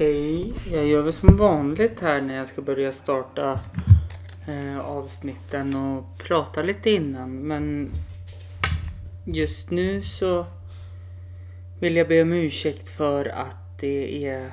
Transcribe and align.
Hej, 0.00 0.54
jag 0.72 0.86
gör 0.86 1.02
väl 1.02 1.12
som 1.12 1.36
vanligt 1.36 2.00
här 2.00 2.20
när 2.20 2.36
jag 2.36 2.46
ska 2.46 2.62
börja 2.62 2.92
starta 2.92 3.60
eh, 4.48 4.80
avsnitten 4.80 5.76
och 5.76 6.18
prata 6.18 6.62
lite 6.62 6.90
innan. 6.90 7.38
Men 7.38 7.90
just 9.24 9.70
nu 9.70 10.02
så 10.02 10.46
vill 11.80 11.96
jag 11.96 12.08
be 12.08 12.22
om 12.22 12.32
ursäkt 12.32 12.88
för 12.88 13.24
att 13.24 13.78
det 13.80 14.26
är 14.26 14.52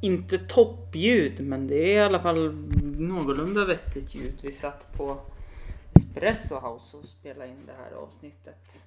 inte 0.00 0.38
toppljud 0.38 1.40
men 1.40 1.66
det 1.66 1.94
är 1.94 1.96
i 1.96 2.00
alla 2.00 2.20
fall 2.20 2.52
någorlunda 2.82 3.64
vettigt 3.64 4.14
ljud. 4.14 4.38
Vi 4.42 4.52
satt 4.52 4.92
på 4.92 5.20
Espresso 5.94 6.54
House 6.54 6.96
och 6.96 7.04
spelade 7.04 7.50
in 7.50 7.66
det 7.66 7.74
här 7.84 7.96
avsnittet. 7.96 8.86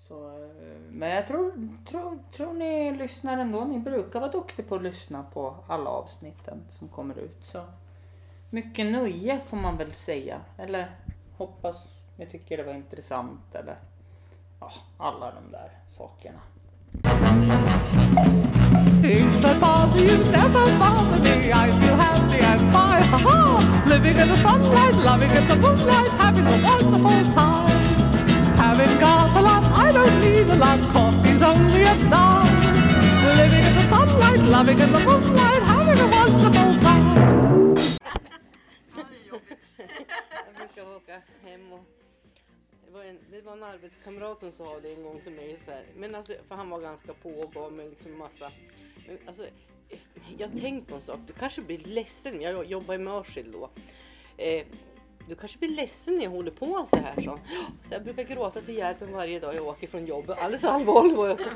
Så, 0.00 0.28
eh, 0.28 0.80
men 0.90 1.10
jag 1.10 1.26
tror, 1.26 1.52
tror, 1.84 2.18
tror 2.32 2.52
ni 2.52 2.92
lyssnar 2.96 3.38
ändå. 3.38 3.64
Ni 3.64 3.78
brukar 3.78 4.20
vara 4.20 4.30
duktiga 4.30 4.66
på 4.66 4.74
att 4.74 4.82
lyssna 4.82 5.24
på 5.32 5.56
alla 5.66 5.90
avsnitten 5.90 6.62
som 6.70 6.88
kommer 6.88 7.18
ut. 7.18 7.40
Så 7.44 7.64
mycket 8.50 8.86
nöje 8.86 9.40
får 9.40 9.56
man 9.56 9.76
väl 9.76 9.92
säga. 9.92 10.40
Eller 10.58 10.90
hoppas 11.36 12.00
ni 12.16 12.26
tycker 12.26 12.56
det 12.56 12.62
var 12.62 12.74
intressant 12.74 13.54
eller 13.54 13.76
ja, 14.60 14.72
alla 14.96 15.32
de 15.34 15.52
där 15.52 15.70
sakerna. 15.86 16.40
Things 19.02 19.42
that 19.42 19.60
bother 19.60 20.00
you 20.00 20.18
never 20.18 20.78
bother 20.78 21.22
me. 21.22 21.52
I 21.52 21.72
feel 21.72 21.96
happy 21.96 22.40
and 22.40 22.60
fine. 22.60 23.04
Ha 23.12 23.18
ha! 23.18 23.84
Living 23.86 24.16
in 24.22 24.28
the 24.28 24.36
sunlight, 24.36 24.96
loving 25.04 25.30
in 25.30 25.48
the 25.48 25.56
moonlight, 25.56 26.08
having 26.18 26.46
a 26.46 26.56
wonderful 26.62 27.34
time. 27.34 27.80
Having 28.56 29.00
got 29.00 29.36
a 29.36 29.42
lot, 29.42 29.69
i 29.86 29.92
don't 29.92 30.20
need 30.20 30.48
a 30.54 30.56
lot. 30.56 30.80
Coffee's 30.94 31.42
only 31.42 31.82
a 31.92 31.94
dime. 32.14 32.56
Living 33.40 33.64
in 33.68 33.74
the 33.78 33.84
sunlight, 33.92 34.40
loving 34.56 34.78
in 34.78 34.92
the 34.92 35.00
moonlight, 35.08 35.62
having 35.72 36.00
a 36.00 36.06
wonderful 36.16 36.72
time. 36.86 37.20
Jag 40.46 40.54
brukar 40.56 40.96
åka 40.96 41.22
hem 41.42 41.72
och 41.72 41.84
det 42.86 42.92
var, 42.92 43.04
en, 43.04 43.18
det 43.30 43.40
var 43.42 43.52
en 43.52 43.62
arbetskamrat 43.62 44.40
som 44.40 44.52
sa 44.52 44.80
det 44.80 44.94
en 44.94 45.02
gång 45.02 45.20
till 45.20 45.32
mig 45.32 45.58
så 45.64 45.70
här, 45.70 45.84
men 45.96 46.14
alltså, 46.14 46.34
för 46.48 46.54
han 46.54 46.70
var 46.70 46.80
ganska 46.80 47.12
på 47.12 47.30
och 47.30 47.52
gav 47.52 47.72
mig 47.72 47.88
liksom 47.88 48.18
massa, 48.18 48.52
men 49.06 49.18
alltså, 49.26 49.46
jag 50.38 50.50
tänkte 50.60 50.90
på 50.90 50.96
en 50.96 51.02
sak, 51.02 51.18
du 51.26 51.32
kanske 51.32 51.62
blir 51.62 51.78
ledsen, 51.78 52.40
jag 52.40 52.66
jobbar 52.66 52.94
i 52.94 52.98
Mörsil 52.98 53.52
då, 53.52 53.70
eh, 54.36 54.66
du 55.30 55.36
kanske 55.36 55.58
blir 55.58 55.68
ledsen 55.68 56.16
när 56.16 56.24
jag 56.24 56.30
håller 56.30 56.50
på 56.50 56.86
så 56.90 56.96
här 56.96 57.14
så. 57.16 57.38
Så 57.88 57.94
jag 57.94 58.04
brukar 58.04 58.22
gråta 58.22 58.60
till 58.60 58.76
hjälpen 58.76 59.12
varje 59.12 59.40
dag 59.40 59.54
jag 59.54 59.66
åker 59.66 59.86
från 59.86 60.06
jobbet. 60.06 60.38
Alldeles 60.38 60.64
allvarlig 60.64 61.16
var 61.16 61.28
jag 61.28 61.40
så. 61.40 61.48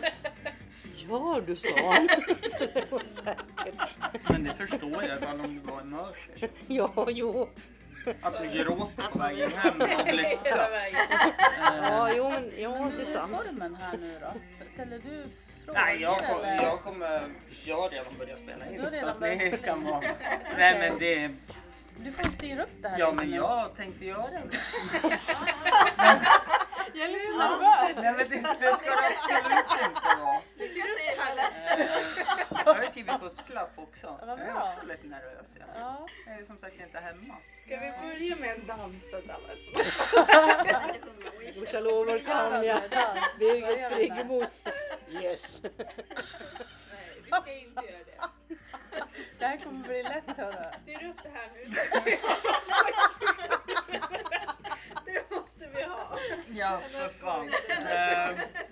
Gör 0.97 1.41
du 1.41 1.57
sa 1.57 1.69
han. 1.93 2.09
Men 4.31 4.45
det 4.45 4.55
förstår 4.55 5.05
jag 5.05 5.19
ifall 5.19 5.41
om 5.41 5.55
du 5.55 5.71
var 5.73 5.81
en 5.81 5.91
mörs. 5.91 6.51
Ja, 6.67 7.07
jo. 7.09 7.49
Att 8.21 8.39
du 8.39 8.49
gråter 8.59 9.03
på 9.13 9.19
vägen 9.19 9.51
hem 9.53 9.81
och 9.81 10.15
lyfta. 10.15 10.69
Ja, 11.83 12.11
jo 12.17 12.29
men 12.29 12.51
ja, 12.59 12.91
det 12.97 13.03
är 13.11 13.15
sant. 13.15 13.37
formen 13.37 13.75
här 13.75 13.99
nu 13.99 14.19
då? 14.21 14.41
Ställer 14.75 14.99
du 14.99 15.25
frågor 15.65 15.81
Nej, 15.81 16.01
jag, 16.01 16.19
kom, 16.19 16.41
jag 16.63 16.83
kommer... 16.83 17.23
Jag 17.65 17.77
har 17.77 17.91
redan 17.91 18.15
börjat 18.19 18.39
spela 18.39 18.71
in 18.71 18.81
så 18.91 19.21
det 19.21 19.65
kan 19.65 19.85
vara... 19.85 20.01
Nej 20.57 20.79
men 20.79 20.99
det... 20.99 21.31
Du 21.97 22.13
får 22.13 22.31
styra 22.31 22.63
upp 22.63 22.69
det 22.83 22.89
här 22.89 22.99
Ja 22.99 23.13
men 23.13 23.31
jag 23.31 23.77
tänkte 23.77 24.05
göra 24.05 24.23
det. 24.31 24.43
Jag 26.97 27.05
är 27.05 27.09
lite 27.09 28.01
Nej 28.01 28.13
men 28.13 28.19
det, 28.29 28.57
det 28.61 28.77
ska 28.77 28.91
det 28.91 29.17
absolut 29.19 29.71
inte 29.85 30.21
vara. 30.21 30.37
Eh, 30.37 31.87
Jag 32.67 32.75
har 32.75 32.91
skrivit 32.91 33.13
fusklapp 33.21 33.71
också. 33.79 34.19
Jag 34.27 34.39
är 34.41 34.55
också 34.63 34.87
lite 34.87 35.07
nervös. 35.07 35.57
Jag, 35.59 35.69
Ja. 35.75 36.07
jag 36.27 36.39
är 36.39 36.45
som 36.45 36.59
sagt 36.59 36.81
inte 36.81 36.99
hemma. 36.99 37.35
Ska 37.67 37.77
vi 37.81 37.93
börja 38.09 38.37
med 38.37 38.51
en 38.51 38.67
dansrunda? 38.67 39.37
Gudskelov 41.55 42.19
kan 42.19 42.65
jag. 42.65 42.83
Birgit 43.39 43.93
Friggebos. 43.93 44.65
Yes. 45.23 45.63
Nej, 45.63 45.73
vi 47.23 47.29
ska 47.31 47.53
inte 47.53 47.83
göra 47.93 48.05
det. 48.05 48.19
Det 49.45 49.49
här 49.49 49.57
kommer 49.57 49.89
bli 49.89 50.03
lätt 50.03 50.37
hörru. 50.37 50.65
Styr 50.83 51.09
upp 51.09 51.17
det 51.23 51.29
här 51.29 51.51
nu. 51.55 51.71
Det 55.05 55.31
måste 55.31 55.67
vi 55.75 55.83
ha. 55.83 56.19
Ja 56.55 56.81
för 56.91 57.09
fan. 57.09 57.49
Eh, 57.49 57.53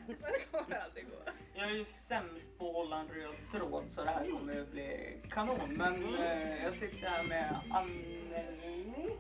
Det 0.06 0.44
kommer 0.50 0.78
aldrig 0.84 1.06
gå. 1.06 1.12
Jag 1.54 1.70
är 1.70 1.74
ju 1.74 1.84
sämst 1.84 2.58
på 2.58 2.68
att 2.68 2.74
hålla 2.74 3.00
en 3.00 3.08
röd 3.08 3.34
tråd 3.52 3.84
så 3.90 4.04
det 4.04 4.10
här 4.10 4.30
kommer 4.30 4.54
ju 4.54 4.66
bli 4.66 5.16
kanon. 5.30 5.58
Men 5.70 6.14
eh, 6.16 6.64
jag 6.64 6.74
sitter 6.74 7.08
här 7.08 7.22
med 7.22 7.60
Anneli. 7.70 9.16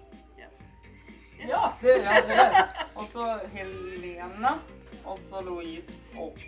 Ja, 1.48 1.74
det 1.80 1.92
är 1.92 2.04
jag. 2.04 2.28
Det 2.28 2.34
är. 2.34 2.66
Och 2.94 3.06
så 3.06 3.38
Helena. 3.52 4.58
Och 5.04 5.18
så 5.18 5.40
Louise 5.40 6.08
och 6.18 6.38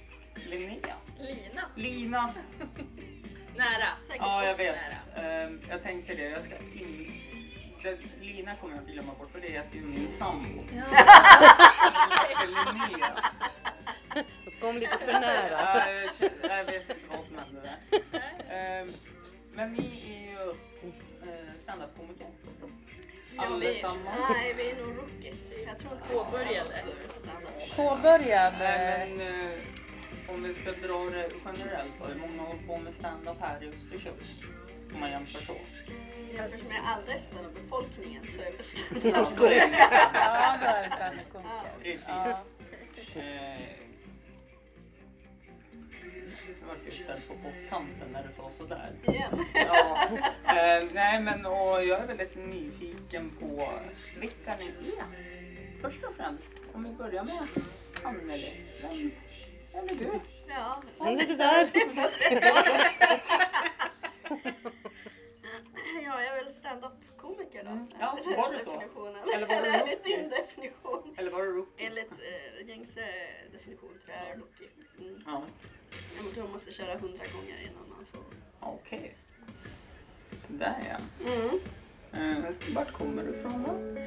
Linnea. 0.47 0.95
Lina. 1.19 1.63
Lina. 1.75 2.31
Nära. 3.57 3.89
Ja, 4.19 4.45
jag 4.45 4.57
vet. 4.57 4.77
Eh, 5.17 5.51
jag 5.69 5.83
tänkte 5.83 6.15
det. 6.15 6.29
Jag 6.29 6.43
ska 6.43 6.55
in... 6.57 7.13
Det, 7.83 7.99
Lina 8.21 8.57
kommer 8.57 8.75
jag 8.75 8.83
inte 8.83 8.93
glömma 8.93 9.13
bort 9.19 9.31
för 9.33 9.41
det 9.41 9.49
heter 9.49 9.77
ju 9.77 9.83
min 9.83 10.09
sambo. 10.09 10.63
Linnea. 12.47 13.15
Du 14.45 14.51
kom 14.61 14.77
lite 14.77 14.99
för 14.99 15.13
nära. 15.13 15.59
Ja, 15.61 16.57
jag 16.57 16.65
vet 16.65 16.91
inte 16.91 16.95
vad 17.11 17.25
som 17.25 17.39
hände 17.39 17.61
där. 17.61 17.79
Ehm, 18.51 18.93
Men 19.53 19.73
ni 19.73 19.87
är 20.07 20.31
ju 20.31 20.51
eh, 20.51 21.55
standup-komiker. 21.63 22.27
Allesammans. 23.37 24.31
Nej, 24.31 24.55
vi 24.57 24.71
är 24.71 24.77
nog 24.77 24.97
rookies. 24.97 25.53
Jag 25.67 25.79
tror 25.79 25.93
inte 25.93 26.09
Påbörjade. 26.09 26.71
Påbörjad. 27.77 28.55
Nej, 28.59 29.03
eh, 29.03 29.09
Men 29.09 29.21
eh, 29.21 29.59
om 30.29 30.43
vi 30.43 30.55
ska 30.55 30.73
dra 30.73 30.99
det 31.11 31.29
generellt 31.45 31.93
då. 31.99 32.05
Hur 32.07 32.21
många 32.21 32.43
har 32.43 32.47
hållit 32.49 32.67
på 32.67 32.79
med 32.79 32.95
standup 32.95 33.37
här 33.41 33.65
i 33.65 33.69
Östersund? 33.69 34.17
Om 34.95 35.01
man 35.01 35.11
jämför 35.11 35.45
så. 35.45 35.57
Jämfört 36.35 36.69
med 36.69 36.81
all 36.87 37.03
resten 37.07 37.39
av 37.39 37.53
befolkningen 37.55 38.23
så 38.29 38.41
är 38.41 38.47
Ja, 38.47 39.13
standup. 39.13 39.39
så 39.39 39.45
är 39.45 39.51
det. 39.51 39.79
Ja, 40.15 40.57
då 40.61 40.67
är 40.67 40.83
det 40.83 40.91
standup-komiker. 40.97 41.71
Precis. 41.83 42.05
Ja. 42.09 42.41
Eh, 43.21 43.61
Jag 46.61 46.67
vart 46.69 46.79
ju 46.87 46.91
ställd 47.05 47.29
på 47.29 47.35
pottkanten 47.35 48.09
när 48.13 48.27
du 48.27 48.33
sa 48.33 48.51
sådär. 48.51 48.93
Igen. 49.03 49.45
Ja, 49.55 50.09
eh, 50.45 50.87
nej 50.93 51.21
men 51.21 51.47
och 51.47 51.85
jag 51.85 52.01
är 52.01 52.07
väldigt 52.07 52.37
nyfiken 52.37 53.31
på 53.41 53.73
vilka 54.21 54.57
ni 54.57 54.67
är. 54.99 55.81
Först 55.83 56.05
och 56.05 56.15
främst, 56.17 56.51
om 56.73 56.85
vi 56.85 56.91
börjar 56.91 57.25
med 57.25 57.49
Anneli. 58.03 58.53
Vem, 58.83 59.11
är 59.79 59.95
du? 59.99 60.21
Ja, 60.49 60.83
Men 60.99 61.17
det 61.17 61.25
där. 61.37 61.71
ja, 66.05 66.23
jag 66.23 66.27
är 66.39 66.45
väl 66.45 66.53
standup-komiker 66.53 67.65
då. 67.65 67.71
Mm. 67.71 67.87
Ja, 68.01 68.19
var 68.37 68.53
det 68.53 68.65
så? 68.65 68.81
Eller 69.35 69.47
var 69.47 69.55
det 69.63 69.69
Eller 69.69 69.81
enligt 69.81 70.05
din 70.05 70.29
definition. 70.31 71.15
Eller 71.17 71.31
var 71.31 71.43
det 71.43 71.49
rookie? 71.51 71.87
Enligt 71.87 72.13
eh, 72.13 72.69
gängse 72.69 73.05
definition 73.53 73.89
tror 74.05 74.17
jag 74.17 74.29
är 74.31 74.37
rookie. 74.37 74.69
Mm. 74.99 75.23
Ja, 75.27 75.43
Jag 76.25 76.35
tror 76.35 76.43
man 76.45 76.53
måste 76.53 76.73
köra 76.73 76.93
hundra 76.99 77.25
gånger 77.35 77.61
innan 77.63 77.89
man 77.89 78.07
får. 78.13 78.25
okej. 78.61 79.17
Sådär 80.37 80.75
ja. 80.91 80.97
Mm. 81.33 81.61
Eh, 82.13 82.75
vart 82.75 82.93
kommer 82.93 83.23
du 83.25 83.31
ifrån 83.31 83.63
då? 83.63 84.01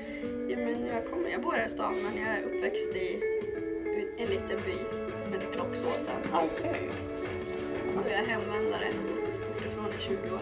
Ja, 0.51 0.57
men 0.57 0.85
jag, 0.85 1.05
kommer, 1.09 1.29
jag 1.29 1.41
bor 1.41 1.51
här 1.53 1.65
i 1.65 1.69
stan 1.69 1.95
men 2.03 2.17
jag 2.17 2.27
är 2.37 2.41
uppväxt 2.43 2.95
i 2.95 3.21
en 4.17 4.27
liten 4.27 4.59
by 4.65 4.77
som 5.27 5.33
heter 5.39 5.53
Klocksåsen. 5.53 6.21
Okej. 6.33 6.89
Så 7.93 8.01
jag 8.09 8.11
är 8.19 8.25
hemvändare. 8.25 8.91
Bott 9.47 9.65
ifrån 9.65 9.87
i 9.99 10.01
20 10.01 10.35
år. 10.35 10.41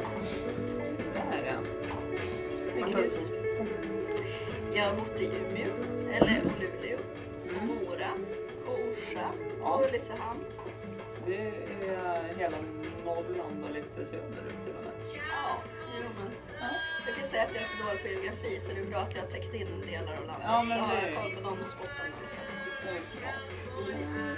Sådär 0.83 1.43
ja. 1.45 1.95
Bygger 2.75 2.97
hus. 3.03 3.19
Jag 4.73 4.83
har 4.83 4.95
bott 4.95 5.21
i 5.21 5.25
Umeå, 5.25 5.73
eller 6.13 6.41
och 6.45 6.51
Luleå, 6.61 6.97
och 7.57 7.63
Mora, 7.67 8.11
och 8.65 8.73
Orsa, 8.73 9.31
Ja. 9.61 9.73
och 9.73 9.85
Ulricehamn. 9.85 10.39
Det 11.27 11.35
är 11.87 12.23
hela 12.37 12.57
Norrland 13.05 13.63
och 13.63 13.71
lite 13.75 14.05
söderut 14.05 14.59
till 14.65 14.73
och 14.79 14.83
med. 14.85 14.93
Ja, 15.31 15.57
jo, 16.01 16.07
men. 16.19 16.31
Jag 17.07 17.15
kan 17.15 17.27
säga 17.27 17.43
att 17.43 17.53
jag 17.53 17.61
är 17.63 17.67
så 17.67 17.83
dålig 17.83 18.01
på 18.01 18.07
geografi 18.07 18.59
så 18.59 18.73
det 18.73 18.79
är 18.81 18.85
bra 18.85 18.99
att 18.99 19.15
jag 19.15 19.21
har 19.21 19.29
täckt 19.29 19.53
in 19.53 19.67
delar 19.85 20.13
av 20.19 20.25
landet. 20.27 20.43
Ja, 20.43 20.65
så 20.69 20.83
har 20.85 20.95
jag 21.05 21.15
koll 21.15 21.31
på 21.35 21.41
de 21.49 21.63
spottarna. 21.73 22.15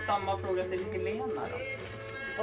Samma 0.06 0.38
fråga 0.38 0.64
till 0.64 0.86
Helena 0.92 1.42
då. 1.52 1.58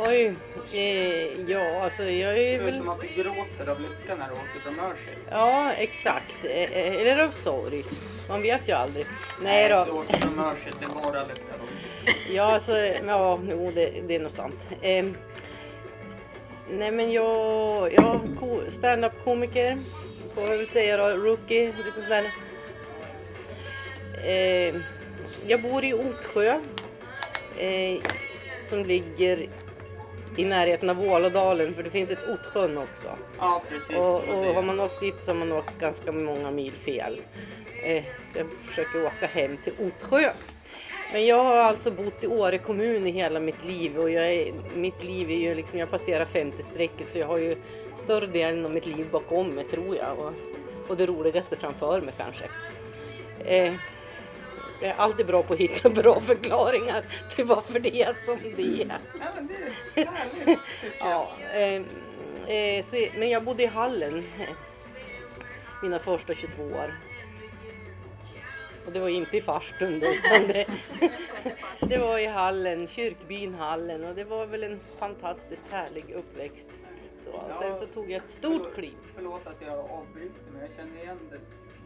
Oj. 0.08 0.34
Eh, 0.72 1.50
ja, 1.50 1.82
alltså 1.84 2.02
jag 2.02 2.38
är 2.38 2.58
väl... 2.58 2.68
Förutom 2.72 2.88
att 2.88 3.00
du 3.00 3.06
gråter 3.22 3.66
av 3.72 3.80
lycka 3.80 4.14
när 4.14 4.28
du 4.28 4.32
åker 4.34 4.60
från 4.62 4.76
Mörsil. 4.76 5.14
Ja, 5.30 5.72
exakt. 5.72 6.34
Eh, 6.44 6.50
eh, 6.62 7.00
Eller 7.00 7.24
av 7.24 7.30
sorg. 7.30 7.84
Man 8.28 8.42
vet 8.42 8.68
ju 8.68 8.72
aldrig. 8.72 9.06
Nej 9.42 9.68
Du 9.68 9.74
då. 9.74 9.80
åker 9.98 10.16
från 10.16 10.36
Mörsil, 10.36 10.72
det 10.80 10.84
är 10.84 10.88
bara 10.90 11.24
lycka 11.24 11.52
då. 11.58 12.12
Ja, 12.34 12.42
alltså, 12.54 12.76
ja, 13.06 13.38
jo, 13.50 13.72
det, 13.74 13.92
det 14.06 14.14
är 14.14 14.20
nog 14.20 14.32
sant. 14.32 14.60
Eh, 14.82 15.04
Nej 16.70 16.90
men 16.90 17.12
jag, 17.12 17.92
jag 17.94 18.20
stand-up 18.68 19.12
komiker 19.24 19.78
får 20.34 20.42
jag 20.44 20.56
väl 20.56 20.66
säga 20.66 20.96
då, 20.96 21.08
rookie, 21.16 21.66
lite 21.84 22.02
sådär. 22.02 22.32
Jag 25.46 25.62
bor 25.62 25.84
i 25.84 25.94
Otsjö 25.94 26.60
eh, 27.58 28.00
som 28.68 28.84
ligger 28.84 29.48
i 30.36 30.44
närheten 30.44 30.90
av 30.90 30.96
Vålådalen 30.96 31.74
för 31.74 31.82
det 31.82 31.90
finns 31.90 32.10
ett 32.10 32.28
Ottsjön 32.28 32.78
också. 32.78 33.08
Ja, 33.38 33.62
precis. 33.68 33.96
Och, 33.96 34.14
och 34.14 34.54
har 34.54 34.62
man 34.62 34.80
åkt 34.80 35.00
dit 35.00 35.22
så 35.22 35.30
har 35.30 35.38
man 35.38 35.52
åkt 35.52 35.78
ganska 35.78 36.12
många 36.12 36.50
mil 36.50 36.72
fel. 36.72 37.20
Eh, 37.84 38.04
så 38.32 38.38
jag 38.38 38.46
försöker 38.50 39.06
åka 39.06 39.26
hem 39.26 39.56
till 39.56 39.72
Ottsjö. 39.78 40.30
Men 41.12 41.26
jag 41.26 41.44
har 41.44 41.56
alltså 41.56 41.90
bott 41.90 42.24
i 42.24 42.26
Åre 42.26 42.58
kommun 42.58 43.06
i 43.06 43.10
hela 43.10 43.40
mitt 43.40 43.64
liv 43.64 43.98
och 43.98 44.10
jag 44.10 44.34
är, 44.34 44.52
mitt 44.74 45.04
liv 45.04 45.30
är 45.30 45.36
ju 45.36 45.54
liksom, 45.54 45.78
jag 45.78 45.90
passerar 45.90 46.24
50-strecket 46.24 47.08
så 47.08 47.18
jag 47.18 47.26
har 47.26 47.38
ju 47.38 47.56
större 47.96 48.26
delen 48.26 48.64
av 48.64 48.70
mitt 48.70 48.86
liv 48.86 49.06
bakom 49.10 49.48
mig 49.48 49.64
tror 49.64 49.96
jag. 49.96 50.18
Och, 50.18 50.32
och 50.88 50.96
det 50.96 51.06
roligaste 51.06 51.56
framför 51.56 52.00
mig 52.00 52.14
kanske. 52.16 52.44
Eh, 53.44 53.74
jag 54.84 54.96
är 54.96 55.00
alltid 55.00 55.26
bra 55.26 55.42
på 55.42 55.52
att 55.52 55.58
hitta 55.58 55.90
bra 55.90 56.20
förklaringar 56.20 57.04
till 57.30 57.44
varför 57.44 57.78
det 57.78 58.02
är 58.02 58.12
som 58.12 58.38
det 58.56 58.82
är. 58.82 58.98
Ja, 59.20 59.26
men 59.34 59.46
det 59.94 60.02
är 60.02 60.06
härligt. 60.06 60.58
Ja, 61.00 61.32
eh, 61.54 61.82
eh, 62.56 62.84
så, 62.84 63.06
men 63.18 63.30
jag 63.30 63.44
bodde 63.44 63.62
i 63.62 63.66
Hallen 63.66 64.24
mina 65.82 65.98
första 65.98 66.34
22 66.34 66.62
år. 66.62 66.94
Och 68.86 68.92
det 68.92 69.00
var 69.00 69.08
inte 69.08 69.36
i 69.36 69.42
farstun 69.42 70.00
då, 70.00 70.06
utan 70.06 70.48
det, 70.48 70.66
det 71.88 71.98
var 71.98 72.18
i 72.18 72.26
Hallen, 72.26 72.86
kyrkbyn 72.86 73.54
Hallen 73.54 74.04
och 74.04 74.14
det 74.14 74.24
var 74.24 74.46
väl 74.46 74.64
en 74.64 74.80
fantastiskt 74.98 75.64
härlig 75.70 76.10
uppväxt. 76.10 76.68
Så, 77.24 77.30
och 77.30 77.56
sen 77.60 77.78
så 77.78 77.86
tog 77.86 78.10
jag 78.10 78.24
ett 78.24 78.30
stort 78.30 78.74
kliv. 78.74 78.96
Förlåt 79.14 79.46
att 79.46 79.62
jag 79.66 79.78
avbryter 79.78 80.42
men 80.52 80.60
jag 80.60 80.70
känner 80.76 81.02
igen 81.02 81.18
det, 81.30 81.38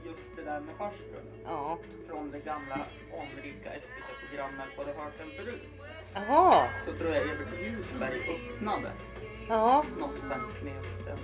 just 0.08 0.37
det 0.37 0.43
där 0.43 0.60
med 0.60 0.75
farstun. 0.78 1.26
Ja. 1.44 1.78
Från 2.08 2.31
det 2.31 2.38
gamla 2.38 2.75
anrika 3.20 3.70
SVT-programmet 3.81 4.69
Har 4.76 4.84
du 4.84 4.90
hört 4.90 5.19
den 5.19 5.31
förut? 5.37 5.62
Jaha, 6.14 6.69
Så 6.84 6.93
tror 6.93 7.14
jag 7.14 7.22
Evert 7.22 7.49
Ljusberg 7.62 8.19
öppnade 8.34 8.90
ja, 9.49 9.84
något 9.99 10.16
event 10.25 10.62
med 10.64 10.75
just 10.76 11.05
den 11.06 11.19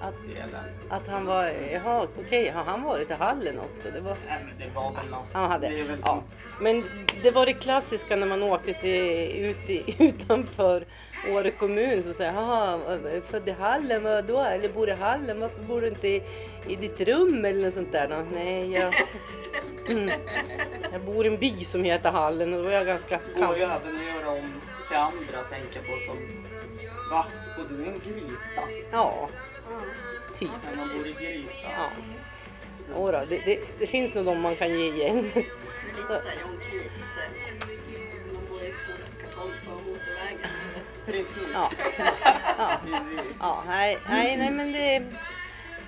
att, 0.00 0.14
delen. 0.28 0.64
att 0.88 1.08
han 1.08 1.26
var, 1.26 1.44
jaha 1.72 2.06
okej, 2.18 2.48
har 2.48 2.64
han 2.64 2.82
varit 2.82 3.10
i 3.10 3.14
Hallen 3.14 3.58
också? 3.58 3.90
Det 3.90 4.00
var, 4.00 4.16
Nej 4.28 4.44
men 4.44 4.58
det 4.68 4.74
var 4.74 4.92
väl 4.92 5.10
något. 5.10 5.26
Han 5.32 5.50
hade, 5.50 5.68
Det 5.68 5.78
ja. 5.78 5.96
som, 6.02 6.22
Men 6.60 6.84
det 7.22 7.30
var 7.30 7.46
det 7.46 7.52
klassiska 7.52 8.16
när 8.16 8.26
man 8.26 8.42
åkte 8.42 8.74
till, 8.74 9.30
ut 9.44 9.70
i, 9.70 9.96
utanför 10.04 10.84
Åre 11.30 11.50
kommun 11.50 12.02
så 12.02 12.14
säger 12.14 12.32
jaha, 12.32 12.78
född 13.26 13.48
i 13.48 13.50
Hallen, 13.50 14.02
vadå? 14.02 14.40
Eller 14.40 14.68
bor 14.68 14.88
i 14.88 14.92
Hallen, 14.92 15.40
varför 15.40 15.62
bor 15.62 15.80
du 15.80 15.88
inte 15.88 16.08
i, 16.08 16.22
i 16.68 16.76
ditt 16.76 17.00
rum 17.00 17.44
eller 17.44 17.64
något 17.64 17.74
sånt 17.74 17.92
där? 17.92 18.08
då? 18.08 18.16
Nej, 18.32 18.70
jag, 18.72 18.94
mm, 19.88 20.10
jag 20.92 21.00
bor 21.00 21.24
i 21.26 21.28
en 21.28 21.38
by 21.38 21.64
som 21.64 21.84
heter 21.84 22.10
Hallen 22.10 22.52
och 22.54 22.58
då 22.58 22.64
var 22.64 22.72
jag 22.72 22.86
ganska 22.86 23.20
går 23.36 23.56
ju 23.56 23.62
även 23.62 23.96
att 23.96 24.04
göra 24.06 24.30
om 24.30 24.52
till 24.88 24.96
andra 24.96 25.42
tänka 25.50 25.80
på 25.80 25.98
som 26.06 26.16
Va? 27.10 27.26
Och 27.58 27.64
du 27.68 27.82
är 27.82 27.86
en 27.86 28.00
gryta? 28.04 28.62
Ja, 28.92 29.28
typ. 30.34 30.50
När 30.70 30.76
man 30.76 30.96
bor 30.98 31.06
i 31.06 31.12
gryta? 31.12 31.52
Ja. 31.62 31.90
Åra, 32.96 33.24
det, 33.26 33.36
det, 33.44 33.58
det 33.78 33.86
finns 33.86 34.14
nog 34.14 34.24
de 34.24 34.40
man 34.40 34.56
kan 34.56 34.70
ge 34.70 34.86
igen. 34.92 35.30
Det 35.34 35.40
är 35.40 35.44
lite 35.44 36.00
Så- 36.00 36.06
såhär 36.06 36.36
John 36.40 36.60
Cleese. 36.60 37.02
eh, 37.18 38.32
Man 38.34 38.42
bor 38.50 38.62
i 38.62 38.70
skolkartong 38.70 39.52
på 39.66 39.70
motorvägen. 39.70 40.50
Precis. 41.06 41.48
Ja. 41.54 41.70
Ja. 42.58 42.70
Precis. 42.84 43.36
Ja, 43.40 43.62
nej, 43.66 43.98
nej, 44.08 44.36
nej 44.36 44.50
men 44.50 44.72
det... 44.72 45.02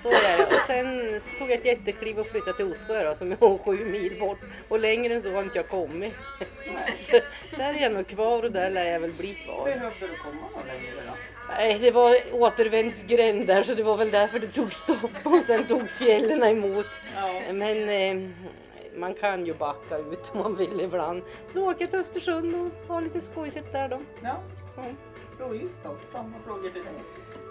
Så 0.01 0.09
är 0.09 0.37
det. 0.37 0.45
Och 0.45 0.61
sen 0.67 1.21
tog 1.37 1.49
jag 1.49 1.57
ett 1.57 1.65
jättekliv 1.65 2.19
och 2.19 2.27
flyttade 2.27 2.57
till 2.57 2.65
Otsjö 2.65 3.03
då, 3.09 3.15
som 3.15 3.31
är 3.31 3.57
sju 3.57 3.85
mil 3.85 4.19
bort. 4.19 4.39
Och 4.67 4.79
längre 4.79 5.13
än 5.13 5.21
så 5.21 5.33
har 5.33 5.43
inte 5.43 5.57
jag 5.57 5.67
kommit. 5.67 6.13
Så 6.99 7.19
där 7.57 7.73
är 7.73 7.79
jag 7.81 7.91
nog 7.91 8.07
kvar 8.07 8.43
och 8.43 8.51
där 8.51 8.69
lär 8.69 8.85
jag 8.85 8.99
väl 8.99 9.13
bli 9.13 9.33
kvar. 9.35 9.65
Behövde 9.65 10.07
du 10.07 10.17
komma 10.17 10.41
någon 10.55 10.67
längre 10.67 10.95
då? 11.07 11.13
Nej, 11.57 11.79
det 11.79 11.91
var 11.91 12.15
återvändsgränd 12.31 13.47
där 13.47 13.63
så 13.63 13.73
det 13.73 13.83
var 13.83 13.97
väl 13.97 14.11
därför 14.11 14.39
det 14.39 14.47
tog 14.47 14.73
stopp 14.73 15.11
och 15.23 15.43
sen 15.43 15.67
tog 15.67 15.89
fjällen 15.89 16.43
emot. 16.43 16.85
Ja. 17.15 17.53
Men 17.53 17.89
eh, 17.89 18.29
man 18.95 19.13
kan 19.13 19.45
ju 19.45 19.53
backa 19.53 19.97
ut 19.97 20.31
om 20.33 20.39
man 20.39 20.55
vill 20.55 20.81
ibland. 20.81 21.23
Så 21.53 21.69
åker 21.69 21.81
jag 21.81 21.89
till 21.89 21.99
Östersund 21.99 22.55
och 22.55 22.93
har 22.93 23.01
lite 23.01 23.21
skojsigt 23.21 23.71
där 23.71 23.89
då. 23.89 23.99
Ja. 24.23 24.43
Ja. 24.75 24.83
Louise 25.39 25.73
då? 25.83 25.95
Samma 26.11 26.33
frågor 26.45 26.69
till 26.69 26.83
dig. 26.83 26.93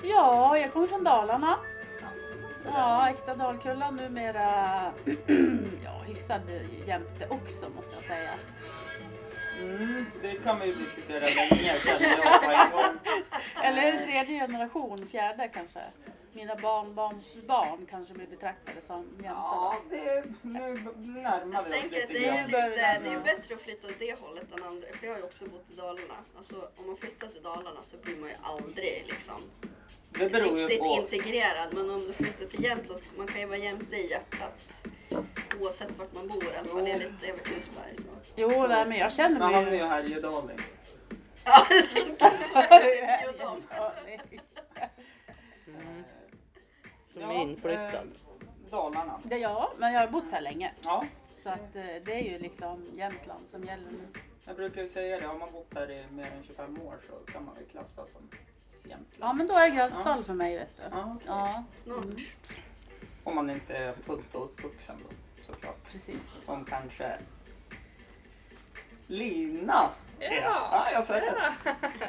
Ja, 0.03 0.59
jag 0.59 0.73
kommer 0.73 0.87
från 0.87 1.05
Dalarna. 1.05 1.59
Ja, 2.75 3.11
äkta 3.11 3.35
Dalkulla 3.35 3.91
numera 3.91 4.93
ja, 5.85 6.03
hyfsad 6.07 6.41
jämte 6.87 7.27
också 7.29 7.69
måste 7.77 7.95
jag 7.95 8.05
säga. 8.05 8.31
Mm, 9.61 10.07
det 10.23 10.33
kan 10.33 10.61
vi 10.61 10.67
ju 10.67 10.75
diskutera 10.75 11.25
länge. 11.25 11.73
Eller 13.63 13.83
är 13.83 13.93
det 13.93 14.05
tredje 14.05 14.41
generation, 14.41 15.07
fjärde 15.11 15.49
kanske? 15.49 15.81
Mina 16.39 16.57
barnbarns 16.57 17.35
barn 17.47 17.87
kanske 17.91 18.15
blir 18.15 18.27
betraktade 18.27 18.77
som 18.87 19.05
jämtar. 19.23 19.33
Ja, 19.33 19.77
det, 19.91 20.25
nu 20.43 20.61
närmar 20.97 21.65
vi 21.65 21.79
oss 21.79 21.83
lite 21.85 22.07
det 22.13 22.27
är, 22.27 22.47
lite, 22.47 22.69
det 22.69 23.09
är 23.09 23.13
ju 23.13 23.21
bättre 23.21 23.55
att 23.55 23.61
flytta 23.61 23.87
åt 23.89 23.95
det 23.99 24.21
hållet 24.21 24.53
än 24.55 24.63
andra. 24.65 24.87
För 24.93 25.07
jag 25.07 25.13
har 25.15 25.19
ju 25.21 25.25
också 25.25 25.45
bott 25.45 25.71
i 25.71 25.75
Dalarna. 25.75 26.15
Alltså 26.37 26.69
om 26.77 26.87
man 26.87 26.97
flyttar 26.97 27.27
till 27.29 27.43
Dalarna 27.43 27.83
så 27.83 27.97
blir 27.97 28.17
man 28.17 28.29
ju 28.29 28.35
aldrig 28.43 29.05
liksom 29.07 29.35
Det 30.19 30.29
beror 30.31 30.59
ju 30.59 30.63
riktigt 30.67 30.79
på. 30.81 30.99
integrerad. 31.03 31.69
Men 31.75 31.91
om 31.91 32.01
du 32.07 32.13
flyttar 32.13 32.45
till 32.47 32.65
Jämtland, 32.65 33.01
så- 33.05 33.19
man 33.19 33.27
kan 33.27 33.41
ju 33.41 33.47
vara 33.47 33.59
jämte 33.59 33.97
i 33.97 34.11
hjärtat. 34.11 34.67
Oavsett 35.61 35.99
vart 35.99 36.13
man 36.15 36.29
bor, 36.29 36.45
i 36.45 36.57
alla 36.57 36.69
fall 36.69 36.87
enligt 36.87 37.23
Evert 37.25 37.49
Ljusberg. 37.49 37.95
Så. 37.97 38.33
Jo, 38.37 38.67
nej, 38.67 38.87
men 38.89 38.99
jag 38.99 39.13
känner 39.13 39.39
Men 39.39 39.55
han 39.55 39.65
är 39.67 39.71
mig 39.71 39.79
ju 39.79 39.85
Härjedalen. 39.85 40.61
Ja, 41.45 41.67
jag 41.71 41.91
tänker 41.91 42.31
så. 42.31 42.65
Ja, 43.71 43.93
Som 47.21 47.31
är 47.31 47.35
inflyttad. 47.43 47.95
eh, 47.95 48.71
Dalarna. 48.71 49.21
Det, 49.25 49.39
ja, 49.39 49.73
men 49.79 49.93
jag 49.93 50.01
har 50.01 50.09
bott 50.09 50.25
här 50.31 50.41
länge. 50.41 50.73
Ja, 50.85 51.05
Så 51.43 51.49
att 51.51 51.77
eh, 51.77 51.85
det 52.05 52.13
är 52.13 52.23
ju 52.33 52.39
liksom 52.39 52.85
Jämtland 52.95 53.41
som 53.51 53.65
gäller 53.65 53.91
nu. 53.91 54.21
jag 54.47 54.57
brukar 54.57 54.83
ju 54.83 54.89
säga 54.89 55.21
det. 55.21 55.27
Har 55.27 55.39
man 55.39 55.53
bott 55.53 55.75
här 55.75 55.91
i 55.91 56.05
mer 56.11 56.27
än 56.37 56.45
25 56.47 56.79
år 56.83 56.95
så 57.09 57.33
kan 57.33 57.45
man 57.45 57.55
väl 57.55 57.65
klassas 57.65 58.13
som 58.13 58.29
Jämtland. 58.85 59.07
Ja, 59.19 59.33
men 59.33 59.47
då 59.49 59.55
är 59.55 59.69
gränsfall 59.69 60.25
för 60.25 60.35
mig 60.35 60.59
vet 60.59 60.77
du. 60.77 60.83
Ja, 60.91 61.13
okej. 61.17 61.27
Ja, 61.27 61.65
Snart. 61.85 62.05
Om 63.25 63.35
man 63.35 63.51
inte 63.51 63.77
är 63.77 63.93
fullt 63.93 64.35
uppvuxen 64.35 64.97
då 65.09 65.15
såklart. 65.53 65.93
precis. 65.93 66.17
Som 66.47 66.65
kanske 66.65 67.17
Lina 69.07 69.91
är. 70.21 70.35
Ja. 70.35 70.69
Ja, 70.73 70.91
jag 70.93 71.05
säger 71.05 71.33
det. 71.33 71.53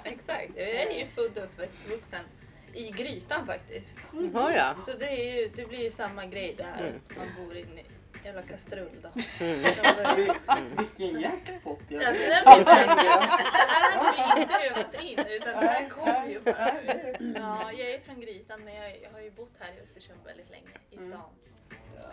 Exakt, 0.10 0.52
jag 0.56 0.70
är 0.70 1.00
ju 1.00 1.08
född 1.08 1.38
och 1.38 1.64
uppvuxen 1.64 2.26
i 2.74 2.92
Grytan 2.92 3.46
faktiskt. 3.48 3.98
Jaha 4.34 4.54
ja. 4.56 4.76
Så 4.86 4.94
det, 4.94 5.06
är 5.10 5.36
ju, 5.42 5.50
det 5.56 5.66
blir 5.70 5.80
ju 5.84 5.92
samma 5.92 6.26
grej 6.26 6.56
där. 6.58 6.80
Mm. 6.80 6.94
Man 7.18 7.46
bor 7.46 7.56
i 7.58 7.62
en 7.62 7.80
jävla 8.26 8.42
kastrull 8.42 8.90
då. 9.02 9.10
Mm. 9.46 9.62
Vi- 10.16 10.32
Vilken 10.78 11.22
jackpot 11.22 11.80
jag 11.88 12.04
Ja, 12.04 12.12
det 12.12 12.18
där 12.28 12.56
blir 12.56 12.66
här 12.66 12.88
hade 12.88 14.36
vi 14.36 14.42
inte 14.42 14.54
övat 14.70 15.02
in 15.04 15.20
utan 15.36 15.54
det 15.64 15.68
här 15.70 15.90
kom 15.90 16.30
ju 16.32 16.40
bara 16.40 16.72
nu. 16.86 17.34
Ja, 17.38 17.72
jag 17.72 17.90
är 17.92 18.00
från 18.00 18.22
Grytan 18.22 18.62
men 18.64 18.74
jag, 18.76 19.02
jag 19.04 19.12
har 19.12 19.20
ju 19.22 19.32
bott 19.32 19.52
här 19.60 19.70
i 19.80 19.84
Östersund 19.84 20.20
väldigt 20.26 20.50
länge 20.50 20.68
i 20.92 20.96
Mm. 20.98 21.10
stan. 21.10 21.22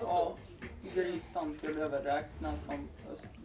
Och 0.00 0.08
Ja. 0.08 0.36
Grytan 0.94 1.54
skulle 1.54 1.80
jag 1.80 1.88
väl 1.88 2.02
räkna 2.02 2.52
som 2.66 2.88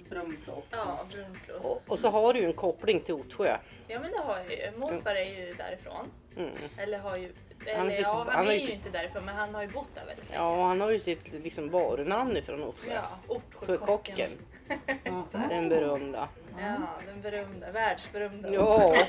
Brunflo. 0.10 0.64
Ja, 0.72 1.00
Brunflo. 1.12 1.56
Och, 1.56 1.82
och 1.88 2.00
så 2.00 2.10
har 2.10 2.34
du 2.34 2.40
ju 2.40 2.46
en 2.46 2.54
koppling 2.54 3.00
till 3.00 3.14
Otsjö. 3.14 3.58
Ja 3.88 4.00
men 4.00 4.12
det 4.12 4.18
har 4.18 4.38
jag 4.38 4.52
ju. 4.52 4.72
Morfar 4.78 5.16
är 5.16 5.26
ju 5.48 5.54
därifrån. 5.54 6.12
Mm. 6.38 6.52
Eller 6.78 7.00
har 7.00 7.18
ju... 7.18 7.32
Han 7.60 7.68
Eller 7.68 7.90
sitter- 7.90 8.02
ja, 8.04 8.24
han, 8.28 8.36
han 8.36 8.48
är 8.48 8.54
ju 8.54 8.60
sitt- 8.60 8.70
inte 8.70 8.90
därifrån 8.90 9.26
men 9.26 9.36
han 9.36 9.56
har 9.56 9.62
ju 9.62 9.68
bott 9.68 9.96
där 9.96 10.06
väldigt 10.06 10.30
länge. 10.30 10.42
Ja, 10.42 10.58
och 10.58 10.64
han 10.64 10.82
har 10.82 10.92
ju 10.92 11.00
sitt 11.00 11.28
liksom, 11.34 11.70
varunamn 11.70 12.38
ifrån 12.38 12.64
Otsjö. 12.64 12.94
Ja, 12.94 13.08
Sjökocken. 13.54 14.30
Ortsjökocken. 14.70 15.24
Den 15.50 15.70
berömda. 15.70 16.28
Ja, 16.60 16.78
den 17.06 17.22
berömda, 17.22 17.72
världsberömda. 17.72 18.54
Ja. 18.54 18.96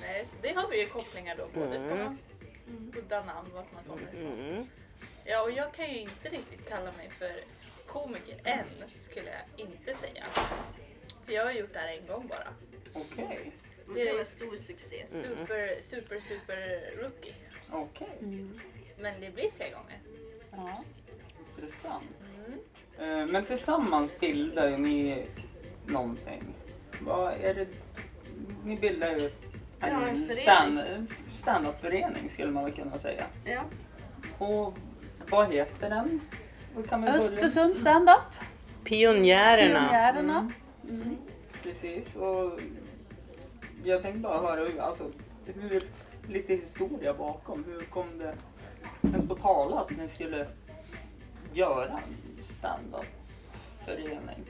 Nej, 0.00 0.24
så 0.24 0.36
det 0.42 0.52
har 0.56 0.68
vi 0.70 0.80
ju 0.80 0.86
kopplingar 0.86 1.36
då 1.36 1.46
både 1.60 1.76
Mm. 1.76 1.88
på 2.92 2.98
udda 2.98 3.24
namn, 3.24 3.48
vart 3.54 3.72
man 3.72 3.84
kommer 3.84 4.02
ifrån. 4.12 4.38
Mm. 4.48 4.66
Ja, 5.24 5.42
och 5.42 5.50
jag 5.50 5.72
kan 5.74 5.90
ju 5.90 5.98
inte 6.00 6.28
riktigt 6.28 6.68
kalla 6.68 6.92
mig 6.96 7.10
för 7.18 7.32
komiker 7.86 8.36
än, 8.44 8.66
skulle 9.10 9.26
jag 9.30 9.66
inte 9.66 9.94
säga. 9.94 10.24
För 11.26 11.32
jag 11.32 11.44
har 11.44 11.52
gjort 11.52 11.72
det 11.72 11.78
här 11.78 11.88
en 12.00 12.06
gång 12.06 12.26
bara. 12.28 12.48
Okej, 12.94 13.52
Det 13.94 14.12
var 14.12 14.18
en 14.18 14.24
stor 14.24 14.56
succé. 14.56 15.04
Super, 15.10 15.80
super, 15.80 16.20
super 16.20 16.80
rookie. 17.02 17.34
okej. 17.70 18.18
Men 18.98 19.20
det 19.20 19.30
blir 19.34 19.50
fler 19.56 19.70
gånger. 19.70 19.98
Ja. 20.52 20.84
Intressant. 21.56 22.04
Mm. 22.46 23.20
Eh, 23.20 23.26
Men 23.26 23.44
tillsammans 23.44 24.20
bildar 24.20 24.68
ju 24.70 24.76
ni 24.76 25.26
någonting. 25.86 26.42
Vad 27.00 27.32
är 27.32 27.54
det? 27.54 27.66
Ni 28.64 28.76
bildar 28.76 29.10
ju 29.18 29.30
Ja, 29.80 29.86
en 29.86 29.94
En 30.08 30.28
förening. 30.28 30.42
stand, 30.42 30.80
stand-up-förening 31.28 32.28
skulle 32.28 32.50
man 32.52 32.72
kunna 32.72 32.98
säga. 32.98 33.26
Ja. 33.44 33.62
Och 34.38 34.74
vad 35.30 35.52
heter 35.52 35.90
den? 35.90 36.20
Östersund 37.08 37.76
stand-up. 37.76 38.20
Pionjärerna. 38.84 39.88
Pionjärerna. 39.88 40.52
Mm. 40.88 41.16
Precis. 41.62 42.16
Och 42.16 42.60
jag 43.84 44.02
tänkte 44.02 44.20
bara 44.20 44.40
höra 44.40 44.64
hur, 44.64 44.80
alltså, 44.80 45.10
hur, 45.46 45.88
lite 46.28 46.54
historia 46.54 47.14
bakom. 47.14 47.64
Hur 47.64 47.80
kom 47.80 48.18
det 48.18 48.34
ens 49.02 49.28
på 49.28 49.34
tal 49.34 49.74
att 49.74 49.90
ni 49.90 50.08
skulle 50.08 50.46
göra 51.52 51.88
en 51.88 52.44
stand-up-förening? 52.58 54.44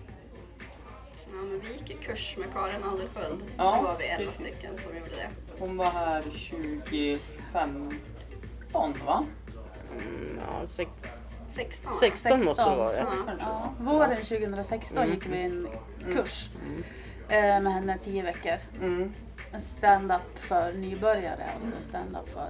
ja, 1.35 1.41
men 1.43 1.61
vi 1.61 1.73
gick 1.73 1.91
i 1.91 1.95
kurs 1.95 2.37
med 2.37 2.53
Karin 2.53 2.85
Adelsköld. 2.85 3.45
Ja, 3.57 3.77
Då 3.77 3.83
var 3.83 3.99
vi 3.99 4.05
elva 4.05 4.33
stycken 4.33 4.79
som 4.79 4.97
gjorde 4.97 5.11
det. 5.11 5.29
Hon 5.59 5.77
var 5.77 5.87
här 5.87 6.23
2015 6.23 8.95
va? 9.07 9.25
Mm, 9.93 10.41
ja, 10.47 10.63
sex, 10.77 10.91
16 11.55 11.93
16 12.01 12.45
måste 12.45 12.63
det 12.63 12.65
16. 12.69 12.79
vara. 12.79 12.97
Ja. 12.97 13.07
Ja, 13.39 13.75
våren 13.81 14.17
2016 14.17 15.09
gick 15.09 15.27
vi 15.27 15.43
en 15.43 15.69
kurs 16.13 16.51
eh, 16.55 16.61
med 17.29 17.73
henne 17.75 17.99
10 18.05 18.23
veckor. 18.23 18.59
Mm. 18.81 19.13
En 19.53 19.63
stand-up 19.63 20.39
för 20.39 20.73
nybörjare, 20.73 21.45
alltså 21.55 21.83
stand-up 21.89 22.29
för 22.29 22.49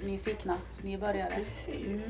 nyfikna 0.00 0.56
nybörjare. 0.82 1.34
Precis. 1.34 2.02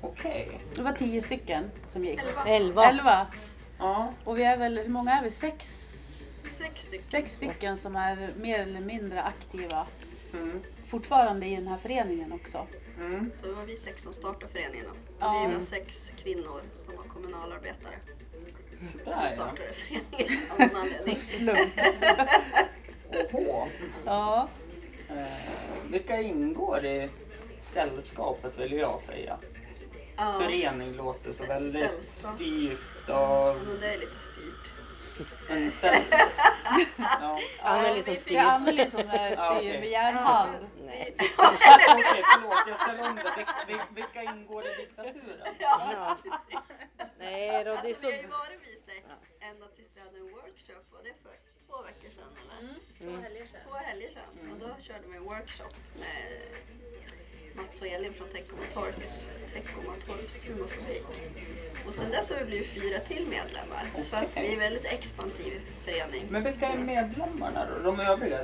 Okej. 0.00 0.60
Det 0.74 0.82
var 0.82 0.92
10 0.92 1.22
stycken 1.22 1.70
som 1.88 2.04
gick. 2.04 2.18
Elva. 2.20 2.44
Elva. 2.46 2.84
11. 2.88 3.26
Ja. 3.78 4.12
Och 4.24 4.38
vi 4.38 4.42
är 4.44 4.56
väl, 4.56 4.78
hur 4.78 4.88
många 4.88 5.12
är 5.18 5.22
vi? 5.22 5.30
Sex? 5.30 5.66
Sex 6.58 6.82
stycken. 6.82 7.04
Sex 7.10 7.32
stycken 7.34 7.76
som 7.76 7.96
är 7.96 8.30
mer 8.36 8.58
eller 8.58 8.80
mindre 8.80 9.22
aktiva 9.22 9.86
Mm. 10.34 10.62
fortfarande 10.88 11.46
i 11.46 11.56
den 11.56 11.68
här 11.68 11.78
föreningen 11.78 12.32
också. 12.32 12.66
Mm. 12.98 13.30
Så 13.36 13.46
det 13.46 13.52
var 13.52 13.64
vi 13.64 13.76
sex 13.76 14.02
som 14.02 14.12
startade 14.12 14.52
föreningen. 14.52 14.86
Och 14.90 14.96
Ja. 15.18 15.46
Vi 15.48 15.54
var 15.54 15.60
sex 15.60 16.12
kvinnor 16.16 16.60
som 16.86 16.96
var 16.96 17.04
kommunalarbetare. 17.04 17.94
Sådär 19.04 19.16
ja. 19.20 19.26
startade 19.26 19.72
föreningen 19.72 20.42
av 20.50 20.58
någon 20.58 20.76
anledning. 20.80 21.16
Slump. 21.16 21.72
Oho. 23.32 23.68
Ja. 24.04 24.48
Eh, 25.08 25.24
vilka 25.90 26.20
ingår 26.20 26.84
i 26.84 27.08
sällskapet 27.58 28.58
vill 28.58 28.72
jag 28.72 29.00
säga. 29.00 29.38
Ja. 30.16 30.38
Förening 30.42 30.92
låter 30.92 31.32
så 31.32 31.44
väldigt 31.44 31.90
Sällskap. 31.90 32.34
styrt 32.34 32.78
Ja, 33.08 33.14
av 33.14 33.56
men 33.66 33.80
det 33.80 33.94
är 33.94 33.98
lite 33.98 34.18
styrt. 34.18 34.70
En 35.48 35.72
säll... 35.72 36.02
Ja. 37.20 37.40
Anneli 37.62 38.02
som 38.02 38.12
vi 38.14 38.20
fick- 38.20 38.28
Det 38.28 38.36
är 38.38 38.44
styr. 38.44 38.50
Anneli 38.52 38.90
som 38.90 39.00
Ja, 39.36 39.54
styr 39.54 39.78
med 39.78 39.88
järnhand. 39.90 40.56
Okej, 40.84 42.22
förlåt, 42.34 42.64
jag 42.68 42.78
ställer 42.80 43.08
om 43.10 43.16
det. 43.16 43.22
Vil- 43.22 43.66
vil- 43.66 43.94
Vilka 43.94 44.22
ingår 44.22 44.66
i 44.66 44.74
diktaturen? 44.76 45.54
Ja, 45.58 46.16
precis. 46.22 46.60
Nej 47.18 47.64
då, 47.64 47.70
det 47.70 47.76
är 47.78 47.88
Alltså, 47.88 48.02
så... 48.02 48.08
vi 48.10 48.16
har 48.16 48.22
ju 48.22 48.26
varit 48.28 48.60
vi 48.62 48.76
sex 48.76 49.06
ända 49.40 49.66
tills 49.76 49.88
vi 49.94 50.00
hade 50.00 50.18
en 50.18 50.30
workshop 50.30 50.84
och 50.90 51.00
det 51.04 51.10
är 51.10 51.14
för 51.22 51.36
två 51.66 51.82
veckor 51.82 52.10
sedan 52.10 52.32
eller? 52.40 52.58
Mm, 52.62 52.74
två 52.98 53.22
helger 53.22 53.46
sedan. 53.46 53.60
Två 53.68 53.74
helger 53.74 54.10
sedan. 54.10 54.50
Och 54.52 54.58
då 54.58 54.76
körde 54.82 55.06
vi 55.08 55.16
en 55.16 55.24
workshop 55.24 55.74
med 56.00 56.26
Mats 57.56 57.80
och 57.80 57.86
Elin 57.86 58.12
från 58.12 58.28
Teckomatorps 58.28 59.26
Teckomatorps 59.54 60.48
humorfabrik. 60.48 61.06
Och 61.86 61.94
sen 61.94 62.10
dess 62.10 62.30
har 62.30 62.38
vi 62.38 62.44
blivit 62.44 62.66
fyra 62.68 62.98
till 62.98 63.26
medlemmar. 63.26 63.90
Så 63.94 64.16
att 64.16 64.28
vi 64.36 64.48
är 64.48 64.52
en 64.52 64.58
väldigt 64.58 64.84
expansiv 64.84 65.60
förening. 65.84 66.26
Men 66.28 66.44
vilka 66.44 66.66
är 66.68 66.78
medlemmarna 66.78 67.66
då? 67.70 67.82
De 67.90 68.00
övriga? 68.00 68.38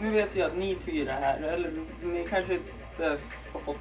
Nu 0.00 0.10
vet 0.10 0.36
jag 0.36 0.46
att 0.50 0.56
ni 0.56 0.76
fyra 0.84 1.12
här, 1.12 1.42
eller 1.42 1.70
ni 2.02 2.26
kanske 2.30 2.54
inte 2.54 3.18
har 3.52 3.60
fått 3.60 3.76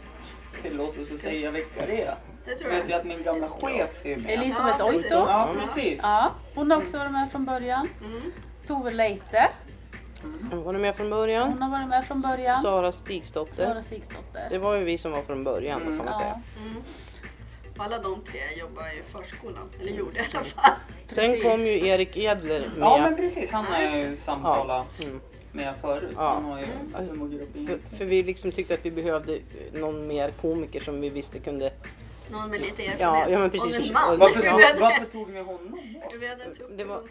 tillåtelse 0.61 1.15
att 1.15 1.21
säga 1.21 1.51
vilka 1.51 1.85
det 1.85 2.01
är. 2.01 2.15
Det 2.45 2.51
Jag 2.51 2.59
tror 2.59 2.69
vet 2.69 2.85
ju 2.87 2.91
jag. 2.91 2.99
att 2.99 3.05
min 3.05 3.23
gamla 3.23 3.49
chef 3.49 4.05
är 4.05 4.17
med. 4.17 4.31
Elisabeth. 4.31 4.85
Oito. 4.85 5.07
Ja, 5.13 5.53
precis. 5.59 5.99
Ja, 6.03 6.31
hon 6.55 6.71
har 6.71 6.77
också 6.77 6.97
varit 6.97 7.11
med 7.11 7.31
från 7.31 7.45
början. 7.45 7.89
Mm. 8.03 8.31
Tove 8.67 8.91
Leite. 8.91 9.49
Var 10.63 10.73
ni 10.73 10.79
med 10.79 10.95
från 10.95 11.09
början? 11.09 11.47
Hon 11.49 11.61
har 11.61 11.69
varit 11.69 11.87
med 11.89 12.05
från 12.07 12.21
början. 12.21 12.61
Sara 12.61 12.91
Stigsdotter. 12.91 13.53
Sara 13.65 13.81
Stigsdotter. 13.83 14.47
Det 14.49 14.57
var 14.57 14.75
ju 14.75 14.83
vi 14.83 14.97
som 14.97 15.11
var 15.11 15.21
från 15.21 15.43
början 15.43 15.79
då, 15.79 15.85
kan 15.85 15.97
man 15.97 16.07
Ja. 16.07 16.19
säga. 16.19 16.41
Mm. 16.69 16.83
Alla 17.77 17.99
de 17.99 18.21
tre 18.21 18.39
jobbar 18.59 18.83
i 18.99 19.01
förskolan, 19.11 19.69
eller 19.79 19.91
gjorde 19.91 20.17
i 20.19 20.21
alla 20.33 20.43
fall. 20.43 20.71
Sen 21.07 21.15
Precis. 21.31 21.43
kom 21.43 21.61
ju 21.61 21.87
Erik 21.87 22.17
Edler 22.17 22.59
med. 22.59 22.71
Ja 22.79 22.97
men 22.97 23.15
precis, 23.15 23.51
han 23.51 23.65
har 23.65 23.81
Ja, 23.81 23.89
jag 23.89 23.97
ju 24.09 24.15
samtalat 24.17 24.99
Mm. 25.01 25.21
med 25.51 25.73
förut. 25.81 26.09
Ja. 26.15 26.33
Han 26.33 26.43
har 26.45 26.59
ju 26.59 26.65
humorgruppen. 27.09 27.67
För, 27.67 27.97
för 27.97 28.05
vi 28.05 28.23
liksom 28.23 28.51
tyckte 28.51 28.73
att 28.73 28.85
vi 28.85 28.91
behövde 28.91 29.39
någon 29.73 30.07
mer 30.07 30.31
komiker 30.41 30.79
som 30.79 31.01
vi 31.01 31.09
visste 31.09 31.39
kunde... 31.39 31.71
Någon 32.31 32.49
med 32.49 32.61
lite 32.61 32.85
erfarenhet. 32.85 32.99
Ja, 32.99 33.29
ja, 33.29 33.39
men 33.39 33.49
precis. 33.49 33.77
Och 33.79 33.85
en 33.85 33.93
man. 33.93 34.19
Varför, 34.19 34.41
varför 34.81 35.05
tog 35.05 35.29
ni 35.29 35.41
honom 35.41 35.79
vi 36.19 36.27
hade 36.27 36.43
en 36.43 36.53
tupp 36.53 36.77
Det 36.77 36.83
var-. 36.83 37.01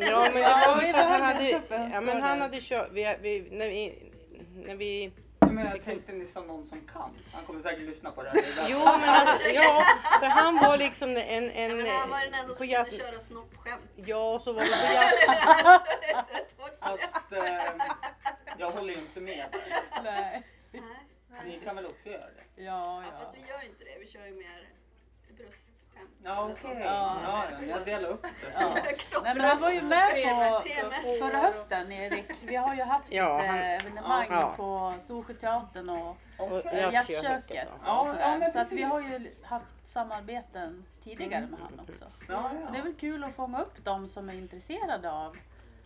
Ja 0.00 0.28
men 0.34 0.42
det 0.42 0.68
var 0.74 0.82
ju 0.82 0.92
han 0.92 1.22
hade... 1.22 1.60
Ja 1.92 2.00
men 2.00 2.22
han 2.22 2.40
hade 2.40 2.60
kört... 2.60 2.88
Vi, 2.92 3.16
vi, 3.20 3.48
när 3.50 3.68
vi... 3.68 4.12
När 4.54 4.76
vi 4.76 5.12
Men 5.40 5.66
jag 5.66 5.84
tänkte 5.84 6.12
ni 6.12 6.26
som 6.26 6.46
någon 6.46 6.66
som 6.66 6.80
kan. 6.92 7.10
Han 7.32 7.44
kommer 7.44 7.60
säkert 7.60 7.82
lyssna 7.82 8.10
på 8.10 8.22
det 8.22 8.28
här. 8.28 8.66
Jo 8.68 8.78
men 8.78 9.08
alltså, 9.08 9.48
ja, 9.48 9.84
för 10.20 10.26
han 10.26 10.56
var 10.56 10.76
liksom 10.76 11.10
en... 11.10 11.50
en 11.50 11.70
Ja, 11.70 11.76
men 11.76 11.86
han 11.86 12.10
var 12.10 12.20
den 12.20 12.34
enda 12.34 12.48
på 12.48 12.54
som 12.54 12.66
kunde 12.68 12.90
köra 12.90 13.18
snoppskämt. 13.18 13.82
Ja, 13.96 14.40
så 14.44 14.52
var 14.52 14.62
det 14.62 14.68
på 14.68 14.94
jazz. 14.94 15.14
Fast 16.80 17.32
eh, 17.32 17.72
jag 18.58 18.70
håller 18.70 18.94
ju 18.94 19.00
inte 19.00 19.20
med. 19.20 19.46
Nej. 20.04 20.42
Nej. 20.72 20.82
Ni 21.46 21.60
kan 21.64 21.76
väl 21.76 21.86
också 21.86 22.08
göra 22.08 22.20
det? 22.20 22.41
Ja, 22.56 22.62
Ja, 22.64 23.02
ja. 23.04 23.24
fast 23.24 23.36
vi 23.36 23.40
gör 23.40 23.62
ju 23.62 23.68
inte 23.68 23.84
det. 23.84 23.98
Vi 24.00 24.06
kör 24.06 24.26
ju 24.26 24.34
mer 24.34 24.68
bröstskämt. 25.36 26.10
Ja 26.24 26.50
okej. 26.52 26.80
Ja. 26.84 27.16
Ja, 27.24 27.44
ja, 27.60 27.66
jag 27.66 27.84
delar 27.84 28.08
upp 28.08 28.22
det. 28.22 28.28
Ja. 28.60 28.74
Nej, 29.22 29.34
men 29.36 29.40
han 29.40 29.58
var 29.58 29.70
ju 29.70 29.82
med 29.82 30.10
på 31.02 31.24
förra 31.26 31.38
hösten 31.38 31.92
Erik. 31.92 32.26
Vi 32.42 32.56
har 32.56 32.74
ju 32.74 32.82
haft 32.82 33.12
Ja, 33.12 33.36
lite 33.36 33.48
han- 33.48 33.58
evenemang 33.58 34.26
Ja. 34.30 34.54
på 34.56 34.94
Storsjöteatern 35.04 35.88
och 35.90 36.16
jag- 36.64 36.92
jazzköket. 36.92 37.68
Ja, 37.84 38.16
ja, 38.40 38.50
Så 38.52 38.58
att 38.58 38.72
vi 38.72 38.82
har 38.82 39.00
ju 39.00 39.30
haft 39.42 39.66
samarbeten 39.92 40.84
tidigare 41.04 41.46
med 41.46 41.60
honom 41.60 41.80
också. 41.88 42.04
Ja, 42.28 42.50
Så 42.50 42.72
det 42.72 42.76
är 42.76 42.78
ja. 42.78 42.84
väl 42.84 42.94
kul 42.94 43.24
att 43.24 43.34
fånga 43.34 43.62
upp 43.62 43.84
de 43.84 44.08
som 44.08 44.28
är 44.28 44.34
intresserade 44.34 45.12
av, 45.12 45.36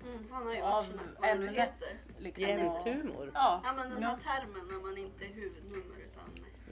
Mm, 0.04 0.28
han 0.32 0.46
har 0.46 0.54
ju 0.54 0.62
av 0.62 0.70
varit 0.73 1.00
vad 1.18 1.30
ämnet. 1.30 1.82
Liksom, 2.18 2.42
Jämthumor. 2.44 3.30
ja, 3.35 3.61
Ja 3.64 3.73
men 3.73 3.90
den 3.90 4.02
här 4.02 4.16
termen 4.16 4.66
när 4.70 4.87
man 4.87 4.99
inte 4.99 5.25
är 5.25 5.28
huvudnummer 5.28 5.96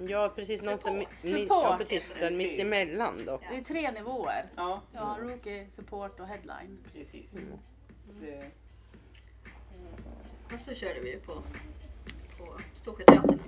Ja 0.08 0.32
precis, 0.34 0.62
något 0.62 0.84
där, 0.84 0.90
mi- 0.90 1.06
mi- 1.22 1.42
Support. 1.42 1.64
ja, 1.64 1.76
precis, 1.78 2.08
där 2.08 2.14
Precis. 2.14 2.38
mitt 2.38 2.60
emellan 2.60 3.24
då. 3.26 3.40
det 3.50 3.56
är 3.56 3.60
tre 3.62 3.90
nivåer. 3.90 4.46
ja, 4.56 4.82
Ja, 4.92 5.16
rookie, 5.20 5.66
support 5.72 6.20
och 6.20 6.26
headline. 6.26 6.78
precis. 6.94 7.34
Mm. 7.34 7.46
Det, 8.20 8.50
Och 10.54 10.60
så 10.60 10.74
körde 10.74 11.00
vi 11.00 11.10
ju 11.12 11.20
på, 11.20 11.32
på 12.38 12.60
Storsjöteatern. 12.74 13.38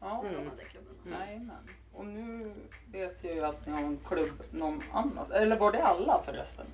ja, 0.00 0.24
Mm. 0.28 0.50
Klubben. 0.70 1.20
jajamän. 1.20 1.56
Och 1.92 2.06
nu 2.06 2.52
vet 2.92 3.18
jag 3.24 3.34
ju 3.34 3.44
att 3.44 3.66
ni 3.66 3.72
har 3.72 3.80
en 3.82 3.98
klubb 4.08 4.42
någon 4.50 4.82
annanstans. 4.92 5.30
Eller 5.30 5.56
var 5.58 5.72
det 5.72 5.82
alla 5.82 6.22
förresten? 6.26 6.66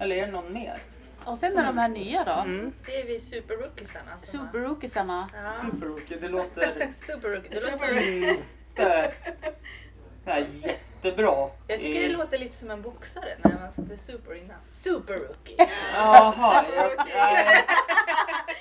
Eller 0.00 0.16
är 0.16 0.26
det 0.26 0.32
någon 0.32 0.52
mer? 0.52 0.82
Och 1.24 1.38
sen 1.38 1.58
är 1.58 1.66
de 1.66 1.78
här 1.78 1.88
nya 1.88 2.24
då. 2.24 2.32
Mm. 2.32 2.72
Det 2.86 3.00
är 3.00 3.06
vi 3.06 3.20
superrookiesarna. 3.20 4.16
som 4.22 4.40
har- 4.40 4.46
Super-rookiesarna. 4.46 5.28
Ja. 5.34 5.70
Superrookie, 5.70 6.18
det 6.20 6.28
låter 6.28 6.92
Superrookie. 6.94 7.50
Det 7.50 7.60
låter 7.70 7.76
Super- 7.86 8.34
som, 8.34 8.42
är 8.76 10.46
jättebra. 10.62 11.50
jag 11.66 11.80
tycker 11.80 12.00
i- 12.00 12.08
det 12.08 12.16
låter 12.16 12.38
lite 12.38 12.56
som 12.56 12.70
en 12.70 12.82
boxare 12.82 13.36
när 13.44 13.58
man 13.60 13.72
sätter 13.72 13.96
super 13.96 14.34
innan. 14.34 14.60
Superrookie. 14.70 15.56
Jaha, 15.94 16.34
jag, 16.74 16.90
Superrookie. 16.90 17.16
jag, 17.16 17.64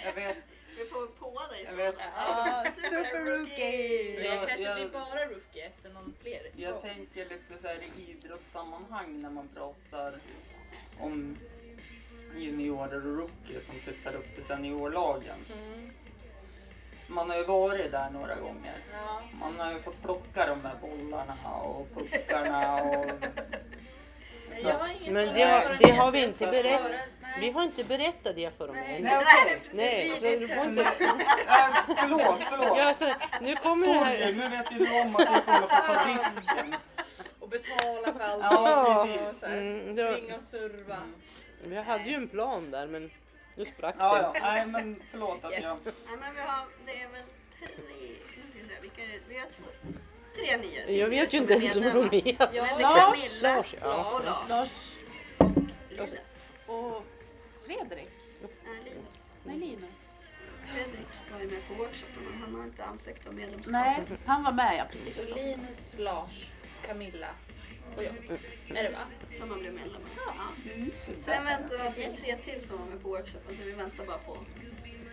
jag 0.05 0.13
vet. 0.13 0.37
Vi 0.77 0.85
får 0.85 1.07
på 1.07 1.39
dig 1.51 1.61
Jag 1.63 1.69
så. 1.69 1.75
vet. 1.75 1.95
Ja, 2.15 2.63
Super 2.75 2.89
Super-rookie. 2.89 4.15
Men 4.15 4.25
Jag- 4.25 4.47
kanske 4.47 4.65
jag- 4.67 4.75
blir 4.75 4.89
bara 4.89 5.25
rookie 5.25 5.65
efter 5.67 5.89
någon 5.89 6.13
fler. 6.21 6.41
Jag 6.55 6.81
tänker 6.81 7.23
lite 7.25 7.53
så 7.61 7.67
här 7.67 7.79
i 7.97 8.11
idrottssammanhang 8.11 9.21
när 9.21 9.29
man 9.29 9.47
pratar 9.55 10.19
om 10.99 11.37
juniorer 12.37 12.97
och 13.07 13.17
rookies 13.17 13.65
som 13.67 13.75
flyttar 13.75 14.15
upp 14.15 14.35
till 14.35 14.43
seniorlagen. 14.43 15.35
Mm. 15.53 15.91
Man 17.11 17.29
har 17.29 17.37
ju 17.37 17.43
varit 17.43 17.91
där 17.91 18.09
några 18.09 18.35
gånger. 18.35 18.73
Ja. 18.93 19.21
Man 19.39 19.59
har 19.67 19.73
ju 19.73 19.81
fått 19.81 20.01
plocka 20.01 20.45
de 20.45 20.61
där 20.61 20.75
bollarna 20.81 21.35
och 21.63 21.87
puckarna 21.95 22.81
och... 22.83 23.05
Men 24.49 24.61
Jag 24.63 24.77
har 24.77 24.87
ingen 25.01 25.13
Men 25.13 25.33
det 25.33 25.43
har- 25.43 25.77
det 25.79 25.91
har 25.95 26.11
vi 26.11 26.23
inte 26.23 26.45
berättat. 26.47 26.91
Vi 27.39 27.51
har 27.51 27.63
inte 27.63 27.83
berättat 27.83 28.35
det 28.35 28.57
för 28.57 28.67
dem 28.67 28.75
Nej. 28.75 28.95
än. 28.95 29.03
Nej. 29.03 29.61
Nej, 29.71 30.11
Det 30.21 30.39
så 30.39 30.41
du 30.41 30.47
så- 30.47 30.53
får 30.55 30.65
inte... 30.65 30.85
Förlåt, 31.97 32.43
förlåt. 32.49 32.77
Ja, 32.77 32.93
så, 32.93 33.05
nu 33.41 33.55
kommer 33.55 33.87
det 33.87 33.93
Sorry, 33.93 34.23
här... 34.23 34.31
nu 34.33 34.49
vet 34.49 34.71
ju 34.71 34.77
du 34.77 35.01
om 35.01 35.15
att 35.15 35.21
jag 35.25 35.45
kommer 35.45 35.67
få 35.67 35.93
ta 35.93 36.07
risken. 36.07 36.75
Och 37.39 37.49
betala 37.49 38.13
för 38.13 38.19
allt. 38.19 38.43
Ja, 38.43 39.01
Och 39.01 39.07
precis. 39.07 39.39
så 39.39 39.45
Mm, 39.45 39.95
det 39.95 40.03
var- 40.03 40.13
Springa 40.13 40.35
och 40.37 40.43
serva. 40.43 40.97
Vi 41.63 41.75
hade 41.81 42.03
ju 42.03 42.15
en 42.15 42.27
plan 42.27 42.71
där 42.71 42.87
men 42.87 43.11
Nu 43.55 43.65
sprack 43.65 43.95
Ja, 43.99 44.15
det. 44.33 44.39
ja. 44.39 44.45
Nej, 44.53 44.65
men 44.65 45.01
förlåt 45.11 45.43
att 45.45 45.51
Yes. 45.51 45.61
jag... 45.63 45.77
Nej 45.85 46.17
men 46.19 46.33
vi 46.35 46.41
har, 46.41 46.65
det 46.85 47.01
är 47.01 47.09
väl 47.09 47.25
tre, 47.59 47.67
nu 47.97 48.51
ska 48.51 48.59
vi 48.63 48.69
se, 48.75 48.81
vilka 48.81 49.03
är 49.03 49.07
det? 49.07 49.19
Vi 49.29 49.37
har 49.39 49.45
två, 49.47 49.63
tre 50.35 50.57
nya 50.57 50.89
Jag 50.89 51.07
vet 51.09 51.33
ju 51.33 51.37
som 51.37 51.41
inte 51.41 51.53
är 51.53 51.57
ens 51.57 51.75
vad 51.75 52.09
de 52.11 52.21
heter. 52.21 52.49
Ja, 52.53 52.77
Lars. 52.79 53.19
Camilla 53.41 53.55
Lars, 53.55 53.75
ja. 53.81 54.11
och 54.15 54.25
Lars. 54.25 54.49
Lars 54.49 54.97
Linus. 55.89 56.47
och 56.67 57.03
Fredrik. 57.65 58.09
Nej, 58.65 58.79
Linus. 58.85 59.31
Nej, 59.43 59.57
Linus. 59.57 59.97
Fredrik 60.73 61.07
var 61.31 61.39
ju 61.39 61.47
med 61.47 61.67
på 61.67 61.73
workshopen 61.73 62.23
men 62.31 62.41
han 62.41 62.55
har 62.55 62.63
inte 62.63 62.83
ansökt 62.85 63.27
om 63.27 63.35
medlemskap. 63.35 63.71
Nej, 63.73 64.01
han 64.25 64.43
var 64.43 64.51
med 64.51 64.77
ja, 64.77 64.85
precis. 64.91 65.29
Så 65.29 65.35
Linus, 65.35 65.93
Lars, 65.97 66.51
Camilla 66.87 67.27
och 67.97 68.03
jag. 68.03 68.13
Är 68.77 68.83
det 68.83 68.89
va? 68.89 68.99
Som 69.31 69.49
har 69.51 69.57
blivit 69.57 69.79
medlemmar. 69.81 70.09
Ja. 70.25 70.71
Mm. 70.73 70.91
Sen 71.25 71.45
väntar 71.45 71.93
vi 71.95 72.15
tre 72.15 72.37
till 72.37 72.67
som 72.67 72.77
var 72.77 72.85
med 72.85 73.01
på 73.01 73.09
workshopen 73.09 73.55
så 73.57 73.63
vi 73.63 73.71
väntar 73.71 74.05
bara 74.05 74.17
på 74.17 74.37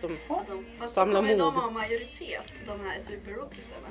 De, 0.01 0.17
att 0.29 0.47
de... 0.47 0.65
Fast 0.79 0.95
då 0.95 1.05
kommer 1.05 1.37
de 1.37 1.55
ha 1.55 1.69
majoritet, 1.71 2.45
de 2.67 2.79
här 2.85 2.99
superrookiesarna. 2.99 3.87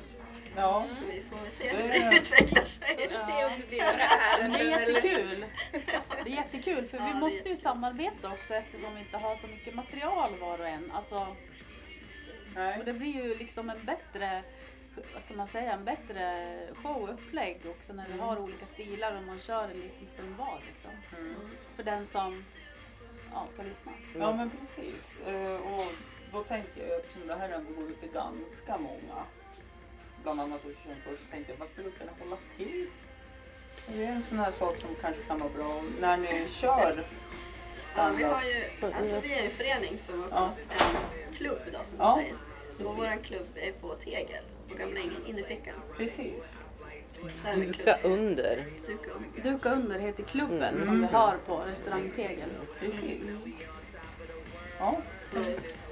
Ja, 0.57 0.87
Så 0.91 1.05
vi 1.13 1.21
får 1.31 1.37
väl 1.37 1.53
se 1.53 1.65
Det- 1.71 1.77
hur 1.77 1.89
det 2.11 2.17
utvecklar 2.21 2.65
sig. 2.65 2.97
Vi 2.99 3.09
får 3.09 3.27
se 3.27 3.45
om 3.45 3.61
det 3.61 3.69
blir 3.69 3.79
några 3.79 4.05
här 4.05 4.49
det 4.49 4.59
är 4.61 4.81
jättekul. 4.81 5.45
Det 6.25 6.31
är 6.31 6.35
jättekul 6.35 6.85
för 6.87 6.97
Ja, 6.99 7.05
vi 7.07 7.13
det 7.13 7.19
måste 7.19 7.49
ju 7.49 7.57
samarbeta 7.57 8.29
också 8.33 8.55
eftersom 8.55 8.95
vi 8.95 9.01
inte 9.01 9.17
har 9.17 9.37
så 9.37 9.47
mycket 9.47 9.75
material 9.75 10.39
var 10.41 10.59
och 10.61 10.69
en. 10.69 10.91
Alltså, 10.93 11.37
nej. 12.55 12.79
och 12.79 12.85
det 12.85 12.93
blir 12.93 13.15
ju 13.25 13.35
liksom 13.39 13.71
en 13.71 13.85
bättre, 13.85 14.43
vad 15.15 15.23
ska 15.23 15.35
man 15.35 15.49
säga, 15.49 15.73
en 15.73 15.85
bättre 15.85 16.59
showupplägg 16.83 17.61
också 17.67 17.93
när 17.93 18.07
vi 18.13 18.19
har 18.19 18.39
olika 18.39 18.67
stilar 18.67 19.17
och 19.17 19.23
man 19.23 19.39
kör 19.41 19.65
en 19.65 19.81
liten 19.81 20.09
stund 20.15 20.37
var 20.37 20.59
liksom. 20.67 20.91
Mm. 21.21 21.35
För 21.77 21.83
den 21.83 22.07
som 22.13 22.45
ja, 23.33 23.47
ska 23.55 23.63
lyssna. 23.63 23.93
Ja, 24.19 24.33
men 24.37 24.51
precis. 24.51 25.19
Eh, 25.27 25.55
Och 25.57 25.87
då 26.33 26.45
tänker 26.45 26.89
jag, 26.89 27.01
eftersom 27.01 27.27
det 27.27 27.35
här 27.35 27.51
ändå 27.51 27.73
går 27.81 27.91
ut 27.91 28.01
till 28.01 28.11
ganska 28.13 28.79
många, 28.79 29.25
bland 30.23 30.41
annat 30.41 30.63
hos 30.65 30.77
Könkurs, 30.77 31.19
så 31.25 31.31
tänkte 31.31 31.53
jag, 31.53 31.59
vad 31.59 31.69
skulle 31.69 31.91
kunna 31.91 32.13
hålla 32.21 32.37
till? 32.57 32.87
Det 33.87 34.05
är 34.05 34.13
en 34.13 34.23
sån 34.23 34.39
här 34.39 34.51
sak 34.51 34.77
som 34.79 34.91
kanske 35.01 35.23
kan 35.23 35.39
vara 35.39 35.51
bra 35.51 35.83
när 36.01 36.17
ni 36.17 36.49
kör 36.49 37.05
Ja, 37.97 38.13
vi 38.19 38.25
har 38.25 38.43
ju, 38.43 38.87
alltså 38.95 39.21
vi 39.21 39.33
är 39.35 39.45
en 39.45 39.51
förening 39.51 39.99
som 39.99 40.23
har 40.23 40.29
Ja. 40.31 40.51
öppnat 40.61 41.03
en 41.29 41.35
klubb 41.35 41.59
då 41.73 41.79
som 41.85 41.97
Ja, 41.99 42.17
säger. 42.23 42.35
Och 42.89 42.97
våran 42.97 43.19
klubb 43.19 43.49
är 43.55 43.73
på 43.73 43.95
Tegel, 43.95 44.45
på 44.69 44.75
gamla 44.75 45.01
In- 45.01 45.11
innerfickan. 45.27 45.75
Precis. 45.97 46.63
Där 47.45 47.51
är 47.51 47.53
en 47.53 47.61
duka 47.73 47.97
under. 48.05 48.65
Duka 48.87 49.11
under. 49.11 49.51
Duka 49.51 49.71
under 49.73 49.99
heter 49.99 50.23
klubben 50.23 50.63
Mm. 50.75 50.87
som 50.87 51.01
vi 51.01 51.07
har 51.07 51.37
på 51.47 51.57
restaurangtegel. 51.57 52.49
Precis. 52.81 53.31
Ja, 54.79 54.97
Så 55.23 55.37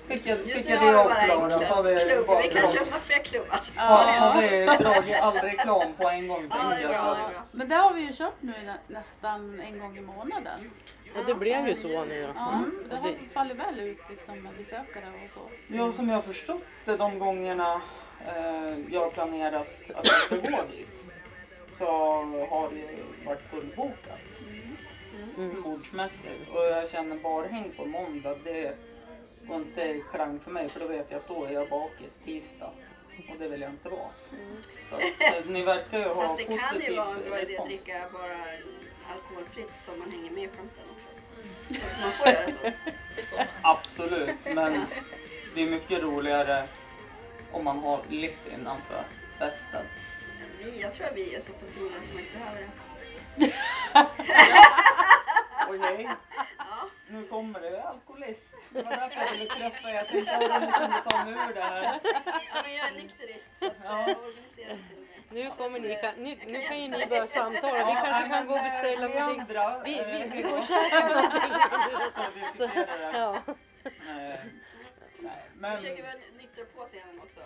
fick 0.08 0.26
jag, 0.26 0.38
just 0.38 0.56
fick 0.56 0.68
jag 0.70 0.82
det 0.82 0.98
avklarat. 0.98 1.64
Har 1.64 1.82
vi 1.82 1.96
klubb. 1.96 2.26
Vi 2.42 2.48
kanske 2.48 2.78
drag- 2.78 2.82
öppnar 2.86 2.98
fler 2.98 3.18
klubbar. 3.18 3.56
så 3.62 3.72
Ja, 3.76 3.82
har 3.82 4.42
vi 4.42 4.66
dragit 4.84 5.16
all 5.20 5.34
reklam 5.36 5.92
på 5.96 6.08
en 6.08 6.28
gång 6.28 6.46
Ja, 6.50 6.56
det 6.68 6.82
är 6.82 6.88
bra. 6.88 6.92
Det 6.92 6.94
är 6.94 7.10
att, 7.10 7.18
bra. 7.32 7.42
Men 7.52 7.68
det 7.68 7.74
har 7.74 7.92
vi 7.94 8.00
ju 8.00 8.12
kört 8.12 8.34
nu 8.42 8.52
nä- 8.64 8.78
nästan 8.86 9.60
en 9.60 9.78
gång 9.78 9.98
i 9.98 10.00
månaden. 10.00 10.70
Och 11.18 11.24
det 11.26 11.34
blev 11.34 11.68
ju 11.68 11.74
så 11.74 12.04
nu. 12.04 12.28
Ja, 12.34 12.52
Mm. 12.52 12.78
det 12.90 12.96
har 12.96 13.14
fallit 13.32 13.56
väl 13.58 13.80
ut 13.80 13.98
liksom 14.10 14.40
med 14.42 14.52
besökare 14.58 15.04
och 15.24 15.30
så. 15.34 15.40
ja, 15.76 15.92
som 15.92 16.08
jag 16.08 16.14
har 16.16 16.22
förstått 16.22 16.62
det 16.84 16.96
de 16.96 17.18
gångerna 17.18 17.80
jag 18.90 19.00
har 19.00 19.10
planerat 19.10 19.66
att 19.94 20.06
jag 20.06 20.22
ska 20.22 20.36
gå 20.36 20.62
dit 20.70 21.04
så 21.72 21.86
har 22.50 22.70
det 22.70 22.76
ju 22.76 23.04
varit 23.26 23.42
fullbokat. 23.50 24.20
Mm. 25.36 25.62
bordsmässigt. 25.62 26.48
Och 26.54 26.64
jag 26.64 26.90
känner 26.90 27.16
barhäng 27.16 27.72
på 27.76 27.84
måndag, 27.84 28.36
det 28.44 28.76
går 29.48 29.56
inte 29.56 30.00
klang 30.12 30.40
för 30.40 30.50
mig 30.50 30.68
för 30.68 30.80
då 30.80 30.86
vet 30.86 31.06
jag 31.10 31.18
att 31.18 31.28
då 31.28 31.44
är 31.44 31.50
jag 31.50 31.68
bakis 31.68 32.18
tisdag. 32.24 32.72
Och 33.28 33.36
det 33.38 33.48
vill 33.48 33.60
jag 33.60 33.70
inte 33.70 33.88
vara. 33.88 34.10
Så 34.90 34.96
att, 34.96 35.02
eh, 35.02 35.44
ni 35.46 35.62
verkar 35.62 35.98
ju 35.98 36.04
ha 36.04 36.14
Fast 36.14 36.38
det 36.38 36.44
positiv 36.44 36.60
kan 36.70 36.92
ju 36.92 36.96
vara 36.96 37.08
en 37.08 37.24
bra 37.28 37.40
idé 37.40 37.42
att 37.42 37.48
respons. 37.48 37.68
dricka 37.68 38.00
bara 38.12 38.36
alkoholfritt 39.12 39.72
så 39.84 39.90
man 39.90 40.10
hänger 40.10 40.30
med 40.30 40.44
i 40.44 40.48
skämten 40.48 40.84
också. 40.96 41.08
Så 41.80 41.86
att 41.86 42.00
man 42.02 42.12
får 42.12 42.28
göra 42.28 42.46
så. 42.46 42.72
Absolut, 43.62 44.54
men 44.54 44.86
det 45.54 45.62
är 45.62 45.66
mycket 45.66 46.02
roligare 46.02 46.64
om 47.56 47.64
man 47.64 47.78
har 47.78 48.00
lite 48.08 48.50
innanför 48.54 49.04
västen. 49.38 49.84
Vi, 50.58 50.80
jag 50.80 50.94
tror 50.94 51.06
att 51.06 51.16
vi 51.16 51.34
är 51.34 51.40
så 51.40 51.52
pass 51.52 51.76
roliga 51.76 51.98
att 51.98 52.12
man 52.14 52.22
inte 52.22 52.38
behöver 52.38 52.60
det. 52.60 52.66
Okej, 55.68 56.08
Ja. 56.58 56.88
nu 57.08 57.26
kommer 57.26 57.60
det. 57.60 57.70
Jag 57.70 57.78
är 57.80 57.82
alkoholist. 57.88 58.56
Det 58.70 58.82
var 58.82 58.90
därför 58.92 59.20
jag 59.20 59.30
ville 59.32 59.46
träffa 59.50 59.90
er. 59.90 59.94
Jag 59.94 60.08
tänkte 60.08 60.36
att 60.36 60.42
jag 60.42 60.74
kunde 60.74 61.00
ta 61.08 61.24
mig 61.24 61.32
ur 61.48 61.54
det 61.54 61.60
här. 61.62 61.82
ja, 62.04 62.62
men 62.64 62.74
jag 62.74 62.88
är 62.88 62.94
nykterist 62.94 63.48
så 63.58 63.66
att 63.66 63.72
Ja. 63.84 64.04
jag 64.08 64.16
organiserar 64.18 64.68
med. 64.68 64.78
Nu, 65.30 65.50
kommer 65.58 65.80
ni, 65.80 65.96
kan, 66.00 66.14
nu, 66.14 66.36
nu 66.46 66.60
kan 66.62 66.82
ju 66.82 66.88
ni 66.88 67.06
börja 67.06 67.26
samtala. 67.26 67.72
Vi 67.86 67.92
kanske 67.94 68.28
kan 68.28 68.46
gå 68.46 68.54
och 68.54 68.62
beställa 68.64 69.08
ni 69.08 69.14
någonting. 69.14 69.40
Andra, 69.40 69.82
Vi, 69.84 69.98
eh, 69.98 70.06
vi, 70.06 70.28
vi 70.32 70.40
ja, 70.42 70.48
går 70.48 70.58
och 70.58 70.64
käkar 70.64 71.08
någonting. 71.08 71.52
så 72.58 72.66
det. 72.66 73.10
Ja. 73.12 73.42
Nej, 74.06 74.40
nej, 75.20 75.42
men... 75.54 75.82
Nyktra 76.56 76.80
på 76.82 76.86
scenen 76.86 77.20
också. 77.22 77.40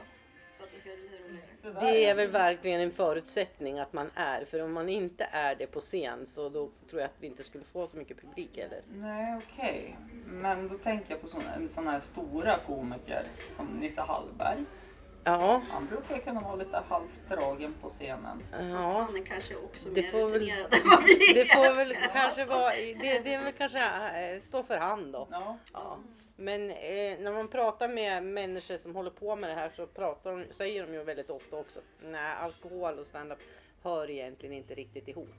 Så 0.59 0.65
att 0.65 0.71
det 0.73 0.81
ska 0.81 0.91
bli 0.91 1.03
lite 1.03 1.69
roligare. 1.69 1.93
Det 1.93 2.05
är 2.05 2.15
väl 2.15 2.31
verkligen 2.31 2.81
en 2.81 2.91
förutsättning 2.91 3.79
att 3.79 3.93
man 3.93 4.11
är. 4.15 4.45
För 4.45 4.63
om 4.63 4.73
man 4.73 4.89
inte 4.89 5.25
är 5.33 5.55
det 5.55 5.67
på 5.67 5.81
scen 5.81 6.27
så 6.27 6.49
då 6.49 6.71
tror 6.91 7.01
jag 7.01 7.09
att 7.09 7.17
vi 7.21 7.27
inte 7.27 7.45
skulle 7.45 7.65
få 7.65 7.87
så 7.87 7.97
mycket 7.97 8.21
publik 8.21 8.57
heller. 8.57 8.83
Nej, 8.89 9.41
okej. 9.45 9.97
Men 10.27 10.69
då 10.69 10.79
tänker 10.79 11.11
jag 11.11 11.21
på 11.21 11.29
sån 11.69 11.87
här 11.87 12.01
stora 12.01 12.59
komiker 12.67 13.27
som 13.57 13.67
Nisse 13.67 14.01
Hallberg. 14.01 14.65
Ja, 15.25 15.63
Han 15.71 15.87
brukar 15.87 16.15
ju 16.15 16.21
kunna 16.21 16.41
vara 16.41 16.55
lite 16.57 16.83
halvt 16.89 17.29
dragen 17.29 17.75
på 17.83 17.89
scenen. 17.89 18.43
Fast 18.51 18.63
ja. 18.71 19.01
han 19.07 19.17
är 19.17 19.25
kanske 19.25 19.57
också 19.57 19.89
Det 19.89 20.03
mer 20.03 20.13
rutinerad 20.13 20.75
än 20.75 20.81
vad 20.91 21.03
vi 21.05 21.15
Det 21.35 21.41
är. 21.41 21.45
får 21.55 21.75
väl 21.77 21.97
kanske 22.13 22.45
vara, 22.45 22.71
det, 22.71 23.21
det 23.25 23.35
är 23.35 23.43
väl 23.45 23.53
kanske 23.53 23.79
äh, 24.35 24.41
stå 24.41 24.63
för 24.63 24.77
hand 24.77 25.13
då. 25.13 25.29
Ja, 25.31 25.59
Ja. 25.73 25.99
Men 26.37 26.71
eh, 26.71 27.19
när 27.21 27.33
man 27.33 27.49
pratar 27.49 27.89
med 27.89 28.23
människor 28.23 28.77
som 28.77 28.97
håller 28.97 29.11
på 29.11 29.37
med 29.37 29.51
det 29.51 29.55
här 29.55 29.71
så 29.77 29.87
pratar 29.87 30.31
de, 30.33 30.45
säger 30.55 30.87
de 30.87 30.93
ju 30.95 31.05
väldigt 31.05 31.31
ofta 31.31 31.57
också 31.57 31.81
nej 32.03 32.35
alkohol 32.41 32.99
och 32.99 33.07
standup 33.07 33.39
hör 33.83 34.11
egentligen 34.11 34.55
inte 34.55 34.75
riktigt 34.75 35.09
ihop. 35.09 35.35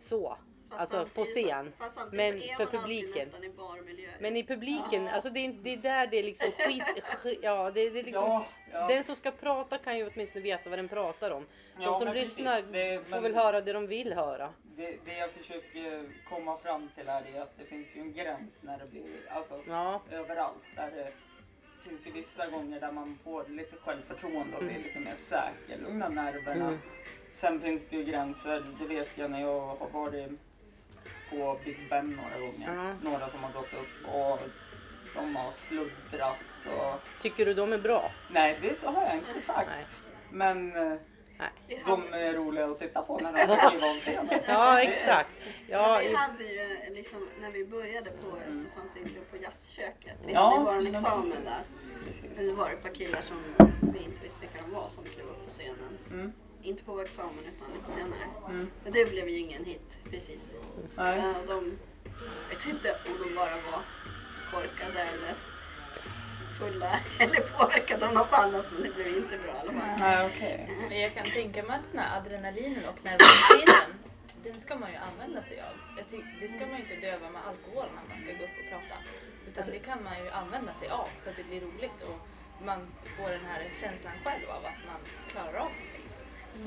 Så, 0.00 0.36
Fast 0.70 0.80
alltså 0.94 1.14
på 1.14 1.24
scen. 1.24 1.72
fast 1.78 1.98
Men 2.12 2.40
för 2.56 2.66
publiken. 2.66 3.28
nästan 3.28 3.44
i 3.44 3.48
barmiljö. 3.50 4.08
Men 4.20 4.36
i 4.36 4.44
publiken, 4.46 5.08
alltså 5.08 5.30
det 5.30 5.40
är, 5.46 5.52
det 5.62 5.72
är 5.72 5.76
där 5.76 6.06
det 6.06 6.16
är 6.18 6.22
liksom 6.22 6.50
skit, 6.58 6.82
skit 7.22 7.38
ja 7.42 7.70
det, 7.70 7.90
det 7.90 7.98
är 7.98 8.04
liksom 8.04 8.24
ja, 8.24 8.46
ja. 8.80 8.88
Den 8.88 9.04
som 9.04 9.16
ska 9.16 9.30
prata 9.30 9.78
kan 9.78 9.98
ju 9.98 10.10
åtminstone 10.14 10.42
veta 10.42 10.70
vad 10.70 10.78
den 10.78 10.88
pratar 10.88 11.30
om. 11.30 11.46
De 11.76 11.82
Ja, 11.84 11.98
som 11.98 12.12
lyssnar 12.12 12.62
Det- 12.62 13.04
får 13.10 13.20
väl 13.20 13.34
höra 13.34 13.60
det 13.60 13.72
de 13.72 13.86
vill 13.86 14.12
höra. 14.12 14.52
Det, 14.76 14.96
det 15.04 15.18
jag 15.18 15.30
försöker 15.30 16.04
komma 16.28 16.56
fram 16.56 16.90
till 16.94 17.08
här 17.08 17.24
är 17.34 17.40
att 17.40 17.58
det 17.58 17.64
finns 17.64 17.96
ju 17.96 18.00
en 18.00 18.12
gräns 18.12 18.62
när 18.62 18.78
det 18.78 18.86
blir, 18.86 19.04
alltså 19.30 19.60
Ja, 19.68 20.00
överallt. 20.10 20.62
Där 20.76 20.90
det 20.90 21.12
finns 21.88 22.06
ju 22.06 22.10
vissa 22.10 22.46
gånger 22.46 22.80
där 22.80 22.92
man 22.92 23.18
får 23.24 23.44
lite 23.48 23.76
självförtroende 23.76 24.56
och 24.56 24.64
blir 24.64 24.78
lite 24.84 24.98
mer 24.98 25.14
säker, 25.16 25.78
lugna 25.82 26.08
nerverna. 26.08 26.64
Mm. 26.68 26.78
Sen 27.32 27.60
finns 27.60 27.88
det 27.88 27.96
ju 27.96 28.04
gränser, 28.04 28.64
det 28.78 28.86
vet 28.86 29.08
jag 29.18 29.30
när 29.30 29.40
jag 29.40 29.60
har 29.60 29.88
varit 29.92 30.30
på 31.30 31.58
Big 31.64 31.88
Ben 31.90 32.10
några 32.22 32.38
gånger. 32.46 32.94
Ja. 33.02 33.10
Några 33.10 33.28
som 33.28 33.44
har 33.44 33.52
gått 33.52 33.72
upp 33.72 34.08
och 34.14 34.38
de 35.16 35.36
har 35.36 35.50
sluddrat 35.52 36.36
och... 36.66 37.00
tycker 37.22 37.46
du 37.46 37.54
de 37.54 37.72
är 37.72 37.78
bra? 37.78 38.10
Nej, 38.30 38.58
det 38.62 38.78
så 38.78 38.86
har 38.90 39.02
jag 39.02 39.14
inte 39.16 39.40
sagt. 39.40 39.68
Nej. 39.76 39.86
Men 40.30 40.76
eh, 40.92 40.98
Nej. 41.38 41.82
De 41.86 42.12
är 42.12 42.32
roliga 42.32 42.64
att 42.64 42.78
titta 42.78 43.02
på 43.02 43.18
när 43.18 43.32
de 43.32 43.56
kliva 43.70 43.86
av 43.90 43.98
scenen. 43.98 44.40
Ja 44.46 44.80
exakt. 44.82 45.28
Ja, 45.68 46.00
vi 46.04 46.14
hade 46.14 46.44
ju 46.44 46.94
liksom, 46.94 47.28
när 47.40 47.50
vi 47.50 47.64
började 47.66 48.10
på 48.10 48.26
så 48.52 48.80
fanns 48.80 48.94
det 48.94 49.00
en 49.00 49.08
klubb 49.08 49.30
på 49.30 49.36
jazzköket. 49.36 50.18
Vi 50.24 50.32
Mm. 50.32 50.34
Ja, 50.34 50.50
hade 50.50 50.64
vår 50.64 50.72
men 50.72 50.86
examen 50.94 51.22
precis. 51.30 51.44
där. 51.44 51.60
Precis. 52.06 52.36
Men 52.36 52.46
det 52.46 52.52
var 52.52 52.70
ett 52.70 52.82
par 52.82 52.90
killar 52.90 53.22
som 53.22 53.36
vi 53.92 53.98
inte 54.04 54.22
visste 54.22 54.40
vilka 54.40 54.58
de 54.62 54.70
var 54.74 54.88
som 54.88 55.04
klev 55.04 55.26
upp 55.26 55.44
på 55.44 55.50
scenen. 55.50 55.98
Mm. 56.10 56.32
Inte 56.62 56.84
på 56.84 56.92
vår 56.92 57.04
examen 57.04 57.38
utan 57.56 57.68
lite 57.72 57.90
senare. 57.90 58.28
Mm. 58.48 58.70
Men 58.84 58.92
det 58.92 59.10
blev 59.10 59.28
ju 59.28 59.38
ingen 59.38 59.64
hit 59.64 59.98
precis. 60.10 60.52
Nej. 60.96 61.18
Ja, 61.22 61.30
och 61.40 61.46
de, 61.46 61.78
jag 62.50 62.56
vet 62.56 62.66
inte 62.66 62.96
om 63.06 63.28
de 63.28 63.34
bara 63.34 63.54
var 63.70 63.82
korkade 64.50 65.00
eller 65.00 65.34
fulla 66.58 67.00
eller 67.18 67.40
påverkade 67.40 68.06
av 68.06 68.14
något 68.14 68.32
annat 68.32 68.66
men 68.72 68.82
det 68.82 68.94
blev 68.94 69.08
inte 69.08 69.38
bra 69.38 69.54
i 69.54 69.58
alla 69.58 69.80
fall. 69.80 69.98
Nej, 69.98 70.26
okej. 70.26 70.70
Men 70.88 71.00
jag 71.00 71.14
kan 71.14 71.30
tänka 71.30 71.62
mig 71.62 71.76
att 71.76 71.92
den 71.92 72.00
här 72.00 72.18
adrenalinen 72.18 72.84
och 72.90 73.04
nervositeten, 73.04 73.90
den 74.44 74.60
ska 74.60 74.76
man 74.76 74.90
ju 74.90 74.96
använda 74.96 75.42
sig 75.42 75.60
av. 75.60 75.74
Det 76.40 76.48
ska 76.48 76.60
man 76.66 76.76
ju 76.76 76.82
inte 76.82 76.96
döva 76.96 77.30
med 77.30 77.42
alkohol 77.50 77.86
när 77.96 78.04
man 78.08 78.18
ska 78.22 78.32
gå 78.38 78.44
upp 78.44 78.56
och 78.62 78.68
prata. 78.70 78.96
Utan 79.48 79.64
det 79.66 79.78
kan 79.78 80.04
man 80.04 80.16
ju 80.24 80.30
använda 80.30 80.72
sig 80.80 80.88
av 80.88 81.08
så 81.24 81.30
att 81.30 81.36
det 81.36 81.44
blir 81.44 81.60
roligt 81.60 81.98
och 82.08 82.18
man 82.68 82.80
får 83.16 83.28
den 83.30 83.44
här 83.50 83.62
känslan 83.80 84.12
själv 84.24 84.46
av 84.50 84.62
att 84.70 84.82
man 84.90 85.00
klarar 85.32 85.58
av 85.58 85.70
det. 85.78 85.95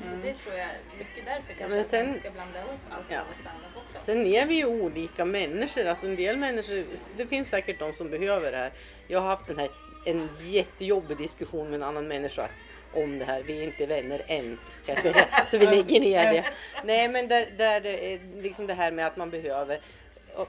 Så 0.02 0.16
det 0.22 0.34
tror 0.34 0.54
jag, 0.54 0.68
mycket 0.98 1.24
därför 1.24 1.52
kanske 1.52 1.68
men 1.68 1.80
att 1.80 1.86
sen- 1.86 2.06
man 2.06 2.18
ska 2.20 2.30
blanda 2.30 2.58
ihop 2.58 2.80
alkohol 2.90 3.04
Ja. 3.10 3.20
och 3.30 3.36
standup 3.36 3.76
också. 3.76 3.98
Sen 4.04 4.26
är 4.26 4.46
vi 4.46 4.54
ju 4.54 4.64
olika 4.64 5.24
människor. 5.24 5.84
Alltså 5.86 6.06
en 6.06 6.16
del 6.16 6.36
människor, 6.36 6.84
det 7.16 7.26
finns 7.26 7.48
säkert 7.48 7.78
de 7.78 7.92
som 7.92 8.10
behöver 8.10 8.50
det 8.52 8.56
här. 8.58 8.72
Jag 9.08 9.20
har 9.20 9.28
haft 9.28 9.46
den 9.46 9.58
här, 9.58 9.70
en 10.06 10.28
jättejobbig 10.40 11.16
diskussion 11.16 11.66
med 11.70 11.74
en 11.74 11.82
annan 11.82 12.08
människa 12.08 12.48
om 12.94 13.18
det 13.18 13.24
här. 13.24 13.42
Vi 13.42 13.58
är 13.60 13.64
inte 13.64 13.86
vänner 13.86 14.20
än, 14.26 14.58
ska 14.82 14.92
jag 14.92 15.02
säga. 15.02 15.26
så 15.46 15.58
vi 15.58 15.66
lägger 15.66 16.00
ner 16.00 16.32
det. 16.32 16.44
Nej, 16.84 17.08
men 17.08 17.28
där, 17.28 17.46
där 17.56 17.80
det 17.80 18.14
är 18.14 18.20
liksom 18.42 18.66
det 18.66 18.74
här 18.74 18.92
med 18.92 19.06
att 19.06 19.16
man 19.16 19.30
behöver. 19.30 19.80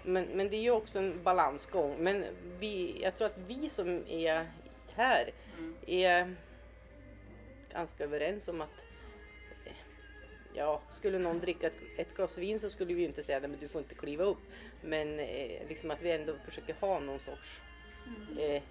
Men, 0.04 0.24
men 0.34 0.50
det 0.50 0.56
är 0.56 0.62
ju 0.62 0.72
också 0.72 1.00
en 1.00 1.24
balansgång. 1.24 1.96
Men 2.00 2.26
vi, 2.60 3.00
jag 3.04 3.16
tror 3.18 3.26
att 3.28 3.38
vi 3.48 3.70
som 3.70 4.04
är 4.10 4.46
här 4.96 5.32
är 5.88 6.36
ganska 7.74 8.04
överens 8.04 8.48
om 8.48 8.62
att 8.62 8.70
Ja, 10.54 10.82
skulle 10.92 11.20
någon 11.20 11.40
dricka 11.40 11.68
ett, 11.68 11.78
ett 11.98 12.16
glas 12.16 12.38
vin 12.38 12.60
så 12.60 12.70
skulle 12.70 12.94
vi 12.94 13.04
inte 13.04 13.24
säga 13.24 13.40
nej 13.40 13.50
men 13.50 13.60
du 13.60 13.68
får 13.68 13.82
inte 13.82 13.96
kliva 13.96 14.24
upp. 14.24 14.42
Men 14.82 15.20
eh, 15.20 15.68
liksom 15.70 15.92
att 15.92 16.02
vi 16.02 16.12
ändå 16.12 16.34
försöker 16.46 16.76
ha 16.80 17.00
någon 17.00 17.20
sorts... 17.20 17.62
Eh, 18.40 18.62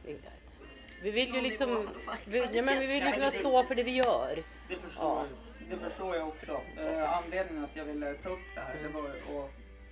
vi 1.03 1.11
vill 1.11 1.35
ju 1.35 1.40
liksom... 1.40 1.88
Vi, 2.25 2.38
ja, 2.53 2.62
men 2.62 2.79
vi 2.79 2.87
vill 2.87 3.07
ju 3.07 3.12
kunna 3.12 3.31
stå 3.31 3.64
för 3.64 3.75
det 3.75 3.83
vi 3.83 3.90
gör. 3.95 4.43
Det 4.69 4.77
förstår, 4.77 5.27
det 5.71 5.77
förstår 5.77 6.16
jag 6.16 6.29
också. 6.29 6.61
Eh, 6.77 7.16
anledningen 7.16 7.64
att 7.64 7.77
jag 7.77 7.85
ville 7.85 8.14
ta 8.14 8.29
upp 8.29 8.38
det 8.55 8.61
här 8.61 8.77
det 8.83 8.88
var 8.88 9.03
ju 9.03 9.09
att 9.45 9.51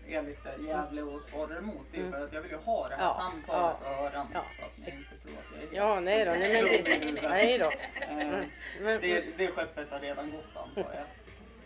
är 0.09 0.22
lite 0.22 0.55
jävlig 0.68 1.05
och 1.07 1.20
svara 1.20 1.59
emot. 1.59 1.87
Det 1.92 1.96
är 1.96 2.01
Mm. 2.01 2.12
för 2.12 2.24
att 2.24 2.33
jag 2.33 2.40
vill 2.42 2.51
ju 2.51 2.57
ha 2.57 2.88
det 2.88 2.94
här 2.94 3.03
Ja, 3.05 3.14
samtalet 3.14 3.77
ja, 3.85 3.98
och 3.98 4.07
öran 4.07 4.27
ja. 4.35 4.44
så 4.59 4.64
att 4.64 4.87
ni 4.87 4.92
inte 4.96 5.16
tror 5.22 5.33
att 5.33 5.44
jag 5.55 5.72
är 5.72 5.77
Ja, 5.77 6.01
nej 6.01 6.24
då. 6.24 6.31
Nej, 6.31 6.62
men 6.62 7.14
det, 7.14 7.22
nej 7.29 7.59
då. 7.59 7.70
Eh, 8.05 9.01
det, 9.01 9.24
det 9.37 9.48
skeppet 9.48 9.90
har 9.90 10.01
redan 10.01 10.31
gått 10.31 10.57
antar 10.57 10.94
jag. 10.94 11.05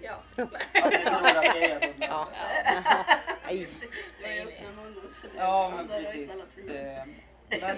Ja. 0.03 0.23
Att 0.37 0.93
tror 0.93 1.27
att 1.27 1.55
det 1.55 1.65
är 1.65 1.81
det. 1.81 1.93
ja. 2.01 2.29
Nej. 3.45 3.67
Så 5.23 5.29
Ja 5.37 5.73
men 5.77 5.89
precis. 5.89 6.59
Eh, 6.69 7.07
Men 7.61 7.77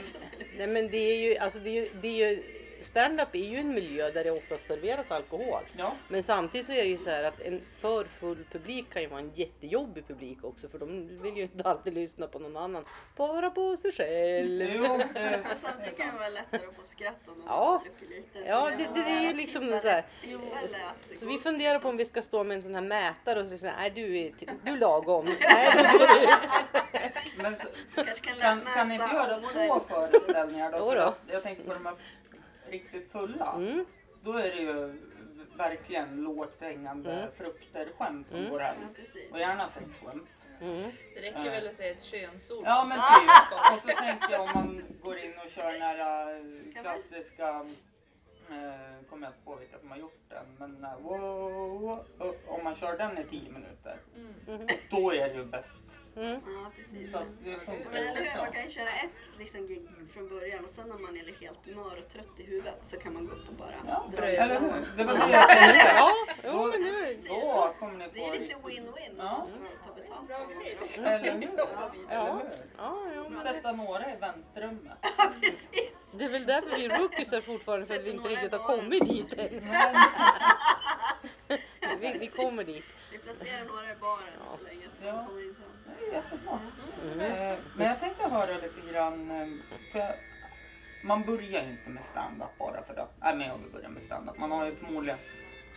nej 0.59 0.67
men 0.67 0.91
det 0.91 0.97
är 0.97 1.19
ju, 1.29 1.37
alltså 1.39 1.59
det 1.59 1.71
är 1.71 1.73
ju, 1.75 1.89
det 2.03 2.09
är 2.09 2.29
ju 2.31 2.43
Stand-up 2.85 3.35
är 3.35 3.39
ju 3.39 3.57
en 3.57 3.75
miljö 3.75 4.11
där 4.11 4.25
det 4.25 4.31
ofta 4.31 4.59
serveras 4.59 5.11
alkohol. 5.11 5.63
ja, 5.77 5.93
Men 6.09 6.23
samtidigt 6.23 6.67
så 6.67 6.73
är 6.73 6.77
det 6.83 6.89
ju 6.89 6.99
så 6.99 7.11
här 7.11 7.25
att 7.25 7.41
en 7.41 7.61
för 7.81 8.05
full 8.05 8.45
publik 8.53 8.93
kan 8.93 9.03
ju 9.03 9.09
vara 9.09 9.21
en 9.21 9.33
jättejobbig 9.35 10.09
publik 10.09 10.45
också 10.45 10.69
för 10.69 10.79
de 10.79 11.19
vill 11.23 11.37
ju 11.37 11.43
inte 11.43 11.69
alltid 11.69 11.95
lyssna 11.95 12.27
på 12.27 12.39
någon 12.39 12.57
annan. 12.57 12.85
Bara 13.17 13.51
på 13.51 13.77
sig 13.77 13.93
själv. 13.93 14.71
jo, 14.75 14.83
det, 15.15 15.41
Men 15.45 15.57
samtidigt 15.57 15.99
kan 15.99 16.07
det 16.13 16.19
vara 16.19 16.29
lättare 16.29 16.67
att 16.69 16.77
få 16.77 16.85
skratt 16.87 17.29
om 17.29 17.35
de 17.39 17.45
Ja. 17.47 17.55
har 17.55 17.79
druckit 17.85 18.11
lite. 18.11 18.49
Ja, 18.49 18.71
det- 18.79 18.83
jag 18.85 18.95
det 18.95 19.01
är 19.11 19.21
ju 19.23 19.33
liksom 19.37 19.79
så 19.83 19.89
här- 19.89 20.05
Så 21.21 21.27
vi 21.27 21.39
funderar 21.39 21.71
på 21.71 21.75
liksom. 21.75 21.91
om 21.91 21.97
vi 21.97 22.05
ska 22.05 22.23
stå 22.23 22.45
med 22.45 22.55
en 22.57 22.63
sån 22.63 22.75
här 22.75 22.83
mätare 22.83 23.41
och 23.41 23.47
säga 23.49 23.75
nej 23.79 23.91
du 23.91 24.19
är, 24.19 24.33
du 24.65 24.73
är 24.73 24.77
lagom. 24.79 25.25
Nej, 25.41 25.71
du 25.93 25.99
går 25.99 26.09
ut. 26.23 26.29
men 27.43 27.57
så, 27.57 27.67
kan, 28.41 28.61
kan, 28.75 28.89
ni 28.89 28.95
inte 28.95 29.07
göra 29.15 29.41
två 29.69 29.81
föreställningar 29.81 30.73
då? 30.73 30.95
Då. 30.95 31.01
att 31.01 31.19
Jag 31.33 31.43
tänker 31.43 31.63
på 31.65 31.75
de 31.75 31.87
här 31.87 31.95
riktigt 32.75 33.13
fulla. 33.13 33.53
Mm. 33.57 33.85
Då 34.23 34.33
är 34.33 34.43
det 34.43 34.57
ju 34.63 35.01
verkligen 35.57 36.17
lågt 36.17 36.61
hängande 36.61 37.13
Mm. 37.13 37.31
frukter 37.33 37.89
skämt 37.99 38.31
som 38.31 38.39
Mm. 38.41 38.51
går 38.51 38.61
hem. 38.61 38.77
Ja. 38.97 39.21
Och 39.33 39.39
gärna 39.39 39.69
sexskämt. 39.69 40.29
Mm. 40.61 40.91
Det 41.15 41.21
räcker 41.21 41.51
väl 41.51 41.69
att 41.69 41.77
säga 41.77 41.91
ett 41.91 42.03
könsord. 42.03 42.65
Ja 42.67 42.85
men 42.89 42.99
typ. 42.99 43.73
Och 43.73 43.79
så 43.83 43.89
tänker 44.05 44.33
jag 44.33 44.41
om 44.43 44.49
man 44.55 44.83
går 45.03 45.19
in 45.19 45.33
och 45.45 45.51
kör 45.51 45.73
den 45.73 45.83
här 45.83 46.35
eh, 46.37 46.83
klassiska 46.83 47.67
Eh, 48.51 49.07
kommer 49.11 49.27
jag 49.27 49.31
inte 49.31 49.45
på 49.45 49.57
vilka 49.57 49.79
som 49.79 49.91
har 49.91 49.99
gjort 49.99 50.21
den. 50.29 50.47
Men 50.59 50.85
här, 50.85 50.97
wow, 50.99 51.21
wow, 51.81 52.05
wow, 52.19 52.35
om 52.47 52.65
man 52.65 52.75
kör 52.75 52.99
den 52.99 53.19
i 53.19 53.25
10 53.25 53.51
minuter. 53.51 53.97
Mm. 54.47 54.67
Då 54.91 55.15
är 55.15 55.29
det 55.29 55.35
ju 55.35 55.45
bäst. 55.45 55.83
Mm. 56.17 56.41
Ja, 56.47 56.71
precis. 56.77 57.13
Så 57.13 57.19
det 57.45 57.55
funkar 57.57 57.91
Men 57.93 58.07
eller 58.07 58.21
hur, 58.23 58.41
man 58.41 58.53
kan 58.53 58.63
ju 58.65 58.71
köra 58.71 58.89
ett 58.89 59.39
liksom, 59.39 59.67
gig 59.67 59.89
från 60.15 60.29
början 60.29 60.65
och 60.65 60.71
sen 60.71 60.89
när 60.89 60.99
man 60.99 61.17
är 61.17 61.41
helt 61.41 61.67
mör 61.77 61.99
och 61.99 62.09
trött 62.09 62.41
i 62.41 62.43
huvudet 62.43 62.81
så 62.83 62.97
kan 62.97 63.15
man 63.15 63.27
gå 63.27 63.33
upp 63.33 63.49
och 63.49 63.55
bara 63.55 63.75
Ja, 63.87 64.07
dra 64.17 64.27
eller 64.27 64.55
igång. 64.57 64.73
hur? 64.73 64.87
Det 64.97 65.05
var 65.05 65.15
det 65.29 65.33
jag 65.33 65.49
tänkte. 65.49 65.93
Ja, 65.97 66.13
jo, 66.45 66.67
men 66.73 66.83
det 66.83 66.89
är 66.89 67.29
då 67.29 67.75
kommer 67.79 67.99
ni 67.99 68.05
Det 68.15 68.21
få 68.21 68.35
är 68.35 68.39
lite 68.39 68.55
win-win 68.55 69.15
Ja. 69.19 69.37
om 69.55 69.69
ta 69.89 69.95
betalt 69.95 70.29
Bra 70.29 70.37
två 70.37 70.61
grej. 70.61 70.79
gånger. 70.97 71.11
Eller 71.19 71.33
hur? 71.33 71.51
Ja. 72.11 72.41
Eller? 72.41 72.53
Ja, 72.79 72.99
ja, 73.15 73.43
Sätta 73.43 73.73
några 73.73 74.13
i 74.15 74.17
väntrummet. 74.17 74.99
Ja, 75.19 75.31
precis. 75.41 75.91
det 76.13 76.25
är 76.25 76.29
väl 76.29 76.47
därför 76.47 76.77
vi 76.77 76.85
är 76.87 76.99
rookiesar 76.99 77.41
fortfarande 77.41 77.87
för 77.87 77.95
att 77.97 78.03
vi 78.05 78.11
inte 78.11 78.29
riktigt 78.29 78.53
har 78.53 78.59
kommit 78.77 79.09
dit 79.09 79.33
än. 79.39 79.69
Vi, 82.01 82.19
vi 82.19 82.27
kommer 82.27 82.65
dit. 82.65 82.85
Vi 83.25 83.31
placerar 83.35 83.65
några 83.65 83.93
i 83.93 83.97
baren 84.01 84.33
Ja. 84.39 84.57
så 84.59 84.65
länge 84.65 84.87
så 84.91 85.05
Ja. 85.05 85.13
man 85.15 85.27
kommer 85.27 85.43
in 85.43 85.55
sen. 85.55 85.95
Det 86.01 86.07
är 86.07 86.13
jättesmart. 86.13 86.61
Mm. 87.05 87.21
Eh, 87.21 87.59
Men 87.77 87.87
jag 87.89 88.01
tänkte 88.01 88.23
höra 88.29 88.55
lite 88.55 88.93
grann. 88.93 89.31
eh, 89.31 89.49
För 89.93 90.15
man 91.05 91.23
börjar 91.23 91.63
ju 91.65 91.71
inte 91.71 91.91
med 91.91 92.05
stand-up 92.05 92.59
bara 92.59 92.83
för 92.83 92.95
att, 92.95 93.11
nej 93.21 93.37
men 93.37 93.49
jag 93.49 93.59
vill 93.59 93.71
börja 93.73 93.89
med 93.89 94.03
stand-up. 94.03 94.39
Man 94.39 94.51
har 94.51 94.67
ju 94.67 94.75
förmodligen 94.77 95.19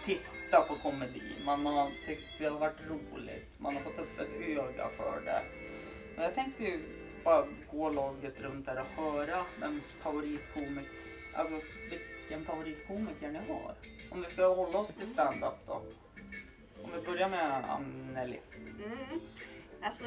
tittat 0.06 0.68
på 0.68 0.76
komedi, 0.76 1.22
man 1.46 1.66
har 1.66 1.90
tyckt 2.06 2.28
det 2.40 2.46
har 2.46 2.60
varit 2.60 2.82
roligt, 2.90 3.48
man 3.58 3.76
har 3.76 3.82
fått 3.84 4.00
upp 4.00 4.20
ett 4.20 4.48
öga 4.48 4.90
för 4.98 5.22
det. 5.26 5.42
Men 6.16 6.24
jag 6.26 6.36
tänkte 6.36 6.64
ju 6.64 6.80
bara 7.24 7.48
gå 7.72 7.90
laget 7.90 8.40
runt 8.42 8.66
där 8.66 8.80
och 8.98 9.04
höra 9.04 9.44
vems 9.62 9.94
favoritkomiker, 9.94 10.92
alltså 11.34 11.62
vilken 11.90 12.46
favoritkomiker 12.46 13.32
ni 13.32 13.40
har. 13.54 13.76
Om 14.12 14.22
vi 14.22 14.28
ska 14.28 14.56
hålla 14.56 14.80
oss 14.80 14.88
till 14.88 15.08
stand-up 15.08 15.54
då. 15.68 15.82
Om 16.84 16.90
vi 16.96 17.02
börjar 17.12 17.30
med 17.30 17.64
Anneli. 17.70 18.40
Mm. 18.86 19.20
Alltså, 19.82 20.04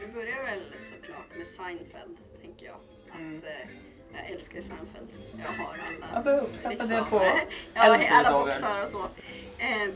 det 0.00 0.06
börjar 0.14 0.42
väl 0.44 0.60
såklart 0.90 1.36
med 1.36 1.46
Seinfeld, 1.46 2.18
tänker 2.42 2.66
jag. 2.66 2.74
Att, 3.10 3.18
Mm. 3.18 3.36
eh, 3.44 3.68
jag 4.14 4.30
älskar 4.30 4.60
Seinfeld. 4.60 5.08
Jag 5.44 5.64
har 5.64 5.72
alla. 5.74 6.06
Jag 6.14 6.24
börjar 6.24 6.40
uppskatta 6.40 6.86
det 6.86 7.04
på 7.10 7.16
ja, 7.74 8.08
alla 8.10 8.30
dagar. 8.30 8.44
boxar 8.46 8.82
och 8.82 8.88
så. 8.88 9.02
Eh, 9.58 9.88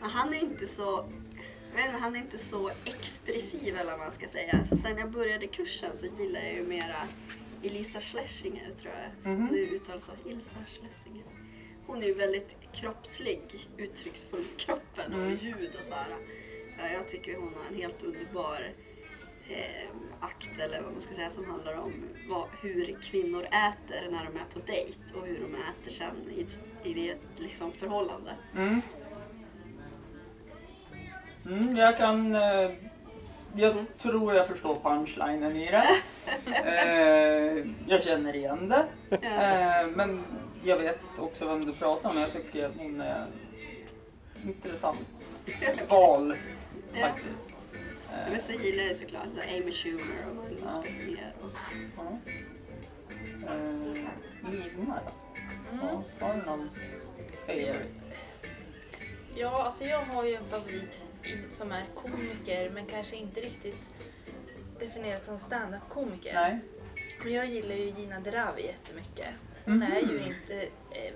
men 0.00 0.10
han 0.10 0.34
är 0.34 0.38
inte 0.38 0.66
så 0.66 1.08
inte, 1.78 1.98
han 2.00 2.16
är 2.16 2.20
inte 2.20 2.38
så 2.38 2.70
expressiv 2.84 3.76
eller 3.78 3.90
vad 3.90 3.98
man 3.98 4.10
ska 4.12 4.28
säga. 4.28 4.64
Så 4.68 4.76
sen 4.76 4.98
jag 4.98 5.10
började 5.10 5.46
kursen 5.46 5.96
så 5.96 6.06
gillar 6.06 6.40
jag 6.40 6.52
ju 6.54 6.62
mera 6.66 6.96
Elisa 7.62 8.00
Schlesinger 8.00 8.70
tror 8.80 8.92
jag. 8.94 9.30
Mhm. 9.32 9.46
Som 9.46 9.56
nu 9.56 9.60
uttalas 9.62 10.04
så. 10.04 10.12
Elisa 10.28 10.56
Schlesinger. 10.66 11.24
Hon 11.88 12.02
är 12.02 12.06
ju 12.06 12.14
väldigt 12.14 12.56
kroppslig, 12.72 13.40
uttrycksfull 13.76 14.40
med 14.40 14.56
kroppen 14.60 15.12
och 15.14 15.20
Mm. 15.20 15.36
ljud 15.36 15.76
och 15.78 15.84
så 15.84 15.94
här. 15.94 16.06
Ja, 16.78 16.88
jag 16.92 17.08
tycker 17.08 17.36
hon 17.36 17.54
har 17.54 17.64
en 17.70 17.82
helt 17.82 18.02
underbar 18.02 18.72
eh, 19.48 19.88
akt 20.20 20.60
eller 20.60 20.82
vad 20.82 20.92
man 20.92 21.02
ska 21.02 21.14
säga 21.14 21.30
som 21.30 21.44
handlar 21.44 21.74
om 21.78 21.92
vad, 22.28 22.48
hur 22.62 22.98
kvinnor 23.02 23.42
äter 23.44 24.10
när 24.10 24.24
de 24.24 24.36
är 24.38 24.44
på 24.54 24.60
dejt 24.66 24.98
och 25.14 25.26
hur 25.26 25.38
de 25.40 25.54
äter 25.54 25.90
sen 25.90 26.30
i, 26.84 26.90
i 26.90 27.10
ett 27.10 27.18
liksom, 27.36 27.72
förhållande. 27.72 28.30
Mm. 28.56 28.80
Mm, 31.46 31.76
jag 31.76 31.96
kan... 31.96 32.34
Eh, 32.34 32.70
jag 33.56 33.74
tror 33.98 34.34
jag 34.34 34.48
förstår 34.48 34.74
punchlinen 34.82 35.56
i 35.56 35.70
det. 35.70 35.88
Eh, 36.64 37.66
jag 37.86 38.02
känner 38.02 38.36
igen 38.36 38.68
det. 38.68 38.86
Eh, 39.10 39.86
men 39.94 40.24
jag 40.64 40.78
vet 40.78 40.98
också 41.18 41.46
vem 41.48 41.64
du 41.66 41.72
pratar 41.72 42.10
om. 42.10 42.16
Jag 42.18 42.32
tycker 42.32 42.66
att 42.66 42.76
hon 42.76 43.00
är 43.00 43.26
intressant 44.44 44.98
val 45.88 46.36
Ja. 46.94 47.00
faktiskt. 47.08 47.50
Eh, 48.12 48.32
Men 48.32 48.40
så 48.40 48.52
gillar 48.52 48.84
jag 48.84 48.96
såklart 48.96 49.26
så 49.36 49.40
Amy 49.56 49.72
Schumer 49.72 50.04
och 50.30 50.36
Magnus 50.36 50.60
Ja. 50.64 50.82
Och, 51.40 51.50
ja. 51.96 53.52
Eh, 53.52 54.64
då? 54.76 54.94
Ja, 55.82 56.02
Har 56.20 56.34
du 56.34 56.42
någon 56.46 56.70
favorite? 57.46 58.16
Ja, 59.34 59.62
alltså 59.62 59.84
jag 59.84 59.98
har 60.04 60.24
ju 60.24 60.34
en 60.34 60.44
favorit 60.44 61.04
som 61.50 61.72
är 61.72 61.84
komiker 61.94 62.70
men 62.70 62.86
kanske 62.86 63.16
inte 63.16 63.40
riktigt 63.40 63.76
definierat 64.80 65.24
som 65.24 65.38
stand-up-komiker. 65.38 66.34
Nej? 66.34 66.58
Men 67.24 67.32
jag 67.32 67.46
gillar 67.46 67.74
ju 67.74 67.84
Gina 67.84 68.20
Dirawi 68.20 68.62
jättemycket. 68.66 69.28
Hon 69.68 69.76
Mhm. 69.76 69.92
är 69.92 70.00
ju 70.00 70.18
inte 70.18 70.68
eh, 70.90 71.14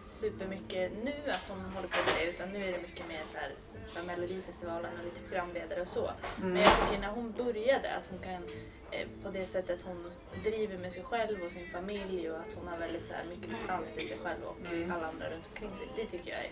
supermycket 0.00 0.92
nu 1.04 1.12
att 1.30 1.48
hon 1.48 1.60
håller 1.60 1.88
på 1.88 1.96
med 2.06 2.14
det 2.26 2.30
utan 2.30 2.48
nu 2.52 2.58
är 2.68 2.72
det 2.72 2.82
mycket 2.82 3.08
mer 3.08 3.22
så 3.32 3.36
här 3.38 3.54
för 3.94 4.02
Melodifestivalen 4.02 4.98
och 4.98 5.04
lite 5.04 5.20
programledare 5.28 5.80
och 5.80 5.88
så. 5.88 6.10
Mm. 6.38 6.52
Men 6.52 6.62
jag 6.62 6.72
tycker 6.80 7.00
när 7.00 7.08
hon 7.10 7.32
började 7.32 7.94
att 7.94 8.06
hon 8.06 8.18
kan 8.18 8.42
eh, 8.90 9.08
på 9.22 9.30
det 9.30 9.46
sättet 9.46 9.82
hon 9.82 10.10
driver 10.44 10.78
med 10.78 10.92
sig 10.92 11.02
själv 11.04 11.42
och 11.42 11.52
sin 11.52 11.70
familj 11.70 12.30
och 12.30 12.38
att 12.38 12.54
hon 12.54 12.68
har 12.68 12.78
väldigt 12.78 13.08
så 13.08 13.14
här 13.14 13.24
mycket 13.24 13.50
distans 13.50 13.92
till 13.92 14.08
sig 14.08 14.18
själv 14.22 14.42
och 14.44 14.56
Mm. 14.72 14.90
alla 14.92 15.06
andra 15.06 15.30
runt 15.30 15.44
omkring 15.50 15.70
sig. 15.78 15.88
Det 15.96 16.06
tycker 16.18 16.30
jag 16.30 16.40
är 16.40 16.50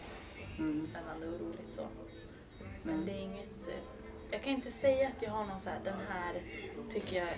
Mm. 0.58 0.82
spännande 0.86 1.26
och 1.28 1.40
roligt 1.40 1.72
så. 1.72 1.86
Men 2.82 2.94
Mm. 2.94 3.06
det 3.06 3.12
är 3.12 3.22
inget... 3.22 3.68
eh, 3.68 3.74
Jag 4.30 4.42
kan 4.42 4.52
inte 4.52 4.70
säga 4.70 5.08
att 5.08 5.22
jag 5.22 5.30
har 5.30 5.44
någon 5.44 5.60
så 5.60 5.70
här, 5.70 5.80
den 5.84 5.98
här 6.08 6.42
tycker 6.92 7.16
jag 7.16 7.28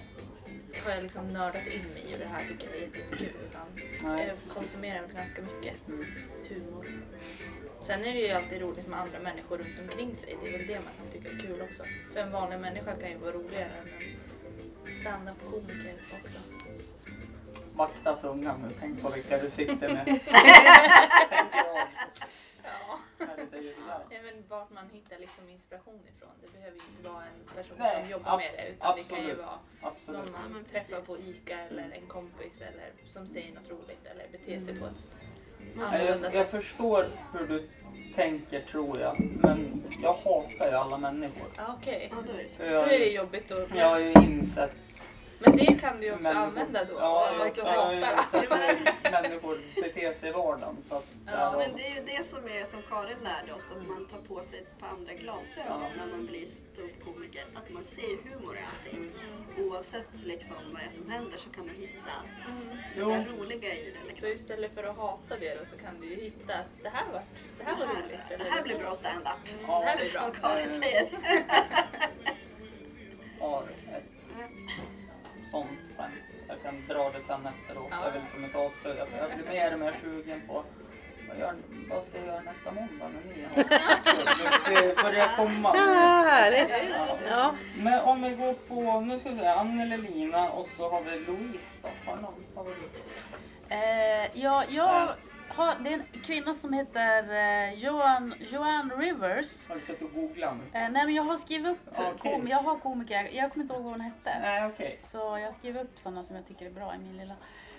har 0.84 0.90
jag 0.90 1.02
liksom 1.02 1.28
nördat 1.28 1.66
in 1.66 1.82
mig 1.94 2.04
i 2.10 2.14
och 2.14 2.18
det 2.18 2.24
här 2.26 2.44
tycker 2.48 2.66
jag 2.68 2.76
är 2.76 2.80
jätte- 2.80 2.98
jättekul. 2.98 3.28
Utan 3.50 3.66
Nej. 4.02 4.26
jag 4.26 4.54
konsumerar 4.54 5.00
väl 5.02 5.12
ganska 5.12 5.42
mycket 5.42 5.88
Mm. 5.88 6.04
humor. 6.48 6.86
Sen 7.82 8.04
är 8.04 8.14
det 8.14 8.20
ju 8.20 8.30
alltid 8.30 8.60
roligt 8.60 8.86
med 8.86 9.00
andra 9.00 9.18
människor 9.18 9.58
runt 9.58 9.78
omkring 9.78 10.16
sig. 10.16 10.36
Det 10.42 10.48
är 10.48 10.58
väl 10.58 10.66
det 10.66 10.74
man 10.74 10.92
kan 10.98 11.12
tycka 11.12 11.28
är 11.34 11.38
kul 11.48 11.62
också. 11.62 11.82
För 12.12 12.20
en 12.20 12.32
vanlig 12.32 12.58
människa 12.60 12.96
kan 12.96 13.10
ju 13.10 13.16
vara 13.16 13.32
roligare 13.32 13.64
än 13.64 13.88
en 13.88 15.00
stand-up-komiker 15.00 15.94
också. 16.22 16.38
Vakta 17.74 18.16
tungan 18.16 18.60
nu, 18.68 18.74
tänk 18.80 19.02
på 19.02 19.08
vilka 19.10 19.38
du 19.38 19.50
sitter 19.50 19.88
med. 19.94 20.20
Jag 23.18 23.28
Ja. 23.28 23.32
när 23.36 23.44
du 23.44 23.50
säger 23.50 23.72
sådär. 23.74 24.00
Ja, 24.10 24.18
men 24.24 24.44
vart 24.48 24.70
man 24.70 24.84
hittar 24.92 25.18
liksom 25.18 25.48
inspiration 25.48 26.00
ifrån. 26.16 26.30
Det 26.42 26.52
behöver 26.52 26.76
ju 26.76 26.82
inte 26.96 27.08
vara 27.10 27.24
en 27.24 27.56
person 27.56 27.76
Nej, 27.78 28.04
som 28.04 28.12
jobbar 28.12 28.36
med 28.36 28.46
det. 28.56 28.68
Utan 28.72 28.96
det 28.96 29.02
kan 29.02 29.18
ju 29.18 29.30
absolut. 29.30 29.38
vara 29.38 29.92
Absolut. 29.92 30.32
någon 30.32 30.52
man 30.52 30.64
träffar 30.64 31.00
på. 31.00 31.16
ICA 31.18 31.58
eller 31.60 31.82
en 31.82 32.06
kompis 32.06 32.60
eller 32.60 32.90
som 33.06 33.26
säger 33.26 33.52
något 33.54 33.70
roligt 33.70 34.04
eller 34.10 34.28
beter 34.32 34.60
sig 34.60 34.78
på 34.80 34.86
ett 34.86 34.92
annorlunda 35.78 36.06
Jag, 36.08 36.24
jag 36.24 36.32
sätt. 36.32 36.50
förstår 36.50 37.06
hur 37.32 37.46
du 37.46 37.68
tänker 38.14 38.60
tror 38.60 39.00
jag. 39.00 39.20
Men 39.20 39.82
jag 40.02 40.12
hatar 40.14 40.70
ju 40.70 40.76
alla 40.76 40.98
människor. 40.98 41.48
Okej, 41.78 42.08
Ja, 42.10 42.16
då 42.26 42.32
är 42.32 42.42
det 42.42 42.48
så. 42.48 42.62
då 42.62 42.68
Jag, 42.68 42.92
är 42.94 42.98
det 42.98 43.10
jobbigt 43.10 43.50
att... 43.50 43.74
jag 43.76 43.88
har 43.88 43.98
ju 43.98 44.12
insett 44.12 44.72
Men 45.40 45.56
det 45.56 45.66
kan 45.80 46.00
du 46.00 46.06
ju 46.06 46.12
också 46.12 46.22
människor- 46.22 46.42
använda 46.46 46.84
då. 46.84 46.94
Ja, 46.98 47.46
att 47.46 47.54
du 47.54 47.62
hatar 47.62 48.40
hur 48.40 49.10
människor 49.22 49.60
beter 49.74 50.12
sig 50.12 50.28
i 50.28 50.32
vardagen. 50.32 50.76
Så 50.82 50.94
att 50.94 51.06
Ja, 51.26 51.54
Men 51.58 51.76
det 51.76 51.86
är 51.86 51.94
ju 51.94 52.00
det 52.16 52.22
som 52.30 52.38
är 52.48 52.64
som 52.64 52.82
Karin 52.82 53.16
lärde 53.24 53.52
oss, 53.52 53.70
att 53.70 53.86
man 53.88 54.06
tar 54.06 54.18
på 54.18 54.44
sig 54.44 54.58
ett 54.58 54.78
par 54.80 54.88
andra 54.88 55.12
glasögon 55.12 55.66
Ja. 55.68 55.80
när 55.98 56.06
man 56.06 56.26
blir 56.26 56.46
ståuppkomiker. 56.46 57.44
Att 57.54 57.70
man 57.70 57.84
ser 57.84 58.16
humor 58.30 58.56
i 58.56 58.60
allting. 58.72 59.10
Mm. 59.56 59.68
Oavsett 59.70 60.08
liksom 60.24 60.56
vad 60.72 60.80
det 60.82 60.86
är 60.86 60.90
som 60.90 61.10
händer 61.10 61.38
så 61.38 61.50
kan 61.50 61.66
man 61.66 61.74
hitta 61.74 62.14
det 62.94 63.00
Jo. 63.00 63.08
där 63.08 63.24
roliga 63.38 63.74
i 63.74 63.84
det. 63.90 64.00
Så 64.02 64.06
Liksom. 64.08 64.28
istället 64.28 64.74
för 64.74 64.84
att 64.84 64.96
hata 64.96 65.36
det 65.40 65.54
då 65.54 65.64
så 65.70 65.76
kan 65.84 66.00
du 66.00 66.06
ju 66.06 66.14
hitta 66.24 66.54
att 66.54 66.82
det 66.82 66.88
här 66.88 67.06
var, 67.12 67.22
det 67.58 67.64
här 67.64 67.76
var 67.76 67.86
roligt. 67.86 68.18
det 68.28 68.34
eller 68.34 68.50
här 68.50 68.62
blir 68.62 68.78
bra 68.78 68.94
stand-up. 68.94 69.42
Ja. 69.66 69.80
Det 69.80 69.86
här 69.86 69.96
blir 69.96 70.12
bra. 70.12 70.22
Som 70.22 70.32
Karin 70.32 70.82
säger. 70.82 71.08
sånt 75.50 75.80
skämt. 75.96 76.44
Jag 76.48 76.62
kan 76.62 76.86
dra 76.88 77.10
det 77.10 77.20
sen 77.20 77.46
efteråt. 77.46 77.88
Ja. 77.90 77.96
Jag 78.04 78.12
vill 78.12 78.30
som 78.30 78.44
ett 78.44 78.54
avslöja 78.54 79.06
för 79.06 79.18
jag 79.18 79.36
blir 79.36 79.54
mer 79.54 79.72
och 79.74 79.80
mer 79.80 79.94
sugen 80.02 80.42
på 80.48 80.64
vad, 81.28 81.38
gör, 81.38 81.54
vad 81.90 82.04
ska 82.04 82.18
jag 82.18 82.26
göra 82.26 82.40
nästa 82.40 82.72
måndag 82.72 83.08
när 83.08 83.34
ni 83.34 83.42
har 83.42 83.64
Det 84.74 85.02
börjar 85.02 85.36
komma. 85.36 85.68
Ah, 85.68 86.22
härligt. 86.22 86.70
Ja. 86.70 87.18
Ja. 87.28 87.54
Men 87.76 88.00
om 88.00 88.22
vi 88.22 88.30
går 88.30 88.52
på, 88.52 89.00
nu 89.00 89.18
ska 89.18 89.30
vi 89.30 89.36
säga 89.36 89.54
Ann 89.54 89.80
eller 89.80 89.98
Lina 89.98 90.50
och 90.50 90.66
så 90.66 90.90
har 90.90 91.02
vi 91.02 91.18
Louise 91.18 91.78
då. 91.82 91.88
Har 92.06 92.16
du 92.16 92.22
någon 92.22 92.44
favorit? 92.54 93.04
Eh, 93.68 94.40
ja, 94.42 94.64
jag 94.68 95.08
har, 95.58 95.74
det 95.84 95.92
är 95.92 95.94
en 95.94 96.20
kvinna 96.22 96.54
som 96.54 96.72
heter 96.72 97.22
eh, 97.32 97.74
Joan, 97.74 98.34
Joanne 98.40 98.94
Rivers. 98.94 99.68
Har 99.68 99.74
du 99.74 99.80
sett 99.80 100.02
och 100.02 100.12
googlat 100.14 100.56
nu? 100.56 100.78
Eh, 100.78 100.90
nej 100.90 101.04
men 101.04 101.14
jag 101.14 101.22
har 101.22 101.36
skrivit 101.36 101.66
upp, 101.66 101.88
Okej. 101.96 102.32
kom, 102.32 102.48
jag 102.48 102.62
har 102.62 102.78
komiker, 102.78 103.28
jag 103.32 103.52
kommer 103.52 103.64
inte 103.64 103.74
ihåg 103.74 103.82
vad 103.82 103.92
hon 103.92 104.00
hette. 104.00 104.38
Nej 104.40 104.66
okej. 104.66 105.00
Så 105.04 105.18
jag 105.18 105.54
skriver 105.54 105.80
upp 105.84 105.98
sådana 105.98 106.24
som 106.24 106.36
jag 106.36 106.46
tycker 106.46 106.66
är 106.66 106.70
bra 106.70 106.94
i 106.94 106.98
min 106.98 107.16
lilla. 107.16 107.34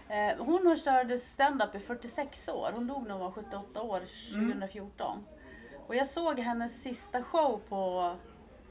Eh, 0.10 0.32
hon 0.38 0.68
har 0.68 0.76
körde 0.76 1.18
stand-up 1.18 1.76
i 1.76 1.80
46 1.80 2.48
år. 2.48 2.72
Hon 2.76 2.88
dog 2.88 3.04
när 3.04 3.12
hon 3.12 3.22
var 3.22 3.32
78 3.32 3.82
år 3.82 4.02
2014. 4.46 5.26
Och 5.88 5.96
jag 5.96 6.08
såg 6.08 6.40
hennes 6.40 6.82
sista 6.82 7.24
show 7.24 7.62
på, 7.70 8.16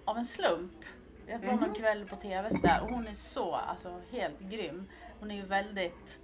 av 0.05 0.18
en 0.18 0.27
slump. 0.27 0.85
Jag 1.27 1.38
var 1.38 1.53
någon 1.53 1.75
kväll 1.75 2.05
på 2.05 2.16
tv 2.16 2.51
sådär 2.51 2.81
och 2.83 2.90
hon 2.90 3.07
är 3.07 3.14
så, 3.14 3.55
alltså 3.55 4.01
helt 4.11 4.40
grym. 4.40 4.88
Hon 5.21 5.31
är 5.31 5.35
ju 5.35 5.42
väldigt 5.42 6.18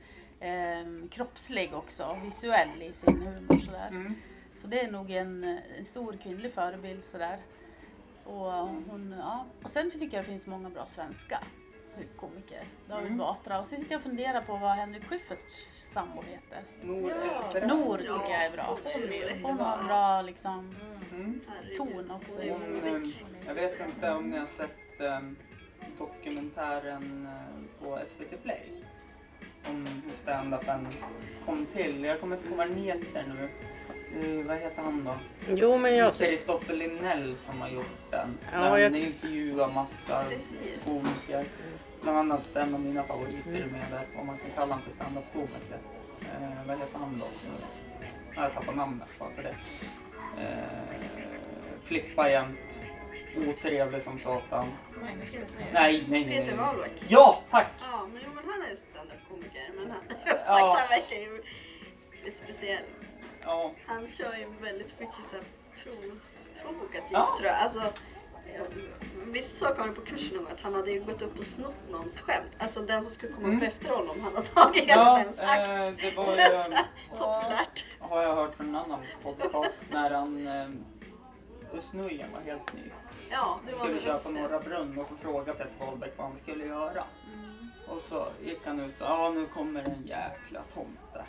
eh, 0.44 1.08
kroppslig 1.10 1.74
också, 1.74 2.18
visuell 2.24 2.82
i 2.82 2.92
sin 2.92 3.22
humor 3.22 3.58
sådär. 3.60 3.88
Mm. 3.88 4.14
Så 4.60 4.66
det 4.66 4.80
är 4.80 4.90
nog 4.90 5.10
en, 5.10 5.44
en 5.78 5.84
stor 5.84 6.16
kvinnlig 6.22 6.52
förebild 6.52 7.04
sådär. 7.04 7.38
Och, 8.24 8.52
hon, 8.52 9.14
ja. 9.18 9.44
och 9.62 9.70
sen 9.70 9.90
tycker 9.90 10.16
jag 10.16 10.24
det 10.24 10.28
finns 10.28 10.46
många 10.46 10.70
bra 10.70 10.86
svenska 10.86 11.38
komiker. 12.16 12.64
David 12.88 13.06
Mm. 13.06 13.18
Batra. 13.18 13.60
Och 13.60 13.66
så 13.66 13.76
sitter 13.76 13.92
jag 13.92 13.98
och 13.98 14.02
funderar 14.02 14.40
på 14.40 14.56
vad 14.56 14.70
Henrik 14.70 15.04
Schyfferts 15.04 15.86
sambo 15.92 16.22
heter. 16.22 16.62
Nor 16.82 17.10
Ja. 17.10 17.66
Nor 17.66 17.96
tycker 17.98 18.30
jag 18.32 18.44
är 18.44 18.50
bra. 18.50 18.78
Hon 19.42 19.58
har 19.60 19.78
en 19.78 19.86
bra 19.86 20.22
liksom, 20.22 20.74
Mm. 21.12 21.40
Herregud, 21.48 21.76
ton 22.08 22.16
också. 22.16 22.42
eh, 22.42 22.56
jag 23.46 23.54
vet 23.54 23.80
inte 23.86 24.10
om 24.10 24.30
ni 24.30 24.38
har 24.38 24.46
sett 24.46 25.00
eh, 25.00 25.18
dokumentären 25.98 27.26
eh, 27.26 27.84
på 27.84 27.98
SVT 28.06 28.42
Play. 28.42 28.84
Om 29.70 29.86
hur 30.06 30.12
standupen 30.12 30.88
kom 31.46 31.66
till. 31.72 32.04
Jag 32.04 32.20
kommer 32.20 32.36
inte 32.36 32.48
ihåg 32.48 32.56
vad 32.58 32.66
den 32.68 32.76
heter 32.76 33.24
nu. 33.28 33.48
Eh, 34.40 34.46
vad 34.46 34.56
heter 34.58 34.82
han 34.82 35.04
då? 35.04 35.14
Jo, 35.54 35.78
men 35.78 35.96
jag... 35.96 36.14
Kristoffer 36.14 36.74
Linnell 36.74 37.36
som 37.36 37.60
har 37.60 37.68
gjort 37.68 38.10
den. 38.10 38.38
Ja, 38.52 38.58
den 38.76 38.80
jag- 38.94 38.96
intervjuar 39.02 39.68
massa 39.68 40.24
komiker. 40.84 41.44
Bland 42.02 42.18
annat 42.18 42.56
en 42.56 42.74
av 42.74 42.80
mina 42.80 43.02
favoriter 43.02 43.66
med 43.72 43.84
där. 43.90 44.06
Om 44.20 44.26
man 44.26 44.38
kan 44.38 44.50
kalla 44.54 44.72
honom 44.74 44.84
för 44.84 44.90
standup-komiker. 44.90 45.78
Eh, 46.20 46.66
vad 46.66 46.78
heter 46.78 46.98
han 46.98 47.18
då? 47.18 47.26
Jag 48.34 48.42
har 48.42 48.50
tappat 48.50 48.76
namnet 48.76 49.08
bara 49.18 49.30
för 49.30 49.42
det. 49.42 49.54
Eh, 50.42 50.98
flippa 51.82 52.30
jämt. 52.30 52.80
Otrevlig 53.48 54.02
som 54.02 54.18
satan. 54.18 54.66
Magnus. 55.02 55.32
Nej, 55.72 56.04
nej, 56.08 56.24
nej. 56.26 56.38
Peter. 56.38 56.56
Wahlbeck. 56.56 57.04
Ja, 57.08 57.42
tack! 57.50 57.66
Ja, 57.92 58.06
men, 58.12 58.22
jo, 58.24 58.30
men 58.34 58.44
han 58.52 58.62
är 58.62 58.70
ju 58.70 58.76
standup-komiker. 58.76 59.70
Men 59.76 59.90
han, 59.90 60.00
Ja. 60.26 60.32
sagt, 60.32 60.60
han 60.60 60.88
verkar 60.90 61.16
ju 61.16 61.42
lite 62.24 62.38
speciell. 62.44 62.84
Ja, 63.42 63.72
Han 63.86 64.08
kör 64.08 64.34
ju 64.36 64.46
väldigt 64.62 65.00
mycket 65.00 65.24
så 65.30 65.36
här 65.36 65.44
provokativt 66.62 67.10
Ja. 67.12 67.34
tror 67.38 67.46
jag. 67.48 67.56
Alltså, 67.56 67.82
vissa 69.26 69.66
saker 69.66 69.78
har 69.80 69.86
han 69.86 69.94
på 69.94 70.00
kursen 70.00 70.38
om 70.38 70.46
att 70.46 70.60
han 70.60 70.74
hade 70.74 70.98
gått 70.98 71.22
upp 71.22 71.38
och 71.38 71.44
snott 71.44 71.74
någons 71.90 72.20
skämt. 72.20 72.56
Alltså 72.58 72.80
den 72.80 73.02
som 73.02 73.10
skulle 73.12 73.32
komma 73.32 73.46
Mm. 73.48 73.58
upp 73.58 73.62
efter 73.68 73.88
honom, 73.90 74.20
han 74.20 74.36
har 74.36 74.42
tagit 74.42 74.82
hela 74.84 75.02
ja 75.02 75.18
dens 75.24 75.38
akt. 75.40 75.58
eh, 75.58 76.10
det 76.10 76.16
var 76.16 76.32
ju... 76.32 76.74
Populärt. 77.18 77.84
har 77.98 78.22
jag 78.22 78.34
hört 78.34 78.56
från 78.56 78.68
en 78.68 78.76
annan 78.76 79.00
podcast 79.22 79.84
när 79.90 80.10
han 80.10 80.46
eh, 80.46 80.68
Usnujen 81.76 82.32
var 82.32 82.40
helt 82.40 82.74
ny. 82.74 82.82
Ja, 83.30 83.60
det 83.66 83.72
var 83.72 83.78
skulle 83.78 84.00
köpa 84.00 84.28
det. 84.28 84.40
Norra 84.42 84.60
Brunn 84.60 84.98
och 84.98 85.06
så 85.06 85.16
frågade 85.16 85.58
Peter 85.58 85.86
Wahlbeck 85.86 86.12
vad 86.18 86.26
han 86.26 86.36
skulle 86.36 86.64
göra. 86.66 87.04
Och 87.88 88.00
så 88.00 88.26
gick 88.44 88.66
han 88.66 88.80
ut 88.80 89.00
och 89.00 89.06
ja 89.06 89.30
nu 89.30 89.46
kommer 89.46 89.82
en 89.82 90.02
jäkla 90.06 90.62
tomte. 90.74 91.24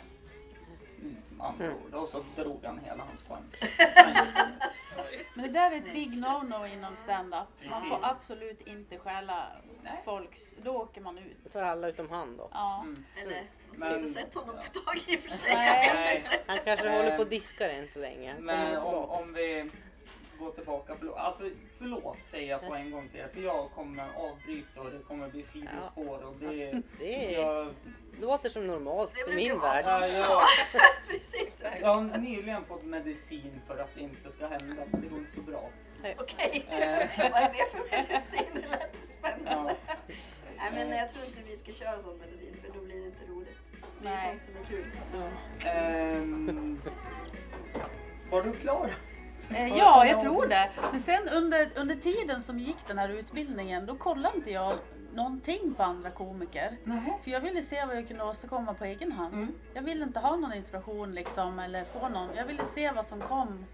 Mm, 1.00 1.72
ord. 1.84 1.94
Och 1.94 2.08
så 2.08 2.24
drog 2.36 2.64
han 2.64 2.78
hela 2.78 3.04
hans 3.04 3.24
skämt. 3.28 3.54
Men 5.34 5.44
det 5.46 5.52
där 5.60 5.70
är 5.72 5.76
ett 5.76 5.92
big 5.92 6.10
no-no 6.12 6.66
inom 6.72 6.96
stand-up. 6.96 7.46
Man 7.70 7.88
får 7.88 7.98
absolut 8.02 8.60
inte 8.66 8.98
stjäla 8.98 9.46
Nej. 9.82 10.02
folks, 10.04 10.40
då 10.62 10.70
åker 10.70 11.00
man 11.00 11.18
ut. 11.18 11.52
För 11.52 11.62
alla 11.62 11.88
utom 11.88 12.10
han 12.10 12.36
då. 12.36 12.48
Ja. 12.52 12.80
Mm. 12.84 13.04
Eller, 13.22 13.36
jag 13.36 13.44
Men- 13.78 13.88
skulle 13.90 14.06
inte 14.08 14.20
sett 14.20 14.34
honom 14.34 14.56
på 14.56 14.62
tag 14.80 14.96
i 15.06 15.16
och 15.16 15.20
för 15.20 15.30
sig. 15.30 15.54
Nej. 15.54 15.90
Nej. 15.94 16.24
Han 16.46 16.58
kanske 16.64 16.86
Eh, 16.88 16.96
håller 16.96 17.16
på 17.16 17.22
och 17.22 17.28
diskar 17.28 17.68
än 17.68 17.88
så 17.88 17.98
länge. 17.98 18.34
Men 18.38 18.76
om, 18.76 18.94
om 19.10 19.32
vi 19.34 19.70
går 20.38 20.50
tillbaka, 20.50 20.94
förlåt, 20.98 21.16
alltså, 21.16 21.42
förlåt 21.78 22.16
säger 22.24 22.50
jag 22.50 22.60
på 22.68 22.74
en 22.74 22.90
gång 22.90 23.08
till 23.08 23.20
er 23.20 23.28
för 23.34 23.40
jag 23.40 23.70
kommer 23.74 24.04
avbryta 24.16 24.80
och 24.80 24.90
det 24.90 24.98
kommer 24.98 25.28
bli 25.28 25.42
sidospår 25.42 26.24
och 26.24 26.34
det, 26.40 26.82
Det 26.98 27.34
är, 27.34 27.40
jag, 27.42 27.74
låter 28.20 28.48
som 28.48 28.66
normalt 28.66 29.10
i 29.30 29.34
min 29.34 29.60
värld. 29.60 29.84
så. 29.84 29.90
jag, 29.90 30.42
Precis. 31.08 31.62
jag 31.80 31.94
har 31.94 32.18
nyligen 32.18 32.64
fått 32.64 32.84
medicin 32.84 33.60
för 33.66 33.78
att 33.78 33.94
det 33.94 34.00
inte 34.00 34.32
ska 34.32 34.46
hända 34.46 34.82
men 34.90 35.00
det 35.00 35.08
går 35.08 35.18
inte 35.18 35.32
så 35.32 35.40
bra. 35.40 35.68
Okej, 36.18 36.66
Eh. 36.70 36.78
vad 37.32 37.42
är 37.42 37.48
det 37.52 37.70
för 37.70 37.90
medicin? 37.90 38.50
Det 38.54 38.60
lät 38.60 38.96
spännande. 39.18 39.76
Ja. 39.86 39.94
Nej 40.58 40.70
men 40.86 40.98
jag 40.98 41.08
tror 41.08 41.24
inte 41.24 41.40
vi 41.46 41.56
ska 41.56 41.72
köra 41.72 41.98
sån 42.00 42.18
medicin 42.18 42.56
för 42.64 42.78
då 42.78 42.84
blir 42.84 43.00
det 43.00 43.06
inte 43.06 43.26
roligt. 43.32 43.56
Det 44.02 44.08
är 44.08 44.12
Nej. 44.14 44.38
sånt 44.40 44.42
som 44.44 44.76
är 44.76 44.82
kul. 44.82 44.90
Ehm, 45.66 46.80
var 48.30 48.42
du 48.42 48.52
klar? 48.52 48.90
Eh, 49.50 49.76
ja, 49.78 50.06
jag 50.06 50.20
tror 50.20 50.46
det. 50.46 50.70
Men 50.92 51.02
sen 51.02 51.28
under, 51.28 51.68
under 51.76 51.94
tiden 51.96 52.42
som 52.42 52.58
gick 52.58 52.76
den 52.86 52.98
här 52.98 53.08
utbildningen, 53.08 53.86
då 53.86 53.94
kollade 53.96 54.36
inte 54.36 54.50
jag 54.50 54.72
någonting 55.14 55.74
på 55.74 55.82
andra 55.82 56.10
komiker. 56.10 56.76
Nej. 56.84 57.18
För 57.24 57.30
jag 57.30 57.40
ville 57.40 57.62
se 57.62 57.84
vad 57.84 57.96
jag 57.96 58.08
kunde 58.08 58.24
åstadkomma 58.24 58.74
på 58.74 58.84
egen 58.84 59.12
hand. 59.12 59.34
Mm. 59.34 59.52
Jag 59.74 59.82
ville 59.82 60.04
inte 60.04 60.20
ha 60.20 60.36
någon 60.36 60.52
inspiration 60.52 61.14
liksom, 61.14 61.58
eller 61.58 61.84
få 61.84 62.08
någon. 62.08 62.28
Jag 62.36 62.44
ville 62.44 62.62
se 62.74 62.90
vad 62.90 63.06
som 63.06 63.20
kom 63.20 63.64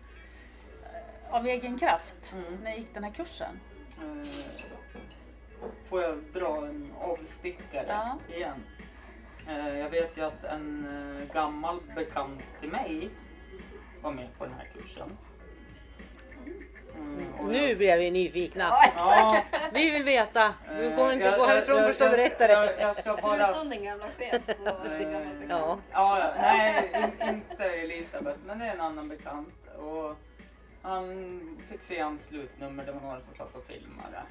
eh, 1.29 1.35
av 1.35 1.47
egen 1.47 1.79
kraft 1.79 2.33
Mm. 2.33 2.59
när 2.63 2.71
jag 2.71 2.79
gick 2.79 2.95
den 2.95 3.05
här 3.05 3.11
kursen. 3.11 3.61
Eh, 4.03 4.29
Får 5.89 6.03
jag 6.03 6.19
dra 6.35 6.67
en 6.67 6.93
avstickare 7.01 7.87
Ja. 7.89 8.19
igen? 8.35 8.63
Jag 9.79 9.91
vet 9.91 10.17
ju 10.17 10.25
att 10.25 10.45
en 10.45 10.87
gammal 11.33 11.81
bekant 11.95 12.41
till 12.61 12.71
mig 12.71 13.11
var 14.03 14.13
med 14.13 14.29
på 14.39 14.45
den 14.45 14.55
här 14.55 14.69
kursen. 14.75 15.09
Mm, 16.95 17.35
och 17.39 17.45
Nu 17.49 17.77
blir 17.77 17.99
vi 17.99 18.11
nyfikna. 18.11 18.65
Ja, 18.65 18.85
exakt. 18.85 19.47
Ja, 19.53 19.59
Vi 19.73 19.91
vill 19.91 20.05
veta. 20.05 20.55
Du 20.77 20.85
eh, 20.85 20.97
kommer 20.97 21.13
inte 21.13 21.25
jag- 21.25 21.39
gå 21.39 21.47
härifrån 21.47 21.77
jag- 21.77 21.87
först 21.87 22.01
och 22.01 22.07
jag- 22.07 22.13
berätta 22.13 22.49
Jag, 22.49 22.67
det. 22.69 22.81
jag 22.83 22.97
ska 22.97 23.17
bara... 23.17 23.39
Förutom 23.53 23.71
din 23.71 23.85
gamla 23.85 24.07
chef 24.19 24.43
så. 24.47 24.53
Ja. 25.49 25.79
Ja, 25.93 26.33
nej, 26.41 26.91
in, 27.21 27.29
inte 27.29 27.65
Elisabeth, 27.65 28.39
men 28.47 28.59
det 28.59 28.65
är 28.67 28.75
en 28.75 28.81
annan 28.81 29.09
bekant. 29.09 29.55
Och 29.79 30.17
han 30.83 31.59
fick 31.71 31.83
se 31.83 32.01
hans 32.01 32.27
slutnummer, 32.27 32.85
det 32.85 32.93
var 32.93 33.01
några 33.01 33.21
som 33.21 33.35
satt 33.35 33.55
och 33.57 33.65
filmade. 33.65 34.23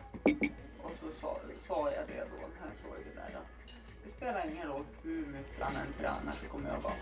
Och 0.83 0.93
så 0.93 1.11
sa, 1.11 1.37
sa 1.59 1.91
jag 1.91 2.07
det 2.07 2.19
då 2.19 2.35
när 2.37 2.67
jag 2.69 2.77
såg 2.77 2.91
det 3.13 3.15
där 3.21 3.37
att 3.39 3.71
det 4.03 4.09
spelar 4.09 4.45
ingen 4.53 4.67
roll 4.67 4.83
hur 5.03 5.25
mycket 5.25 5.59
han 5.61 5.75
än 5.75 5.93
tränar 5.99 6.33
så 6.41 6.47
kommer 6.47 6.69
jag 6.69 6.81
vara 6.81 6.93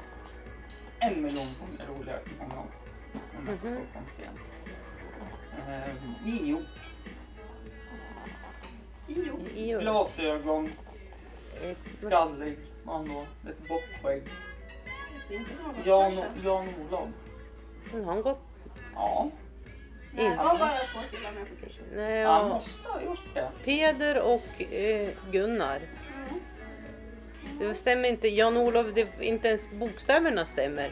en 0.99 1.23
miljon 1.23 1.47
gånger 1.59 1.93
roligare 1.99 2.19
för 2.19 2.43
honom. 2.45 2.67
Om 3.39 3.47
jag 3.49 3.59
får 3.59 3.67
stå 3.67 3.75
på 3.93 3.99
en 3.99 4.05
scen. 4.05 4.39
Eh, 5.67 5.93
Jo, 6.23 6.61
Jo. 9.07 9.39
Jo. 9.55 9.79
glasögon, 9.79 10.69
skallig, 11.97 12.57
man 12.83 13.07
då, 13.07 13.25
lite 13.49 13.61
bockskägg. 13.69 14.23
Någon 15.29 15.75
Jan. 15.85 16.13
Jan-Olof. 16.43 17.09
Men 17.93 18.03
har 18.03 18.13
han 18.13 18.21
gått? 18.21 18.39
Ja, 18.95 19.29
Nej, 20.13 20.29
det 20.29 20.35
var 20.37 20.43
bara 20.57 20.69
två 20.69 20.99
killar 21.11 21.31
med 21.31 21.49
på 21.49 21.65
kursen. 21.65 21.83
Nej, 21.95 22.23
han 22.23 22.49
måste 22.49 22.89
ha 22.89 23.01
gjort 23.01 23.21
det. 23.33 23.51
Peder 23.63 24.21
och 24.21 24.61
eh, 24.61 25.09
Gunnar. 25.31 25.75
Mm. 25.77 26.39
Det 27.59 27.75
stämmer 27.75 28.09
inte. 28.09 28.27
Jan-Olof, 28.27 28.87
det, 28.95 29.07
inte 29.21 29.47
ens 29.47 29.71
bokstäverna 29.71 30.45
stämmer. 30.45 30.91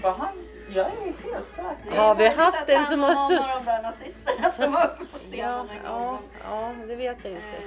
För 0.00 0.10
han, 0.10 0.36
jag 0.74 0.86
är 0.86 1.32
helt 1.32 1.54
säker. 1.54 1.96
Har 1.98 2.14
vi 2.14 2.28
haft 2.28 2.68
en 2.68 2.86
som 2.86 3.02
han 3.02 3.16
har 3.16 3.22
var 3.30 3.30
sutt- 3.30 3.40
någon 3.40 3.50
av 3.50 3.64
de 3.64 3.70
där 3.72 3.82
nazisterna 3.82 4.50
som 4.50 4.72
var 4.72 4.84
uppe 4.86 5.04
på 5.04 5.18
scenen 5.18 5.38
Ja, 5.38 5.60
en 5.60 5.66
gång. 5.68 5.78
ja, 5.84 6.18
ja, 6.44 6.86
det 6.86 6.96
vet 6.96 7.24
jag 7.24 7.32
inte. 7.32 7.62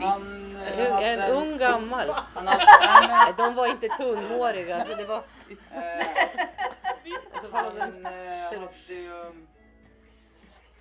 Han, 0.00 0.56
eh, 0.56 0.92
hade 0.94 1.06
en 1.06 1.30
ung 1.30 1.58
gammal. 1.58 2.10
Han 2.34 2.44
Nej, 3.08 3.34
De 3.36 3.54
var 3.54 3.66
inte 3.66 3.88
tunnhåriga. 3.88 4.84
Så 4.84 4.94
det 4.94 5.04
var, 5.04 5.22
men, 5.72 5.82
eh, 5.82 6.06
alltså, 7.34 7.50
han 7.52 8.06
eh, 8.06 8.60
hade 8.60 8.94
ju... 8.94 9.32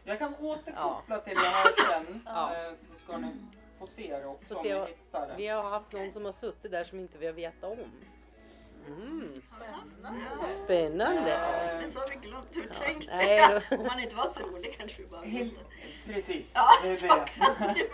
Jag 0.08 0.20
kan 0.20 0.36
återkoppla 0.36 1.20
till 1.20 1.36
det 1.36 1.48
här 1.48 1.74
sen. 1.92 2.22
Ja. 2.26 2.52
eh, 2.56 2.72
Så 2.90 2.96
ska 3.04 3.18
ni 3.18 3.28
få 3.80 3.88
se 3.88 4.18
det 4.18 4.26
också 4.26 4.56
om 4.56 4.64
ni 4.64 4.70
hittar 4.70 5.28
det. 5.28 5.34
vi 5.38 5.48
har 5.48 5.64
haft 5.70 5.92
någon 5.92 6.12
som 6.12 6.26
har 6.26 6.32
suttit 6.32 6.72
där 6.72 6.84
som 6.84 7.00
inte 7.00 7.18
vi 7.18 7.26
har 7.26 7.34
vetat 7.34 7.64
om. 7.72 7.92
Mm, 8.88 9.30
Ja. 10.42 10.48
spännande. 10.48 11.34
Eh, 11.34 11.80
Men 11.82 11.92
så 11.92 12.00
har 12.00 12.08
vi 12.10 12.28
glömt 12.28 12.48
hur 12.56 12.62
Ja, 12.68 12.86
tänkt 12.86 13.08
nej 13.12 13.62
då. 13.70 13.76
Om 13.78 13.84
man 13.88 14.00
inte 14.00 14.16
var 14.16 14.28
så 14.28 14.40
rolig 14.44 14.76
kanske 14.80 15.02
vi 15.02 15.08
bara 15.08 15.22
vet. 15.22 15.52
Precis, 16.06 16.52
Ja, 16.56 16.68
det 16.84 16.90
är 16.92 16.96
så 16.96 17.08
det. 17.08 17.26
kan 17.26 17.68
det. 17.74 17.82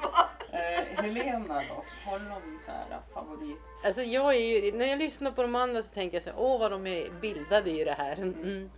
Eh, 0.54 1.04
Helena 1.04 1.64
då? 1.70 1.84
Har 2.12 2.20
du 2.20 2.26
någon 2.26 2.60
så 2.66 2.72
här 2.72 3.00
favorit? 3.14 3.58
Alltså 3.86 4.02
jag 4.04 4.36
är 4.36 4.40
ju, 4.40 4.72
när 4.72 4.86
jag 4.86 5.00
lyssnar 5.00 5.32
på 5.32 5.42
de 5.42 5.56
andra 5.56 5.82
så 5.82 5.88
tänker 5.94 6.16
jag 6.16 6.24
så 6.24 6.30
här, 6.30 6.40
åh 6.40 6.60
vad 6.60 6.72
de 6.72 6.88
är 6.88 7.10
bildade 7.22 7.70
i 7.72 7.84
det 7.84 7.92
här. 7.92 8.14
Mm. 8.14 8.70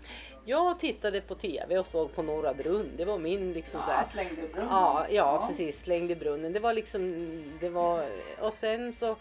Jag 0.45 0.79
tittade 0.79 1.21
på 1.21 1.35
TV 1.35 1.77
och 1.79 1.87
såg 1.87 2.15
på 2.15 2.21
Norra 2.21 2.53
Brunn. 2.53 2.91
Det 2.97 3.05
var 3.05 3.17
min 3.17 3.53
liksom 3.53 3.81
så 3.81 3.89
Ja, 3.89 3.93
här. 3.95 4.03
slängde 4.03 4.35
brunnen. 4.47 4.67
Ja, 4.71 5.05
ja, 5.09 5.45
precis. 5.49 5.81
Slängde 5.83 6.15
brunnen. 6.15 6.53
Det 6.53 6.59
var 6.59 6.73
liksom, 6.73 7.43
det 7.59 7.69
var, 7.69 8.05
och 8.39 8.53
sen 8.53 8.93
så 8.93 9.15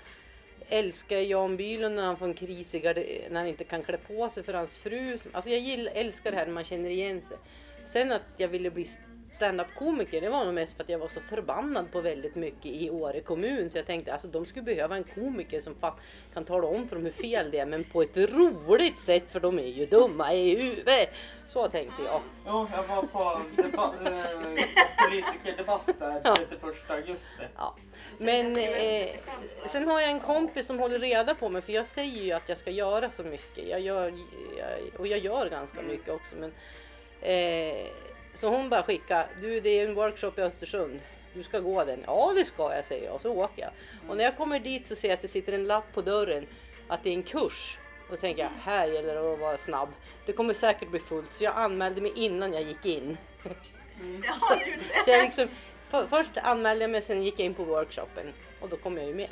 älskar 0.73 1.17
Jan 1.17 1.57
Bylund 1.57 1.95
när 1.95 2.03
han 2.03 2.17
får 2.17 2.27
en 2.27 2.35
kris 2.35 2.75
i 2.75 2.79
garde- 2.81 3.29
när 3.31 3.41
han 3.41 3.49
inte 3.49 3.65
kan 3.65 3.83
klä 3.83 3.97
på 3.97 4.31
sig 4.31 4.43
för 4.43 4.55
hans 4.55 4.79
fru. 4.79 5.19
Alltså 5.33 5.51
jag 5.51 5.61
gillar, 5.61 5.93
älskar 5.93 6.31
det 6.31 6.37
här 6.37 6.47
när 6.47 6.53
man 6.53 6.65
känner 6.65 6.91
igen 6.91 7.23
sig. 7.23 7.37
Sen 7.93 8.13
att 8.13 8.23
jag 8.37 8.49
ville 8.49 8.71
bli 8.71 8.89
stand-up 9.37 9.67
komiker 9.75 10.21
det 10.21 10.29
var 10.29 10.45
nog 10.45 10.55
mest 10.55 10.77
för 10.77 10.83
att 10.83 10.89
jag 10.89 10.99
var 10.99 11.09
så 11.09 11.21
förbannad 11.21 11.93
på 11.93 12.01
väldigt 12.01 12.35
mycket 12.35 12.67
i 12.67 12.91
Åre 12.91 13.21
kommun 13.21 13.71
så 13.71 13.79
jag 13.79 13.87
tänkte 13.87 14.13
alltså 14.13 14.29
de 14.29 14.47
skulle 14.47 14.63
behöva 14.63 14.97
en 14.97 15.05
komiker 15.05 15.61
som 15.61 15.75
kan 16.35 16.45
tala 16.45 16.67
om 16.67 16.89
för 16.89 16.97
dem 16.97 17.05
hur 17.05 17.13
fel 17.13 17.51
det 17.51 17.59
är 17.59 17.67
men 17.67 17.85
på 17.85 18.03
ett 18.03 18.17
roligt 18.17 18.99
sätt 18.99 19.25
för 19.31 19.41
de 19.41 19.59
är 19.59 19.63
ju 19.63 19.87
dumma 19.87 20.35
i 20.35 20.57
huvudet. 20.57 21.09
Så 21.47 21.69
tänkte 21.69 22.03
jag. 22.03 22.21
Jo, 22.47 22.69
jag 22.73 22.83
var 22.83 23.03
på 23.03 23.43
eh, 23.63 24.65
politikerdebatt 25.09 25.87
där 25.99 26.21
Ja. 26.25 26.37
31 26.37 26.63
augusti. 26.89 27.43
Ja. 27.57 27.75
Men 28.19 28.57
eh, 28.59 29.09
sen 29.69 29.89
har 29.89 30.01
jag 30.01 30.11
en 30.11 30.21
kompis 30.21 30.67
som 30.67 30.79
håller 30.79 30.99
reda 30.99 31.35
på 31.35 31.49
mig 31.49 31.63
för 31.63 31.73
jag 31.73 31.87
säger 31.87 32.23
ju 32.23 32.33
att 32.33 32.49
jag 32.49 32.59
ska 32.59 32.71
göra 32.71 33.11
så 33.11 33.23
mycket. 33.23 33.69
Jag 33.69 33.81
gör, 33.81 34.13
jag, 34.59 35.01
och 35.01 35.07
jag 35.07 35.19
gör 35.19 35.49
ganska 35.49 35.83
mycket 35.83 36.09
också. 36.09 36.35
Men, 36.41 36.53
eh, 37.21 37.87
så 38.35 38.49
hon 38.49 38.69
bara 38.69 38.83
skickar, 38.83 39.27
du 39.41 39.61
det 39.61 39.71
är 39.71 39.89
en 39.89 39.95
workshop 39.95 40.33
i 40.37 40.41
Östersund. 40.41 41.01
Du 41.35 41.43
ska 41.43 41.61
gå 41.61 41.85
den. 41.85 42.05
Ja 42.07 42.33
det 42.37 42.45
ska 42.45 42.75
jag 42.75 42.85
säger 42.85 43.05
jag 43.05 43.15
och 43.15 43.23
så 43.23 43.33
åker 43.33 43.63
jag. 43.63 43.71
Och 44.11 44.17
när 44.17 44.25
jag 44.25 44.37
kommer 44.37 44.59
dit 44.59 44.87
så 44.87 44.97
ser 44.97 45.09
jag 45.09 45.15
att 45.15 45.23
det 45.23 45.29
sitter 45.29 45.53
en 45.53 45.65
lapp 45.65 45.85
på 45.95 46.03
dörren 46.03 46.47
att 46.89 47.03
det 47.05 47.11
är 47.11 47.15
en 47.15 47.23
kurs. 47.23 47.79
Och 48.05 48.11
då 48.11 48.17
tänker 48.17 48.43
jag, 48.43 48.51
här 48.63 48.87
gäller 48.87 49.15
det 49.15 49.33
att 49.33 49.39
vara 49.39 49.59
snabb. 49.59 49.89
Det 50.27 50.33
kommer 50.33 50.55
säkert 50.55 50.91
bli 50.91 51.01
fullt. 51.01 51.33
Så 51.33 51.45
jag 51.45 51.57
anmälde 51.57 52.01
mig 52.01 52.13
innan 52.15 52.53
jag 52.53 52.63
gick 52.63 52.87
in. 52.87 53.17
Du 54.01 54.15
gjorde 54.15 54.29
Så 55.05 55.11
jag 55.11 55.23
liksom, 55.25 55.49
för, 55.91 56.07
först 56.07 56.31
anmälde 56.37 56.85
jag 56.85 56.91
mig, 56.91 57.03
sen 57.03 57.23
gick 57.23 57.35
jag 57.39 57.47
in 57.47 57.55
på 57.55 57.65
workshopen 57.65 58.33
och 58.61 58.69
då 58.69 58.77
kom 58.77 58.97
jag 58.97 59.07
ju 59.07 59.15
med. 59.15 59.31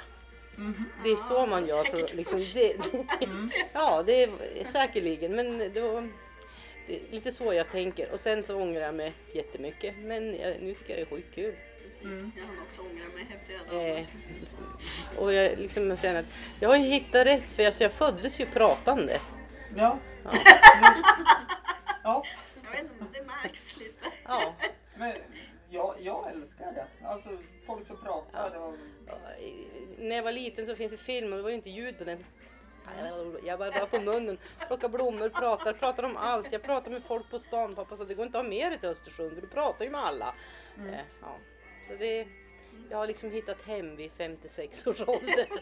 Det 1.05 1.11
är 1.11 1.17
så 1.17 1.47
man 1.47 1.65
gör. 1.65 1.85
För, 1.85 2.17
liksom, 2.17 2.39
först. 2.39 2.55
det, 2.55 2.77
ja, 3.73 4.03
det 4.03 4.23
är 4.23 4.31
säkerligen. 4.73 5.37
Men 5.37 5.59
det 5.59 5.81
var 5.81 6.01
det 6.01 6.09
lite 7.11 7.33
så 7.33 7.55
jag 7.55 7.71
tänker. 7.71 8.13
Och 8.13 8.21
sen 8.21 8.43
så 8.43 8.57
ångrar 8.57 8.81
jag 8.81 8.95
mig 8.95 9.13
jättemycket. 9.33 9.95
Men 9.99 10.37
jag, 10.41 10.61
nu 10.63 10.75
tycker 10.75 10.99
jag 10.99 11.09
det 11.09 11.13
är 11.13 11.17
skitkul. 11.17 11.55
Precis. 11.83 12.25
Jag 12.37 12.45
har 12.45 12.63
också 12.69 12.83
ångrat 12.83 13.15
mig 13.15 13.25
häftiga 13.31 13.57
Eh, 13.59 13.95
dagar. 13.97 14.07
och 15.19 15.33
jag 15.33 15.59
liksom 15.59 15.91
att 15.91 16.05
jag 16.61 16.69
har 16.69 16.77
ju 16.77 16.85
hittat 16.85 17.27
rätt 17.27 17.43
för 17.53 17.63
jag, 17.63 17.75
så 17.75 17.83
jag 17.83 17.93
föddes 17.93 18.41
ju 18.41 18.47
pratande. 18.47 19.21
Ja. 19.77 19.99
Ja. 20.25 20.31
ja. 22.05 22.25
Jag 22.65 22.71
vet 22.73 22.83
inte, 22.93 23.05
det 23.13 23.25
märks 23.27 23.77
lite. 23.77 24.07
Ja. 24.25 24.55
Men 24.97 25.17
jag, 25.71 25.95
jag 26.01 26.31
älskar 26.33 26.73
det. 26.73 26.87
Alltså 27.07 27.29
folk 27.67 27.87
som 27.87 27.97
pratar 28.03 28.57
och... 28.57 28.75
När 29.99 30.17
jag 30.17 30.23
var 30.23 30.33
liten 30.33 30.67
så 30.67 30.75
finns 30.77 30.93
det 30.93 30.99
film 30.99 31.33
och 31.33 31.37
det 31.37 31.43
var 31.43 31.51
ju 31.51 31.57
inte 31.57 31.71
ljud 31.71 31.99
på 31.99 32.05
den. 32.05 32.25
Jag 33.45 33.59
bara 33.59 33.71
drar 33.71 33.87
på 33.87 34.01
munnen, 34.01 34.39
plockar 34.67 34.89
blommor, 34.89 35.29
pratar, 35.29 35.73
pratar 35.73 36.03
om 36.03 36.17
allt. 36.17 36.53
Jag 36.53 36.63
pratar 36.63 36.91
med 36.91 37.03
folk 37.05 37.31
på 37.31 37.39
stan. 37.39 37.75
Pappa 37.75 37.97
sa 37.97 38.05
det 38.05 38.15
går 38.15 38.27
inte 38.27 38.39
att 38.39 38.45
ha 38.45 38.51
med 38.51 38.73
dig 38.73 38.79
till 38.79 38.89
Östersund 38.89 39.35
för 39.35 39.41
du 39.41 39.49
pratar 39.49 39.85
ju 39.85 39.91
med 39.91 40.01
alla. 40.01 40.35
Mm. 40.77 40.95
Eh, 40.95 41.01
Ja. 41.21 41.39
Så 41.89 41.95
det, 41.97 42.27
jag 42.91 42.99
har 42.99 43.07
liksom 43.07 43.31
hittat 43.31 43.63
hem 43.67 43.97
vid 43.97 44.11
56 44.17 44.87
års 44.87 45.01
ålder. 45.01 45.49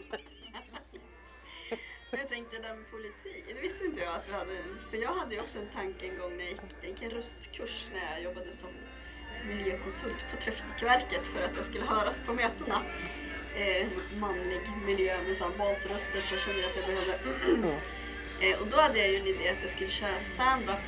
Jag 2.11 2.29
tänkte 2.29 2.55
det 2.55 2.61
där 2.67 2.75
med 2.75 2.91
politik, 2.91 3.45
det 3.47 3.61
visste 3.61 3.85
inte 3.85 4.01
jag 4.01 4.15
att 4.15 4.29
vi 4.29 4.33
hade. 4.33 4.51
För 4.89 4.97
jag 4.97 5.13
hade 5.13 5.35
ju 5.35 5.41
också 5.41 5.59
en 5.59 5.69
tanke 5.69 6.07
en 6.07 6.17
gång 6.17 6.37
när 6.37 6.43
jag 6.43 6.51
gick, 6.51 6.61
jag 6.81 6.89
gick 6.89 7.01
en 7.01 7.09
röstkurs 7.09 7.87
när 7.93 8.13
jag 8.13 8.23
jobbade 8.23 8.51
som 8.51 8.69
miljökonsult 9.47 10.25
på 10.31 10.37
Trafikverket 10.41 11.27
för 11.27 11.43
att 11.43 11.55
jag 11.55 11.65
skulle 11.65 11.85
höras 11.85 12.21
på 12.21 12.33
mötena. 12.33 12.81
Eh, 13.55 13.87
manlig 14.19 14.61
miljö 14.85 15.17
med 15.27 15.37
så 15.37 15.49
basröster 15.57 16.21
så 16.21 16.33
jag 16.33 16.41
kände 16.41 16.65
att 16.67 16.75
jag 16.75 16.85
behövde. 16.85 17.13
eh, 18.41 18.59
och 18.59 18.67
då 18.67 18.77
hade 18.77 18.97
jag 18.99 19.09
ju 19.09 19.15
en 19.15 19.27
idé 19.27 19.49
att 19.49 19.61
jag 19.61 19.69
skulle 19.71 19.89
köra 19.89 20.17
stand-up 20.17 20.85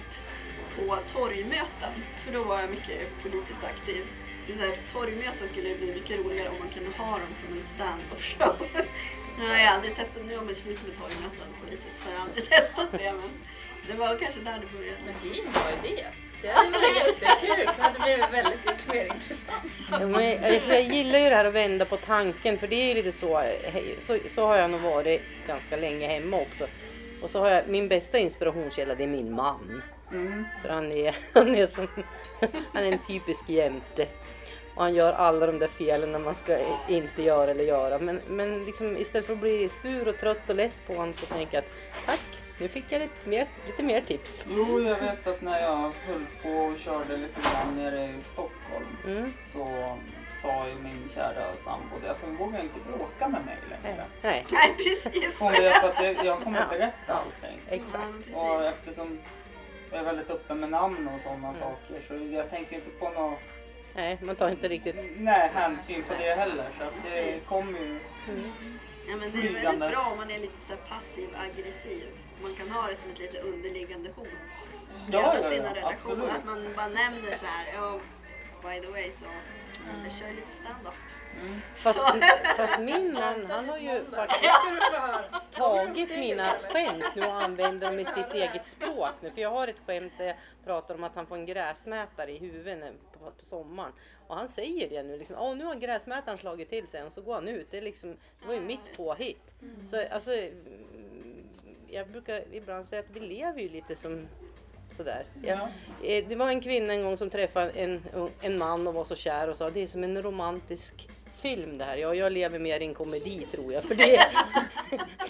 på 0.76 0.98
torgmöten. 1.14 1.94
För 2.26 2.32
då 2.34 2.44
var 2.44 2.60
jag 2.62 2.70
mycket 2.70 3.22
politiskt 3.24 3.64
aktiv. 3.64 4.06
Det 4.48 4.54
så 4.54 4.60
här, 4.60 4.78
torgmöten 4.92 5.48
skulle 5.48 5.76
bli 5.76 5.88
mycket 5.94 6.20
roligare 6.20 6.50
om 6.50 6.56
man 6.60 6.70
kunde 6.70 6.92
ha 6.98 7.12
dem 7.12 7.34
som 7.34 7.58
en 7.58 7.64
stand-up 7.64 8.22
show. 8.22 8.56
nu 9.40 9.48
har 9.50 9.56
jag 9.58 9.68
aldrig 9.68 9.96
testat, 9.96 10.26
nu 10.26 10.36
har 10.38 10.44
man 10.46 10.56
slut 10.56 10.82
med 10.88 10.96
torgmöten 10.96 11.48
politiskt 11.62 11.98
så 12.04 12.10
jag 12.10 12.18
har 12.20 12.26
aldrig 12.26 12.46
testat 12.50 12.92
det. 12.92 13.14
Men 13.22 13.32
det 13.92 13.98
var 13.98 14.16
kanske 14.20 14.40
där 14.40 14.60
det 14.60 14.78
började. 14.78 14.98
Men 15.06 15.16
det 15.24 15.40
är 15.40 15.46
en 15.46 15.52
bra 15.52 15.72
idé. 15.84 16.06
Det 16.42 16.48
hade 16.48 16.70
varit 16.70 16.96
jättekul. 16.96 17.66
Det 17.78 17.82
hade 17.82 18.00
blivit 18.00 18.34
väldigt 18.34 18.66
mycket 18.66 18.88
mer 18.94 19.06
intressant. 19.06 19.72
Ja, 19.92 20.00
men, 20.00 20.54
alltså, 20.54 20.72
jag 20.72 20.84
gillar 20.84 21.20
ju 21.20 21.30
det 21.30 21.36
här 21.36 21.46
att 21.46 21.54
vända 21.54 21.86
på 21.86 21.98
tanken 21.98 22.58
för 22.58 22.68
det 22.68 22.76
är 22.76 22.88
ju 22.88 22.94
lite 22.94 23.12
så, 23.12 23.44
så, 24.00 24.18
så 24.36 24.46
har 24.46 24.58
jag 24.58 24.70
nog 24.70 24.82
varit 24.82 25.22
ganska 25.48 25.78
länge 25.78 26.08
hemma 26.08 26.38
också. 26.38 26.68
Och 27.22 27.30
så 27.30 27.40
har 27.40 27.50
jag, 27.50 27.68
min 27.68 27.88
bästa 27.88 28.18
inspirationskälla 28.18 28.96
det 28.96 29.04
är 29.04 29.08
min 29.08 29.36
man. 29.36 29.82
Mm. 30.12 30.46
För 30.62 30.70
han 30.70 30.92
är, 30.92 31.16
han 31.34 31.56
är 31.56 31.68
som, 31.68 31.88
han 32.74 32.84
är 32.84 32.92
en 32.92 33.00
typisk 33.00 33.50
jämte. 33.50 34.08
Och 34.76 34.84
han 34.84 34.94
gör 34.94 35.14
alla 35.14 35.46
de 35.46 35.60
där 35.60 35.68
felen 35.68 36.12
när 36.12 36.20
man 36.20 36.36
ska 36.36 36.58
inte 36.88 37.22
göra 37.22 37.52
eller 37.52 37.64
göra. 37.64 38.00
Men, 38.00 38.22
men 38.28 38.66
liksom, 38.66 38.98
istället 38.98 39.26
för 39.26 39.34
att 39.34 39.40
bli 39.40 39.70
sur 39.70 40.08
och 40.08 40.18
trött 40.18 40.50
och 40.50 40.56
less 40.56 40.82
på 40.88 40.94
honom 40.94 41.14
så 41.14 41.26
tänker 41.26 41.58
jag 41.58 41.64
att 41.64 42.06
tack, 42.06 42.42
nu 42.62 42.68
fick 42.68 42.86
jag 42.90 43.00
lite 43.00 43.30
mer, 43.30 43.48
lite 43.68 43.84
mer 43.84 44.02
tips. 44.02 44.46
Jo, 44.50 44.80
jag 44.82 45.00
vet 45.00 45.28
att 45.28 45.42
när 45.42 45.62
jag 45.62 45.78
höll 46.08 46.26
på 46.44 46.50
och 46.50 46.78
körde 46.78 47.18
lite 47.18 47.42
grann 47.42 47.76
nere 47.76 48.06
i 48.06 48.22
Stockholm 48.22 48.98
Mm. 49.06 49.34
så 49.54 49.98
sa 50.42 50.68
ju 50.68 50.76
min 50.76 51.10
kära 51.16 51.56
sambo 51.58 51.96
det 52.04 52.12
att 52.12 52.22
hon 52.22 52.36
vågar 52.38 52.60
inte 52.62 52.80
bråka 52.80 53.28
med 53.28 53.46
mig 53.46 53.58
längre. 53.70 54.06
Nej, 54.22 54.46
Nej 54.52 54.74
precis. 54.78 55.40
Hon 55.40 55.52
vet 55.52 55.84
att 55.84 56.04
jag, 56.04 56.26
jag 56.26 56.42
kommer 56.44 56.60
Ja. 56.60 56.66
berätta 56.70 57.14
allting. 57.14 57.60
exakt. 57.70 58.36
Och 58.38 58.66
eftersom 58.66 59.20
jag 59.92 60.00
är 60.00 60.04
väldigt 60.04 60.30
öppen 60.30 60.60
med 60.60 60.70
namn 60.70 61.08
och 61.08 61.22
sådana 61.22 61.54
saker 61.54 61.96
så 62.08 62.14
jag 62.36 62.50
tänker 62.50 62.76
inte 62.76 62.90
på 62.90 63.10
någon 63.10 63.36
Nej, 63.96 64.18
man 64.22 64.36
tar 64.36 64.50
inte 64.50 64.68
riktigt... 64.68 64.96
nej, 65.18 65.50
hänsyn 65.54 66.04
på 66.04 66.14
det 66.20 66.34
heller. 66.36 66.66
Så 66.78 66.84
att 66.84 66.94
det 67.14 67.46
kommer 67.48 67.80
ju 67.80 68.00
Ja, 69.08 69.16
men 69.18 69.32
det 69.32 69.48
är 69.48 69.54
väldigt 69.64 69.92
bra 69.92 70.08
om 70.12 70.18
man 70.18 70.32
är 70.32 70.40
lite 70.40 70.62
så 70.62 70.74
passiv 70.90 71.30
aggressiv. 71.36 72.08
Man 72.42 72.56
kan 72.56 72.70
ha 72.72 72.88
det 72.88 72.96
som 72.96 73.12
ett 73.12 73.20
lite 73.20 73.40
underliggande 73.40 74.10
hot 74.16 74.28
i 74.28 75.12
Ja, 75.12 75.22
alla 75.24 75.42
ja, 75.42 75.50
sina 75.50 75.66
ja, 75.68 75.76
relationer. 75.76 75.96
absolut. 76.12 76.32
Att 76.32 76.46
man 76.46 76.74
bara 76.76 76.88
nämner 76.88 77.32
så 77.38 77.46
här, 77.46 77.66
ja, 77.76 78.00
by 78.64 78.80
the 78.82 78.92
way 78.92 79.12
så 79.12 79.26
jag 80.04 80.12
kör 80.12 80.28
lite 80.36 80.50
stand-up. 80.50 80.94
Fast, 81.76 82.00
Så. 82.00 82.06
fast 82.58 82.80
min 82.80 83.14
man, 83.14 83.46
han 83.50 83.70
har 83.70 83.78
ju 83.78 84.06
faktiskt 84.16 84.52
tagit 85.52 86.10
mina 86.10 86.44
skämt 86.70 87.16
nu 87.16 87.22
och 87.26 87.42
använder 87.44 87.88
dem 87.88 88.00
i 88.00 88.06
sitt 88.06 88.32
eget 88.34 88.66
språk 88.68 89.10
nu. 89.22 89.32
För 89.32 89.42
jag 89.42 89.50
har 89.50 89.68
ett 89.68 89.82
skämt 89.86 90.14
där 90.18 90.26
jag 90.26 90.36
pratar 90.66 90.96
om 90.96 91.04
att 91.04 91.16
han 91.16 91.26
får 91.28 91.36
en 91.36 91.46
gräsmätare 91.46 92.32
i 92.32 92.38
huvudet 92.38 92.94
på, 93.14 93.20
på 93.32 93.46
sommaren. 93.46 93.92
Och 94.28 94.36
han 94.36 94.48
säger 94.48 94.90
det 94.90 95.04
nu 95.04 95.18
liksom, 95.18 95.36
åh 95.40 95.56
nu 95.56 95.66
har 95.66 95.76
gräsmätaren 95.76 96.38
slagit 96.38 96.70
till 96.70 96.88
sig 96.88 97.04
och 97.04 97.14
så 97.14 97.22
går 97.22 97.34
han 97.34 97.48
ut. 97.48 97.68
Det, 97.72 97.78
är 97.78 97.82
liksom, 97.82 98.18
det 98.42 98.48
var 98.48 98.54
ju 98.54 98.62
mitt 98.62 98.98
påhitt. 98.98 99.52
Så 99.86 100.08
alltså, 100.12 100.34
mm, 100.34 100.81
jag 101.92 102.08
brukar 102.08 102.44
ibland 102.52 102.88
säga 102.88 103.00
att 103.00 103.10
vi 103.14 103.20
lever 103.20 103.62
ju 103.62 103.70
lite 103.70 103.96
som 103.96 104.28
sådär. 104.92 105.26
Jag, 105.44 105.60
eh, 106.04 106.28
det 106.28 106.36
var 106.36 106.50
en 106.50 106.62
kvinna 106.62 106.94
en 106.94 107.04
gång 107.04 107.18
som 107.18 107.30
träffade 107.30 107.72
en, 107.72 108.04
en 108.42 108.58
man 108.58 108.88
och 108.88 108.94
var 108.94 109.04
så 109.04 109.16
kär 109.16 109.50
och 109.50 109.58
sa 109.58 109.70
det 109.70 109.84
är 109.84 109.88
som 109.88 110.04
en 110.04 110.22
romantisk 110.22 111.08
film 111.42 111.78
det 111.78 111.86
här. 111.86 111.96
Ja, 111.96 112.16
jag 112.16 112.32
lever 112.32 112.60
mer 112.60 112.80
i 112.80 112.86
en 112.86 112.94
komedi 112.94 113.48
tror 113.52 113.74
jag. 113.74 113.84
För 113.84 113.96
det, 113.96 114.20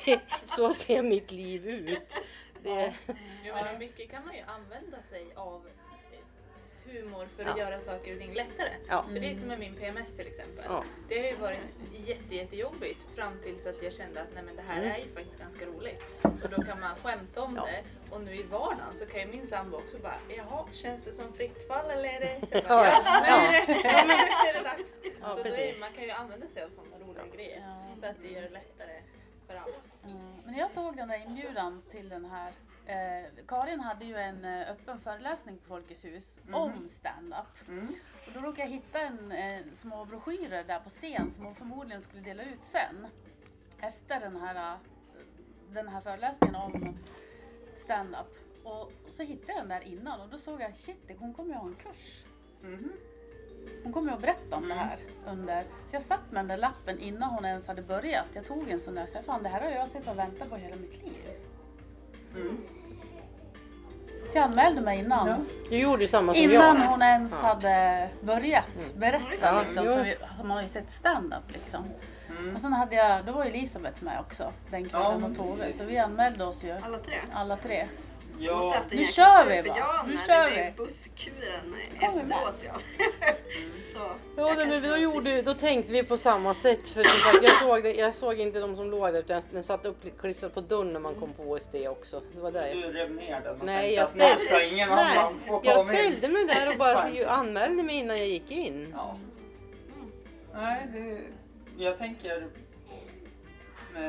det 0.06 0.20
så 0.56 0.74
ser 0.74 1.02
mitt 1.02 1.32
liv 1.32 1.68
ut. 1.68 2.16
Det, 2.64 2.94
Ja, 3.46 3.64
men 3.64 3.80
mycket 3.80 4.12
kan 4.12 4.26
man 4.26 4.36
ju 4.36 4.42
använda 4.42 5.02
sig 5.04 5.26
av 5.36 5.68
humor 6.94 7.26
för 7.36 7.44
att 7.46 7.58
Ja. 7.58 7.64
göra 7.64 7.80
saker 7.80 8.14
och 8.14 8.20
ting 8.20 8.34
lättare. 8.34 8.70
Ja. 8.90 9.06
För 9.14 9.20
det 9.20 9.30
är 9.32 9.36
som 9.36 9.48
med 9.48 9.60
min 9.60 9.76
PMS 9.76 10.14
till 10.16 10.28
exempel. 10.28 10.66
Ja. 10.68 10.84
Det 11.10 11.18
har 11.20 11.26
ju 11.26 11.36
varit 11.36 11.60
jätte, 12.06 12.36
jättejobbigt 12.36 13.04
fram 13.16 13.34
tills 13.44 13.66
att 13.66 13.84
jag 13.84 13.94
kände 13.94 14.22
att 14.22 14.28
nej, 14.34 14.44
men 14.44 14.56
det 14.56 14.62
här 14.62 14.78
Mm. 14.82 14.92
är 14.92 14.98
ju 14.98 15.08
faktiskt 15.14 15.40
ganska 15.40 15.66
roligt. 15.66 16.04
Och 16.22 16.50
då 16.50 16.64
kan 16.64 16.80
man 16.80 16.96
skämta 17.04 17.42
om 17.42 17.56
Ja. 17.56 17.66
det. 17.66 17.84
Och 18.16 18.22
nu 18.22 18.36
i 18.36 18.44
vardagen 18.44 18.94
så 18.96 19.06
kan 19.06 19.20
ju 19.22 19.28
min 19.28 19.48
sambo 19.48 19.78
också 19.78 19.98
bara, 19.98 20.16
jaha, 20.38 20.66
känns 20.74 21.04
det 21.04 21.12
som 21.12 21.34
fritt 21.34 21.68
fall 21.68 21.90
eller 21.92 22.10
är 22.10 22.20
det? 22.20 22.64
Bara, 22.68 22.86
ja. 22.88 23.42
nu 23.68 23.74
är 24.50 24.54
det, 24.54 24.64
dags. 24.64 24.92
Ja, 25.22 25.36
så 25.36 25.48
är, 25.58 25.80
man 25.80 25.92
kan 25.94 26.04
ju 26.04 26.12
använda 26.12 26.48
sig 26.48 26.64
av 26.64 26.70
sådana 26.70 27.00
roliga 27.06 27.24
grejer. 27.36 27.62
Ja. 27.68 27.96
För 28.02 28.08
att 28.08 28.16
det 28.22 28.28
gör 28.28 28.42
det 28.42 28.50
lättare 28.50 29.02
för 29.48 29.54
alla. 29.56 29.74
Mm. 30.16 30.34
Men 30.46 30.56
jag 30.58 30.72
såg 30.72 30.96
den 30.98 31.08
där 31.08 31.22
inbjudan 31.26 31.82
till 31.92 32.10
den 32.10 32.26
här 32.26 32.54
eh, 32.92 33.46
Karin 33.48 33.80
hade 33.80 34.06
ju 34.06 34.16
en 34.16 34.46
eh, 34.46 34.72
öppen 34.72 35.00
föreläsning 35.00 35.58
på 35.58 35.68
Folkets 35.68 36.06
hus 36.06 36.40
om 36.52 36.90
stand-up. 36.90 37.68
Mm. 37.68 37.88
Och 38.28 38.34
då 38.34 38.40
råkade 38.40 38.62
jag 38.62 38.70
hitta 38.70 39.00
en 39.00 39.32
eh, 39.32 39.62
små 39.76 40.06
broschyrer 40.06 40.64
där 40.64 40.80
på 40.80 40.90
scen 40.90 41.32
som 41.32 41.46
hon 41.46 41.56
förmodligen 41.56 42.02
skulle 42.02 42.22
dela 42.22 42.44
ut 42.44 42.64
sen. 42.64 43.08
Efter 43.80 44.20
den 44.20 44.36
här, 44.36 44.74
eh, 44.74 44.80
den 45.70 45.88
här 45.88 46.02
föreläsningen 46.02 46.56
om 46.56 46.98
stand-up. 47.78 48.38
Och 48.64 48.92
så 49.10 49.24
hittade 49.24 49.54
jag 49.54 49.62
den 49.62 49.70
där 49.70 49.82
innan 49.82 50.22
och 50.22 50.30
då 50.30 50.38
såg 50.38 50.62
jag 50.62 50.76
shit, 50.76 51.12
hon 51.20 51.34
kommer 51.34 51.50
ju 51.50 51.56
ha 51.56 51.68
en 51.68 51.76
kurs. 51.76 52.24
Mhm. 52.62 52.92
Hon 53.84 53.94
kommer 53.94 54.10
ju 54.10 54.16
att 54.16 54.22
berätta 54.22 54.56
om 54.56 54.68
det 54.68 54.74
här 54.74 55.00
under... 55.28 55.64
Så 55.64 55.96
jag 55.96 56.04
satt 56.04 56.32
med 56.32 56.40
den 56.40 56.48
där 56.48 56.58
lappen 56.58 57.00
innan 57.00 57.30
hon 57.30 57.46
ens 57.46 57.68
hade 57.68 57.82
börjat. 57.82 58.26
Jag 58.34 58.46
tog 58.46 58.70
en 58.70 58.80
sån 58.80 58.96
där 58.96 59.06
så 59.06 59.18
jag 59.18 59.26
fan 59.26 59.44
det 59.44 59.50
här 59.50 59.62
har 59.62 59.70
jag 59.70 59.90
sett 59.90 60.08
och 60.08 60.18
väntat 60.18 60.50
på 60.50 60.56
hela 60.56 60.76
mitt 60.76 61.04
liv. 61.04 61.30
Mm. 62.36 62.58
Så 64.32 64.38
jag 64.38 64.44
anmälde 64.44 64.82
mig 64.82 65.00
innan. 65.00 65.28
Ja. 65.28 65.38
du 65.70 65.78
gjorde 65.78 66.02
ju 66.02 66.08
samma 66.08 66.34
som 66.34 66.44
Innan 66.44 66.82
jag. 66.82 66.88
hon 66.88 67.02
ens 67.02 67.32
Ja. 67.42 67.48
hade 67.48 68.10
börjat 68.22 68.66
berätta. 68.96 69.28
Ja, 69.42 69.62
liksom, 69.68 69.86
för 69.86 70.04
vi, 70.04 70.16
man 70.44 70.52
har 70.52 70.62
ju 70.62 70.68
sett 70.70 70.92
stand-up 70.92 71.44
liksom. 71.54 71.84
Mm. 72.40 72.56
Och 72.56 72.62
sen 72.62 72.74
hade 72.74 72.96
jag, 72.96 73.26
då 73.26 73.32
var 73.32 73.44
ju 73.46 73.50
Elisabeth 73.50 74.04
med 74.04 74.20
också 74.20 74.52
den 74.70 74.86
kvällen 74.90 75.20
Ja, 75.22 75.28
och 75.28 75.38
Tove. 75.38 75.74
Så 75.74 75.84
vi 75.84 75.98
anmälde 75.98 76.44
oss 76.44 76.64
ju 76.64 76.72
Alla 76.72 76.98
tre. 76.98 77.16
alla 77.34 77.56
tre. 77.58 77.86
Jag 78.44 78.56
måste 78.58 78.70
Ja, 78.70 78.78
haft 78.78 78.92
en 78.92 78.98
Nu 78.98 79.06
kör 79.06 79.44
tur, 79.44 79.50
vi, 79.52 79.62
för 79.62 79.70
va? 79.70 79.76
jag 79.78 80.08
Nu 80.08 80.18
kör 80.28 80.50
vi. 80.50 80.74
busskuren 80.78 81.76
efteråt. 82.00 82.64
Ja. 82.66 82.74
Så, 83.94 84.00
Ja, 84.38 84.54
jag 84.58 84.68
men 84.68 84.84
då, 84.84 84.98
gjorde, 84.98 85.42
då 85.42 85.54
tänkte 85.54 85.92
vi 85.94 86.04
på 86.04 86.18
samma 86.18 86.54
sätt. 86.54 86.90
För 86.90 87.04
som 87.04 87.20
sagt, 87.32 87.44
jag, 87.44 87.60
såg 87.60 87.84
det, 87.84 87.94
jag 87.94 88.16
såg 88.16 88.40
inte 88.40 88.60
de 88.60 88.76
som 88.76 88.92
låg 88.92 89.14
där 89.14 89.20
utan 89.20 89.42
den 89.52 89.64
satt 89.64 89.86
uppklistrad 89.86 90.54
på 90.54 90.62
dörren 90.62 90.94
när 90.94 91.00
man 91.00 91.16
kom 91.16 91.34
på 91.34 91.44
OSD 91.44 91.76
också. 91.90 92.22
Det 92.34 92.40
var 92.42 92.52
Så 92.52 92.58
där 92.60 92.68
jag... 92.68 92.78
du 92.78 92.92
rev 92.92 93.12
ner 93.12 93.42
den 93.42 93.60
och 93.60 93.66
Nej, 93.66 93.96
tänkte 93.96 93.96
jag 93.96 94.04
att 94.06 94.16
nu 94.16 94.20
ställde- 94.22 94.46
ska 94.46 94.64
ingen 94.64 94.90
Nej, 94.90 95.18
annan 95.18 95.40
få 95.40 95.60
ta 95.60 95.70
jag 95.72 95.86
mig 95.86 95.96
ställde 95.96 96.28
mig 96.28 96.46
där 96.46 96.70
och 96.72 96.78
bara 96.78 97.10
anmälde 97.28 97.84
mig 97.84 97.96
innan 97.96 98.18
jag 98.18 98.28
gick 98.28 98.52
in. 98.52 98.94
Ja. 98.98 99.18
Nej, 100.54 100.88
det, 100.94 101.18
jag 101.84 101.98
tänker 101.98 102.48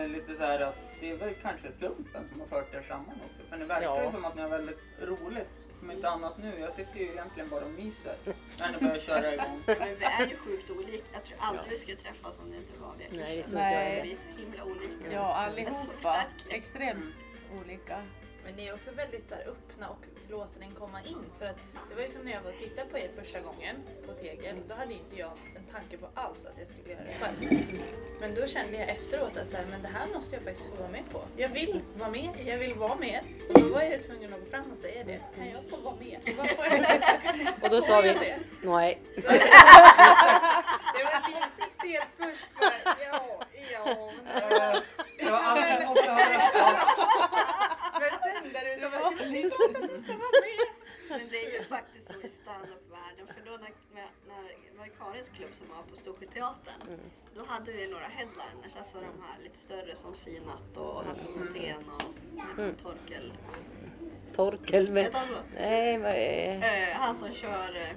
lite 0.08 0.34
så 0.34 0.42
här 0.42 0.60
att 0.60 0.76
det 1.02 1.10
är 1.10 1.16
väl 1.16 1.34
kanske 1.42 1.72
slumpen 1.72 2.28
som 2.28 2.40
har 2.40 2.46
fört 2.46 2.74
er 2.74 2.82
samman 2.88 3.14
också. 3.30 3.42
För 3.50 3.56
det 3.58 3.64
verkar 3.64 3.96
ju 3.98 4.04
Ja. 4.04 4.12
som 4.12 4.24
att 4.24 4.34
ni 4.36 4.42
har 4.42 4.48
väldigt 4.48 4.78
roligt. 5.00 5.48
Om 5.80 5.90
inte 5.90 6.08
annat 6.08 6.38
nu. 6.38 6.58
Jag 6.60 6.72
sitter 6.72 6.98
ju 7.00 7.06
egentligen 7.06 7.48
bara 7.48 7.64
och 7.64 7.70
myser 7.70 8.16
när 8.58 8.72
ni 8.72 8.78
börjar 8.78 8.96
köra 8.96 9.34
igång. 9.34 9.62
Men 9.66 9.94
vi 9.98 10.04
är 10.04 10.26
ju 10.26 10.36
sjukt 10.36 10.70
olika. 10.70 11.04
Jag 11.12 11.24
tror 11.24 11.38
aldrig 11.40 11.70
vi 11.70 11.78
skulle 11.78 11.96
träffas 11.96 12.38
om 12.38 12.50
det 12.50 12.56
inte 12.56 12.72
var 12.80 12.94
via 12.98 13.06
Nej, 13.24 13.36
det 13.36 13.42
tror 13.50 13.62
inte 13.62 13.74
jag. 13.74 14.02
Vi 14.02 14.12
är 14.12 14.16
så 14.16 14.28
himla 14.28 14.64
olika. 14.64 15.12
Ja, 15.12 15.34
allihopa. 15.34 15.92
verkligen. 16.02 16.58
Extremt 16.60 17.16
olika. 17.64 18.02
Men 18.44 18.54
ni 18.54 18.66
är 18.66 18.74
också 18.74 18.90
väldigt 18.92 19.28
så 19.28 19.34
här, 19.34 19.42
öppna 19.48 19.88
och 19.88 20.04
låter 20.32 20.60
den 20.60 20.74
komma 20.82 20.98
in. 21.12 21.24
För 21.38 21.46
att 21.46 21.56
det 21.88 21.94
var 21.94 22.02
ju 22.02 22.08
som 22.08 22.22
när 22.24 22.32
jag 22.32 22.42
var 22.42 22.50
och 22.52 22.58
tittade 22.58 22.88
på 22.90 22.98
er 22.98 23.10
första 23.20 23.40
gången 23.40 23.76
på 24.06 24.12
Tegel. 24.12 24.56
Då 24.68 24.74
hade 24.74 24.92
inte 24.92 25.16
jag 25.16 25.30
en 25.56 25.64
tanke 25.74 25.96
på 25.96 26.06
alls 26.14 26.46
att 26.46 26.58
jag 26.58 26.68
skulle 26.68 26.88
göra 26.94 27.02
det 27.04 27.16
själv. 27.20 27.38
Men 28.20 28.34
då 28.34 28.46
kände 28.46 28.72
jag 28.78 28.88
efteråt 28.88 29.36
att 29.36 29.50
så 29.50 29.56
här, 29.56 29.64
men 29.70 29.82
det 29.82 29.88
här 29.88 30.06
måste 30.14 30.34
jag 30.36 30.44
faktiskt 30.44 30.68
få 30.68 30.76
vara 30.76 30.88
med 30.90 31.04
på. 31.12 31.20
Jag 31.36 31.48
vill 31.48 31.80
vara 31.98 32.10
med, 32.10 32.30
jag 32.46 32.58
vill 32.58 32.74
vara 32.74 32.94
med. 32.96 33.20
Och 33.48 33.60
då 33.60 33.68
var 33.74 33.82
jag 33.82 34.04
tvungen 34.06 34.34
att 34.34 34.40
gå 34.40 34.46
fram 34.46 34.72
och 34.72 34.78
säga 34.78 35.04
det. 35.04 35.20
Kan 35.36 35.48
jag 35.50 35.62
få 35.70 35.76
vara 35.76 35.94
med? 35.96 36.18
Och 37.62 37.70
då 37.70 37.82
sa 37.82 38.00
vi 38.00 38.08
det? 38.08 38.38
nej. 38.62 38.98
Det 39.14 39.22
var 41.04 41.28
lite 41.28 41.70
stelt 41.78 42.08
först. 42.18 42.46
Bara, 42.60 42.96
ja, 43.04 43.44
ja. 43.72 44.10
Men, 44.24 44.82
det 45.18 45.30
var- 45.30 45.38
alltså, 45.38 45.70
jag 45.70 45.88
måste 45.88 46.10
höra. 46.10 46.40
Där 48.62 48.76
ute 48.76 48.88
var 48.88 48.90
det 48.90 49.02
vara 49.02 49.14
med. 49.14 49.50
Men 51.08 51.20
det 51.30 51.46
är 51.46 51.52
ju 51.58 51.62
faktiskt 51.62 52.06
så 52.06 52.20
i 52.26 52.30
standup-världen. 52.42 53.26
För 53.34 53.50
då 53.50 53.50
när, 53.50 53.72
när, 54.28 54.78
var 54.78 54.86
Karins 54.86 55.28
klubb 55.28 55.54
som 55.54 55.68
var 55.68 55.82
på 55.82 55.96
Storsjöteatern. 55.96 56.82
Mm. 56.88 57.00
Då 57.34 57.44
hade 57.44 57.72
vi 57.72 57.90
några 57.90 58.06
headliners. 58.06 58.76
Alltså 58.76 58.98
de 58.98 59.22
här 59.22 59.42
lite 59.42 59.58
större 59.58 59.96
som 59.96 60.14
Sinat 60.14 60.76
och 60.76 61.04
Hasse 61.04 61.24
Montén 61.36 61.90
och 61.96 62.12
Mm. 62.58 62.74
Torkel. 62.74 63.32
Torkel 64.34 64.90
med... 64.90 65.04
Vet 65.04 65.14
han 65.14 65.28
så? 65.28 65.34
Nej, 65.54 65.98
vad 65.98 66.12
är... 66.12 66.56
Eh, 66.56 66.94
han 66.94 67.16
som 67.16 67.32
kör, 67.32 67.76
eh, 67.76 67.96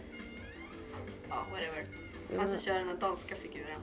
ja 1.29 1.45
whatever. 1.51 1.85
Han 2.37 2.47
som 2.47 2.59
kör 2.59 2.73
den 2.73 2.87
här 2.87 2.95
danska 2.95 3.35
figuren. 3.35 3.81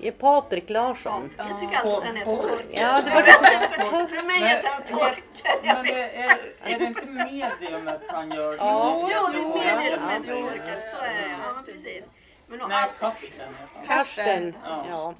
Är 0.00 0.10
Patrik 0.10 0.64
Ja, 0.66 0.72
Larsson. 0.72 1.30
jag 1.36 1.58
tycker 1.58 1.76
alltid 1.76 1.92
att 1.92 2.04
han 2.06 2.16
heter 2.16 2.36
Torkel. 2.36 2.66
Ja, 2.70 3.02
det 3.04 3.10
var 3.10 3.20
inte, 3.20 4.14
För 4.14 4.26
mig 4.26 4.38
heter 4.48 4.68
han 4.72 4.82
Torkel. 4.82 5.22
Men 5.62 5.84
det 5.84 6.16
är, 6.16 6.38
är 6.64 6.78
det 6.78 6.84
inte 6.84 7.06
mediumet 7.06 8.00
han 8.08 8.30
gör? 8.30 8.56
Ja. 8.56 9.08
Jo, 9.14 9.28
det 9.32 9.38
är 9.38 9.42
Ja, 9.42 9.76
mediet 9.76 10.00
som 10.00 10.08
ja, 10.08 10.14
heter 10.14 10.32
ja. 10.32 10.38
Torkel. 10.38 10.80
Så 10.92 10.96
är 10.96 11.08
det. 11.08 11.36
Ja, 11.44 11.62
precis. 11.66 12.04
Men 12.48 12.62
och 12.62 12.68
Nej, 12.68 12.90
all, 13.00 13.12
Karsten 13.12 13.30
heter 13.30 13.68
han. 13.74 13.86
Karsten. 13.86 14.54
Ja, 14.64 14.86
Ja. 14.88 15.14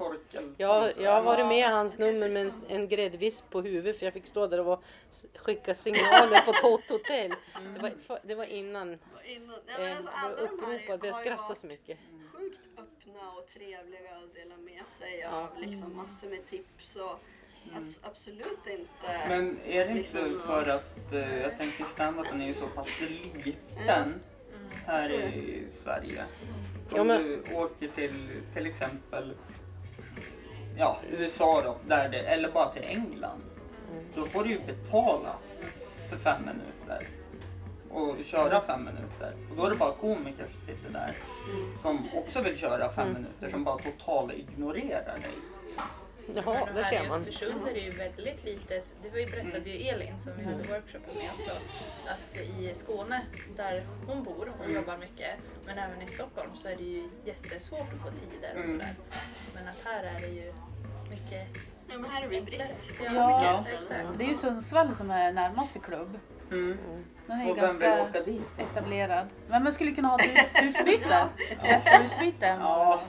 Jag, 0.57 0.93
jag 0.97 1.11
har 1.11 1.21
varit 1.21 1.45
med 1.45 1.57
i 1.59 1.61
hans 1.61 1.97
nummer 1.97 2.29
med 2.29 2.45
en, 2.45 2.51
en 2.67 2.87
gräddvisp 2.87 3.49
på 3.49 3.61
huvudet 3.61 3.97
för 3.99 4.05
jag 4.05 4.13
fick 4.13 4.25
stå 4.27 4.47
där 4.47 4.59
och 4.59 4.65
var, 4.65 4.79
skicka 5.35 5.75
signaler 5.75 6.45
på 6.45 6.53
Tott 6.61 6.89
Hotel. 6.89 7.33
Det 7.75 7.79
var, 7.81 7.89
för- 8.07 8.19
det 8.23 8.35
var 8.35 8.45
innan 8.45 8.97
innan, 9.25 9.55
ja, 9.67 9.73
eh, 9.73 9.79
men 9.79 9.87
det 9.87 9.93
alltså, 9.93 10.03
var 10.03 10.11
alla 10.11 10.51
de 10.51 10.65
här 10.65 10.81
Jag 10.87 10.97
har 10.97 11.07
ju 11.07 11.13
skrattade 11.13 11.47
varit 11.47 11.57
så 11.57 11.67
mycket. 11.67 11.97
sjukt 12.33 12.59
öppna 12.77 13.31
och 13.31 13.47
trevliga 13.47 14.17
och 14.17 14.29
delar 14.35 14.57
med 14.57 14.87
sig 14.87 15.19
Ja. 15.19 15.29
av 15.41 15.59
liksom 15.61 15.95
massor 15.97 16.27
med 16.29 16.45
tips 16.45 16.95
och 16.95 17.19
alltså, 17.75 17.99
absolut 18.03 18.67
inte. 18.67 18.87
Men 19.27 19.59
är 19.65 19.85
det 19.85 19.91
inte 19.91 19.93
Liksom, 19.93 20.41
för 20.47 20.69
att 20.69 21.13
eh, 21.13 21.41
jag 21.41 21.57
tänker 21.59 21.83
standupen 21.83 22.41
är 22.41 22.47
ju 22.47 22.53
så 22.53 22.67
pass 22.67 23.01
liten 23.45 24.21
här 24.85 25.07
tror 25.09 25.19
i 25.21 25.65
Sverige. 25.69 26.25
Ja, 26.89 27.01
Om 27.01 27.07
men- 27.07 27.21
du 27.23 27.55
åker 27.55 27.87
till 27.87 28.13
till 28.53 28.65
exempel 28.65 29.33
ja, 30.77 30.97
USA 31.19 31.61
då, 31.61 31.75
där 31.87 32.09
det, 32.09 32.19
eller 32.19 32.51
bara 32.51 32.69
till 32.69 32.83
England. 32.83 33.41
Då 34.15 34.25
får 34.25 34.43
du 34.43 34.49
ju 34.49 34.59
betala 34.59 35.35
för 36.09 36.17
fem 36.17 36.41
minuter 36.41 37.07
och 37.89 38.25
köra 38.25 38.61
fem 38.61 38.79
minuter. 38.83 39.33
Och 39.49 39.55
då 39.55 39.65
är 39.65 39.69
det 39.69 39.75
bara 39.75 39.91
komiker 39.93 40.45
som 40.51 40.61
sitter 40.61 40.91
där 40.93 41.15
som 41.77 42.07
också 42.15 42.41
vill 42.41 42.57
köra 42.57 42.91
fem 42.91 43.13
minuter 43.13 43.49
som 43.49 43.63
bara 43.63 43.77
totalt 43.77 44.33
ignorerar 44.33 45.19
dig. 45.19 45.35
Jaha, 46.35 46.67
där 46.75 46.83
här 46.83 46.89
ser 46.91 47.03
i 47.05 47.07
man. 47.07 47.19
Östersund 47.19 47.67
är 47.67 47.73
det 47.73 47.79
ju 47.79 47.91
väldigt 47.91 48.43
litet. 48.43 48.85
Det 49.03 49.09
var 49.09 49.17
ju 49.17 49.25
berättade 49.25 49.69
ju 49.69 49.87
Elin 49.87 50.19
som 50.19 50.31
vi 50.37 50.43
hade 50.45 50.63
workshopen 50.63 51.15
med 51.15 51.29
också. 51.39 51.51
Att 52.05 52.35
i 52.59 52.71
Skåne 52.75 53.21
där 53.55 53.83
hon 54.07 54.23
bor 54.23 54.51
och 54.65 54.71
jobbar 54.71 54.97
mycket. 54.97 55.31
Men 55.65 55.77
även 55.77 56.01
i 56.01 56.07
Stockholm 56.07 56.49
så 56.55 56.67
är 56.67 56.75
det 56.75 56.83
ju 56.83 57.09
jättesvårt 57.25 57.93
att 57.93 58.01
få 58.01 58.09
tider 58.11 58.51
och 58.59 58.65
Mm. 58.65 58.79
sådär. 58.79 58.93
Men 59.55 59.67
att 59.67 59.81
här 59.85 60.03
är 60.03 60.19
det 60.21 60.27
ju 60.27 60.53
mycket 61.09 61.47
Ja, 61.91 61.97
men 61.97 62.11
här 62.11 62.21
är 62.23 62.27
vi 62.27 62.41
brist 62.41 62.75
på 62.99 63.05
Ja, 63.05 63.63
komiker. 63.79 64.05
Det 64.17 64.23
är 64.23 64.27
ju 64.29 64.35
Sundsvall 64.35 64.95
som 64.95 65.11
är 65.11 65.31
närmaste 65.31 65.79
klubb. 65.79 66.19
Mm. 66.51 66.77
Den 67.27 67.41
är 67.41 67.51
Och 67.51 67.57
vem 67.57 67.77
vill 67.77 67.87
ganska 67.87 68.03
åka 68.03 68.21
dit? 68.23 68.41
etablerad. 68.59 69.27
Men 69.47 69.63
man 69.63 69.73
skulle 69.73 69.91
kunna 69.91 70.07
ha 70.07 70.19
ett 70.19 70.25
ut- 70.25 70.63
utbyte. 70.63 71.27
Ett. 71.63 71.83
Ja, 72.39 72.47
Ja, 72.59 73.01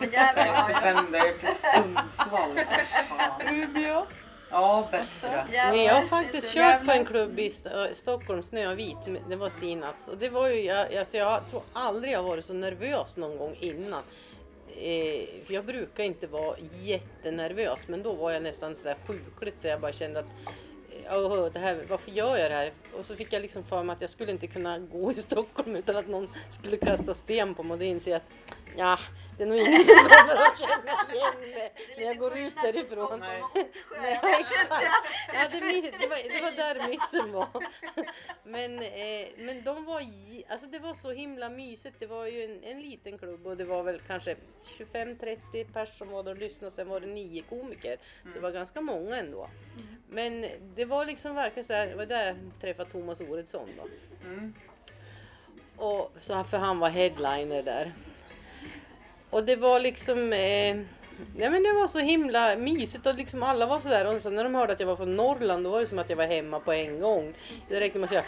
men 0.00 0.10
jävlar 0.10 0.46
jag 0.46 0.60
inte 0.70 0.80
vända 0.80 1.18
er 1.18 1.32
till 1.38 1.48
Sundsvall. 1.48 2.54
för 2.54 2.84
fan. 3.18 3.54
Umeå. 3.54 4.06
Ja, 4.50 4.88
bättre. 4.90 5.06
jävlar. 5.52 5.70
Men 5.76 5.84
jag 5.84 5.94
har 5.94 6.06
faktiskt 6.06 6.54
kört 6.54 6.84
på 6.86 6.92
en 6.92 7.04
klubb 7.04 7.38
i 7.38 7.46
St- 7.46 7.68
äh, 7.70 7.86
Stockholm, 7.94 8.42
Snövit. 8.42 8.96
Det 9.28 9.36
var 9.36 9.50
Sinats. 9.50 10.08
Och 10.08 10.18
det 10.18 10.28
var 10.28 10.48
ju, 10.48 10.60
jag, 10.60 10.94
alltså 10.94 11.16
jag 11.16 11.50
tror 11.50 11.62
aldrig 11.72 12.12
jag 12.12 12.22
varit 12.22 12.44
så 12.44 12.54
nervös 12.54 13.16
någon 13.16 13.38
gång 13.38 13.56
innan. 13.60 14.02
Eh, 14.76 15.44
för 15.46 15.54
jag 15.54 15.64
brukar 15.64 16.04
inte 16.04 16.26
vara 16.26 16.56
jättenervös 16.82 17.80
men 17.86 18.02
då 18.02 18.12
var 18.12 18.30
jag 18.32 18.42
nästan 18.42 18.76
så 18.76 18.84
där 18.88 18.96
sjukligt 19.06 19.60
så 19.60 19.66
jag 19.68 19.80
bara 19.80 19.92
kände 19.92 20.20
att 20.20 20.26
eh, 21.06 21.16
"Åh, 21.18 21.46
det 21.52 21.58
här, 21.58 21.84
varför 21.88 22.10
gör 22.10 22.36
jag 22.36 22.50
det 22.50 22.54
här? 22.56 22.72
Och 22.98 23.06
så 23.06 23.16
fick 23.16 23.32
jag 23.32 23.42
liksom 23.42 23.64
för 23.64 23.82
mig 23.82 23.94
att 23.94 24.00
jag 24.00 24.10
skulle 24.10 24.32
inte 24.32 24.46
kunna 24.46 24.78
gå 24.78 25.12
i 25.12 25.14
Stockholm 25.14 25.76
utan 25.76 25.96
att 25.96 26.08
någon 26.08 26.28
skulle 26.50 26.76
kasta 26.76 27.14
sten 27.14 27.54
på 27.54 27.62
mig 27.62 27.72
och 27.72 27.78
då 27.78 27.84
inser 27.84 28.10
jag 28.10 28.16
att 28.16 28.54
ja, 28.76 28.98
det 29.38 29.44
är 29.44 29.46
nog 29.46 29.58
ingen 29.58 29.84
som 29.84 29.94
kommer 29.94 30.36
att 30.46 30.58
känna 30.58 31.14
igen 31.14 31.40
mig 31.40 31.72
när 31.96 32.04
jag 32.04 32.18
går 32.18 32.38
ut 32.38 32.54
därifrån. 32.62 33.20
Nej. 33.20 33.42
Nej, 34.02 34.18
exakt. 34.22 34.84
Ja, 35.34 35.48
det, 35.50 36.06
var, 36.06 36.34
det 36.34 36.42
var 36.42 36.56
där 36.56 36.88
missen 36.88 37.32
var. 37.32 37.48
Men, 38.44 38.78
eh, 38.78 39.28
men 39.38 39.64
de 39.64 39.84
var, 39.84 40.02
alltså 40.48 40.66
det 40.66 40.78
var 40.78 40.94
så 40.94 41.10
himla 41.10 41.48
mysigt. 41.48 41.96
Det 41.98 42.06
var 42.06 42.26
ju 42.26 42.44
en, 42.44 42.64
en 42.64 42.80
liten 42.80 43.18
klubb 43.18 43.46
och 43.46 43.56
det 43.56 43.64
var 43.64 43.82
väl 43.82 44.00
kanske 44.06 44.36
25-30 44.78 45.72
pers 45.72 45.98
som 45.98 46.10
var 46.10 46.22
där 46.22 46.30
och 46.30 46.38
lyssnade. 46.38 46.74
Sen 46.74 46.88
var 46.88 47.00
det 47.00 47.06
nio 47.06 47.42
komiker. 47.42 47.96
Så 48.22 48.28
det 48.34 48.40
var 48.40 48.50
ganska 48.50 48.80
många 48.80 49.16
ändå. 49.16 49.48
Men 50.08 50.46
det 50.74 50.84
var 50.84 51.04
liksom 51.04 51.34
verkligen 51.34 51.66
så 51.66 51.72
här, 51.72 51.86
det 51.86 51.94
var 51.94 52.06
där 52.06 52.26
jag 52.26 52.36
träffade 52.60 52.90
Thomas 52.90 53.20
Oredsson 53.20 53.68
då. 53.76 53.88
Mm. 54.28 54.54
Och, 55.76 56.12
så, 56.20 56.44
för 56.44 56.58
han 56.58 56.78
var 56.78 56.88
headliner 56.88 57.62
där. 57.62 57.92
Och 59.30 59.44
det 59.44 59.56
var 59.56 59.80
liksom, 59.80 60.32
eh, 60.32 60.76
nej 61.36 61.50
men 61.50 61.62
det 61.62 61.72
var 61.72 61.88
så 61.88 61.98
himla 61.98 62.56
mysigt 62.56 63.06
och 63.06 63.14
liksom 63.14 63.42
alla 63.42 63.66
var 63.66 63.80
sådär 63.80 64.06
och 64.06 64.22
så 64.22 64.30
när 64.30 64.44
de 64.44 64.54
hörde 64.54 64.72
att 64.72 64.80
jag 64.80 64.86
var 64.86 64.96
från 64.96 65.16
Norrland 65.16 65.64
då 65.64 65.70
var 65.70 65.80
det 65.80 65.86
som 65.86 65.98
att 65.98 66.10
jag 66.10 66.16
var 66.16 66.26
hemma 66.26 66.60
på 66.60 66.72
en 66.72 67.00
gång. 67.00 67.34
Det 67.68 67.80
räckte 67.80 67.98
med 67.98 68.04
att 68.04 68.10
säga 68.10 68.24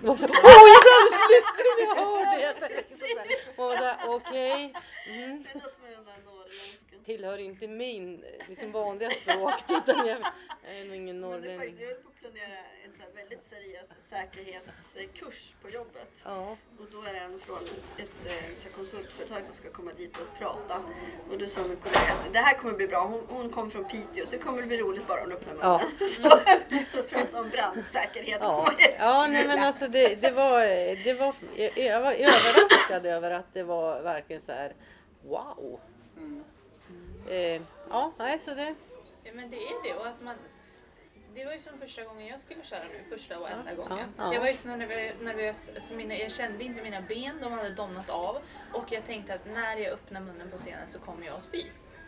det 0.00 0.06
var 0.06 0.16
så, 0.16 0.26
jag 0.32 0.34
alldeles 0.34 1.20
lycklig 1.30 1.66
när 1.78 1.86
jag 1.86 1.96
hörde 1.96 2.40
det. 2.40 2.54
Så 2.60 2.74
liksom 2.76 2.98
så 2.98 3.18
här, 3.18 3.66
Och 3.66 3.72
där, 3.80 3.96
okej, 4.16 4.72
mm, 5.06 5.42
Det 5.42 5.54
låter 5.54 5.80
med 5.82 5.92
den 5.92 6.04
där 6.04 6.20
norrländskan. 6.24 6.89
Tillhör 7.04 7.38
inte 7.38 7.66
min 7.68 8.24
liksom 8.48 8.72
vanliga 8.72 9.10
språk 9.10 9.54
utan 9.68 10.06
jag, 10.06 10.18
jag 10.64 10.78
är 10.80 10.84
nog 10.84 10.96
ingen 10.96 11.20
Men 11.20 11.30
det 11.30 11.36
är 11.36 11.40
norrlänning. 11.40 11.58
faktiskt, 11.58 11.80
jag 11.80 11.88
höll 11.88 11.96
på 12.02 12.08
att 12.08 12.20
planera 12.20 12.58
en 12.84 12.92
så 12.94 13.02
här 13.02 13.10
väldigt 13.14 13.44
seriös 13.44 13.86
säkerhetskurs 14.10 15.54
på 15.62 15.70
jobbet. 15.70 16.10
Ja. 16.24 16.56
Och 16.78 16.86
då 16.92 17.02
är 17.02 17.12
det 17.12 17.18
en 17.18 17.38
från 17.38 17.56
ett, 17.64 17.92
ett, 17.98 18.26
eh, 18.26 18.50
ett 18.50 18.76
konsultföretag 18.76 19.42
som 19.42 19.54
ska 19.54 19.70
komma 19.70 19.90
dit 19.96 20.18
och 20.18 20.38
prata. 20.38 20.82
Och 21.30 21.38
då 21.38 21.46
sa 21.46 21.62
min 21.62 21.76
kollega 21.76 22.12
att 22.26 22.32
det 22.32 22.38
här 22.38 22.54
kommer 22.54 22.74
bli 22.74 22.86
bra. 22.86 23.06
Hon, 23.06 23.26
hon 23.28 23.50
kom 23.50 23.70
från 23.70 23.84
Piteå 23.84 24.26
så 24.26 24.36
det 24.36 24.42
kommer 24.42 24.62
bli 24.62 24.76
roligt 24.78 25.06
bara 25.06 25.20
hon 25.20 25.32
öppnar 25.32 25.54
munnen. 25.54 25.80
Ja. 26.00 26.06
Så 26.92 27.02
prata 27.02 27.40
om 27.40 27.48
brandsäkerhet. 27.50 28.38
Ja, 28.40 28.72
Det 28.78 28.98
var 28.98 29.06
ja 29.06 29.26
nej, 29.26 29.46
men 29.46 29.58
alltså 29.58 29.88
det, 29.88 30.14
det 30.14 30.30
var, 30.30 30.60
det 31.04 31.14
var, 31.14 31.34
jag, 31.56 31.78
jag 31.78 32.00
var 32.00 32.12
överraskad 32.12 33.06
över 33.06 33.30
att 33.30 33.54
det 33.54 33.62
var 33.62 34.02
verkligen 34.02 34.42
så 34.42 34.52
här 34.52 34.74
wow. 35.22 35.80
Mm. 36.16 36.44
Eh, 37.28 37.62
ja, 37.90 38.12
nej 38.18 38.38
så 38.44 38.54
det, 38.54 38.74
Ja, 39.24 39.30
men 39.34 39.50
det 39.50 39.56
är 39.56 39.82
det 39.84 39.94
och 39.94 40.06
att 40.06 40.20
man 40.20 40.34
det 41.34 41.44
var 41.44 41.52
ju 41.52 41.58
som 41.58 41.78
första 41.78 42.04
gången 42.04 42.26
jag 42.26 42.40
skulle 42.40 42.62
köra 42.64 42.82
nu, 42.84 43.16
första 43.16 43.38
och 43.38 43.50
enda 43.50 43.74
gången. 43.74 43.98
ja, 43.98 44.04
ja. 44.24 44.34
Jag 44.34 44.40
var 44.40 44.48
ju 44.48 44.54
så 44.56 44.68
nervös, 44.68 45.12
nervös 45.20 45.70
så 45.80 45.94
mina, 45.94 46.14
jag 46.14 46.30
kände 46.32 46.64
inte 46.64 46.82
mina 46.82 47.00
ben, 47.00 47.38
de 47.40 47.52
hade 47.52 47.70
domnat 47.70 48.10
av. 48.10 48.38
Och 48.72 48.92
jag 48.92 49.04
tänkte 49.06 49.34
att 49.34 49.46
när 49.46 49.76
jag 49.76 49.92
öppnar 49.92 50.20
munnen 50.20 50.50
på 50.50 50.58
scenen 50.58 50.88
så 50.88 50.98
kommer 50.98 51.26
jag 51.26 51.36
att 51.36 51.42
spy. 51.42 51.64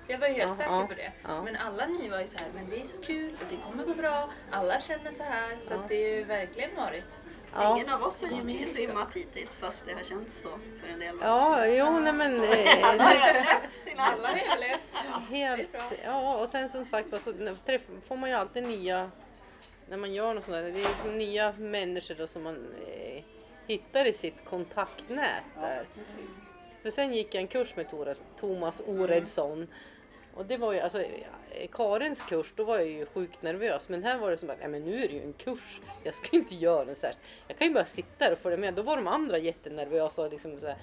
Jag 0.09 0.19
var 0.19 0.29
ju 0.29 0.35
helt 0.35 0.49
Ja, 0.49 0.55
säker 0.55 0.71
ja, 0.73 0.87
på 0.87 0.95
det. 0.95 1.13
ja. 1.23 1.43
Men 1.43 1.57
alla 1.57 1.87
ni 1.87 2.09
var 2.09 2.21
ju 2.21 2.27
så 2.27 2.39
här, 2.39 2.47
men 2.55 2.71
det 2.71 2.81
är 2.81 2.85
så 2.85 2.97
kul 3.03 3.33
och 3.33 3.47
det 3.51 3.57
kommer 3.57 3.85
gå 3.85 3.95
bra. 3.95 4.31
Alla 4.51 4.81
känner 4.81 5.13
så 5.13 5.23
här. 5.23 5.57
Så 5.63 5.75
det 5.89 6.03
har 6.03 6.11
ju 6.17 6.25
verkligen 6.25 6.75
varit. 6.77 7.23
Ja. 7.55 7.77
Ingen 7.77 7.89
av 7.95 8.03
oss 8.03 8.23
har 8.23 8.51
ju 8.51 8.67
svimmat 8.67 9.15
hittills 9.17 9.59
fast 9.61 9.87
det 9.87 9.93
har 9.93 10.03
känts 10.03 10.41
så 10.43 10.49
för 10.49 10.93
en 10.93 10.99
del. 11.01 11.17
Ja, 11.21 11.67
jo 11.67 11.99
nej 12.01 12.13
men 12.13 12.35
Alla 12.83 13.15
eh, 13.15 13.21
har 13.21 13.29
överlevt 13.29 13.73
sina 13.85 14.03
Alla 14.03 14.29
har 14.29 14.37
överlevt. 14.37 14.91
helt, 15.31 15.71
ja 16.05 16.37
och 16.39 16.49
sen 16.49 16.69
som 16.69 16.87
sagt 16.87 17.09
så 17.25 17.33
får 18.09 18.17
man 18.17 18.31
ju 18.31 18.37
alltid 18.37 18.63
nya, 18.63 19.11
när 19.89 19.97
man 19.97 20.13
gör 20.15 20.35
något 20.35 20.45
sånt 20.45 20.55
där, 20.55 20.63
det 20.63 20.69
är 20.69 20.75
liksom 20.89 21.19
nya 21.19 21.53
människor 21.59 22.15
då 22.15 22.27
som 22.27 22.43
man 22.43 22.75
eh, 22.87 23.23
hittar 23.67 24.05
i 24.05 24.13
sitt 24.13 24.45
kontaktnät 24.45 25.45
där. 25.55 25.87
För 26.83 26.91
sen 26.91 27.15
gick 27.15 27.35
jag 27.35 27.43
en 27.43 27.49
kurs 27.49 27.77
med 27.77 27.87
Thomas 28.41 28.83
Oredsson. 28.87 29.69
Och 30.35 30.47
det 30.47 30.57
var 30.57 30.73
ju, 30.73 30.81
alltså 30.81 31.05
Karins 31.73 32.21
kurs, 32.21 32.53
då 32.57 32.65
var 32.65 32.77
jag 32.77 32.87
ju 32.87 33.07
sjukt 33.07 33.43
nervös. 33.43 33.89
Men 33.89 34.03
här 34.03 34.19
var 34.19 34.31
det 34.31 34.37
som 34.37 34.51
att, 34.51 34.57
ja 34.61 34.69
men 34.69 34.83
nu 34.83 35.05
är 35.05 35.09
det 35.09 35.15
ju 35.15 35.23
en 35.23 35.33
kurs. 35.33 35.81
Jag 36.03 36.15
ska 36.15 36.37
inte 36.37 36.55
göra 36.55 36.91
en 36.91 36.97
här. 37.03 37.15
Jag 37.49 37.59
kan 37.59 37.67
ju 37.69 37.75
bara 37.75 37.85
sitta 37.85 38.25
där 38.25 38.33
och 38.33 38.39
följa 38.39 38.59
med. 38.59 38.75
Då 38.75 38.83
var 38.83 38.97
de 38.97 39.07
andra 39.07 39.39
jättenervösa 39.39 40.29
liksom 40.29 40.61
så 40.61 40.67
här. 40.67 40.77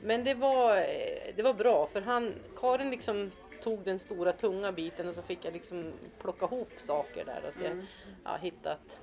Men 0.00 0.24
det 0.24 0.34
var, 0.34 0.76
eh, 0.76 1.34
det 1.36 1.42
var 1.42 1.54
bra 1.54 1.88
för 1.92 2.00
han, 2.00 2.34
Karin 2.56 2.90
liksom 2.90 3.30
tog 3.62 3.84
den 3.84 3.98
stora 3.98 4.32
tunga 4.32 4.72
biten 4.72 5.08
och 5.08 5.14
så 5.14 5.22
fick 5.22 5.44
jag 5.44 5.52
liksom 5.52 5.92
plocka 6.20 6.44
ihop 6.44 6.72
saker 6.78 7.24
där. 7.24 7.48
Att 7.48 7.64
jag 7.64 7.86
ja, 8.24 8.38
hittat. 8.42 9.00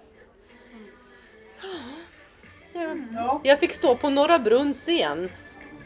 Ja. 2.74 2.96
Ja, 3.14 3.42
Jag 3.44 3.60
fick 3.60 3.74
stå 3.74 3.96
på 3.96 4.10
Norra 4.10 4.40
Brunns 4.40 4.82
scen. 4.82 5.30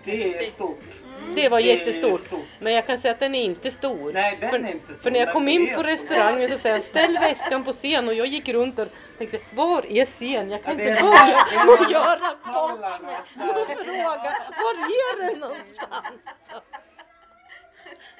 det 0.05 0.37
är 0.37 0.43
stort. 0.43 1.02
Det 1.35 1.49
var 1.49 1.59
är 1.59 1.63
jättestort. 1.63 2.21
stort. 2.21 2.39
Men 2.59 2.73
jag 2.73 2.87
kan 2.87 2.99
säga 2.99 3.13
att 3.13 3.19
den 3.19 3.35
är 3.35 3.43
inte 3.43 3.71
stor. 3.71 4.13
Nej, 4.13 4.37
den 4.41 4.49
för, 4.49 4.59
är 4.59 4.71
inte 4.71 4.93
stor, 4.93 5.03
För 5.03 5.11
när 5.11 5.19
jag 5.19 5.33
kom 5.33 5.47
in 5.47 5.75
på 5.75 5.83
restaurangen 5.83 6.49
så 6.49 6.57
säger 6.57 6.75
han 6.75 6.83
ställ 6.93 7.13
väskan 7.17 7.63
på 7.63 7.73
scen 7.73 8.07
och 8.07 8.13
jag 8.13 8.27
gick 8.27 8.49
runt 8.49 8.79
och 8.79 8.87
tänkte 9.17 9.39
var 9.55 9.85
är 9.85 10.05
scen? 10.05 10.51
Jag 10.51 10.63
kan 10.63 10.79
Ja, 10.79 10.89
inte 10.89 11.01
börja 11.03 11.85
och 11.85 11.91
göra 11.91 12.35
bort 12.53 13.01
mig 13.01 13.15
och 13.49 13.67
fråga 13.85 14.33
var 14.63 14.73
är 14.73 15.25
den 15.31 15.39
någonstans? 15.39 16.21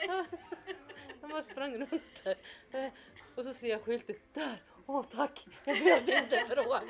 Jag 1.22 1.30
bara 1.32 1.43
sprang 1.43 1.78
runt 1.78 2.24
där 2.24 2.36
Eh, 2.74 2.91
och 3.36 3.43
så 3.43 3.54
ser 3.54 3.68
jag 3.68 3.82
skylten 3.82 4.16
där. 4.34 4.62
Åh 4.86 5.04
tack, 5.16 5.45
jag 5.64 5.80
behövde 5.80 6.18
inte 6.18 6.43
fråga. 6.49 6.82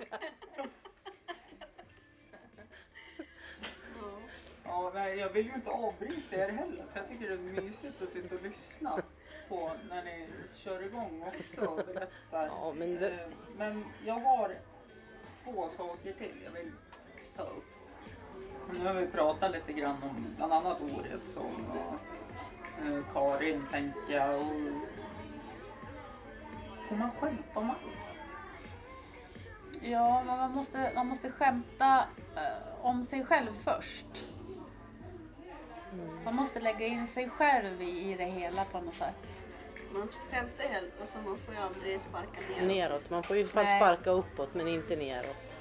Ja, 4.66 4.92
nej, 4.94 5.18
jag 5.20 5.30
vill 5.30 5.46
ju 5.48 5.54
inte 5.54 5.70
avbryta 5.70 6.36
er 6.36 6.50
heller 6.50 6.86
för 6.94 7.00
jag 7.00 7.08
tycker 7.10 7.28
det 7.30 7.34
är 7.34 7.62
mysigt 7.62 8.02
att 8.02 8.10
sitta 8.10 8.36
och 8.36 8.42
lyssna 8.44 9.02
på 9.50 9.72
när 9.90 10.04
ni 10.04 10.28
kör 10.56 10.84
igång 10.86 11.24
också 11.28 11.62
och 11.66 11.76
berättar. 11.86 12.46
Ja, 12.48 12.74
men 12.78 12.96
det- 13.00 13.10
Eh, 13.12 13.28
men 13.58 13.86
jag 14.06 14.20
har 14.20 14.56
två 15.44 15.70
saker 15.70 16.14
till 16.14 16.42
jag 16.46 16.52
vill 16.52 16.72
ta 17.36 17.44
upp. 17.44 17.66
Nu 18.74 18.86
har 18.88 18.94
vi 18.94 19.08
pratat 19.08 19.52
lite 19.52 19.74
grann 19.74 20.04
om 20.04 20.26
bland 20.38 20.54
annat 20.54 20.82
Oredsson 20.82 21.66
och 21.72 21.94
eh, 22.86 23.04
Karin 23.14 23.66
tänker 23.72 24.14
jag. 24.14 24.36
Och... 24.36 24.48
Får 26.88 26.96
man 26.96 27.12
skämta 27.12 27.60
om 27.60 27.70
allt? 27.70 27.78
Ja, 29.82 30.24
men 30.26 30.38
man 30.38 30.52
måste, 30.52 30.92
man 30.96 31.08
måste 31.08 31.32
skämta 31.32 32.06
eh, 32.36 32.86
om 32.86 33.06
sig 33.06 33.26
själv 33.26 33.52
först. 33.64 34.26
Man 36.26 36.36
måste 36.36 36.60
lägga 36.60 36.86
in 36.86 37.08
sig 37.08 37.30
själv 37.30 37.82
i, 37.82 38.12
i 38.12 38.16
det 38.18 38.24
hela 38.26 38.66
på 38.66 38.80
något 38.82 38.96
sätt. 38.96 39.16
Man 39.94 40.08
skämtar 40.32 40.64
helt, 40.64 40.94
alltså 41.02 41.18
man 41.26 41.38
får 41.38 41.54
ju 41.54 41.60
aldrig 41.60 42.02
sparka 42.02 42.40
neråt. 42.50 42.68
Neråt, 42.68 43.10
man 43.10 43.24
får 43.24 43.38
ju 43.38 43.48
Nej. 43.56 43.80
sparka 43.80 44.10
uppåt 44.10 44.50
men 44.54 44.68
inte 44.68 44.96
neråt. 44.96 45.56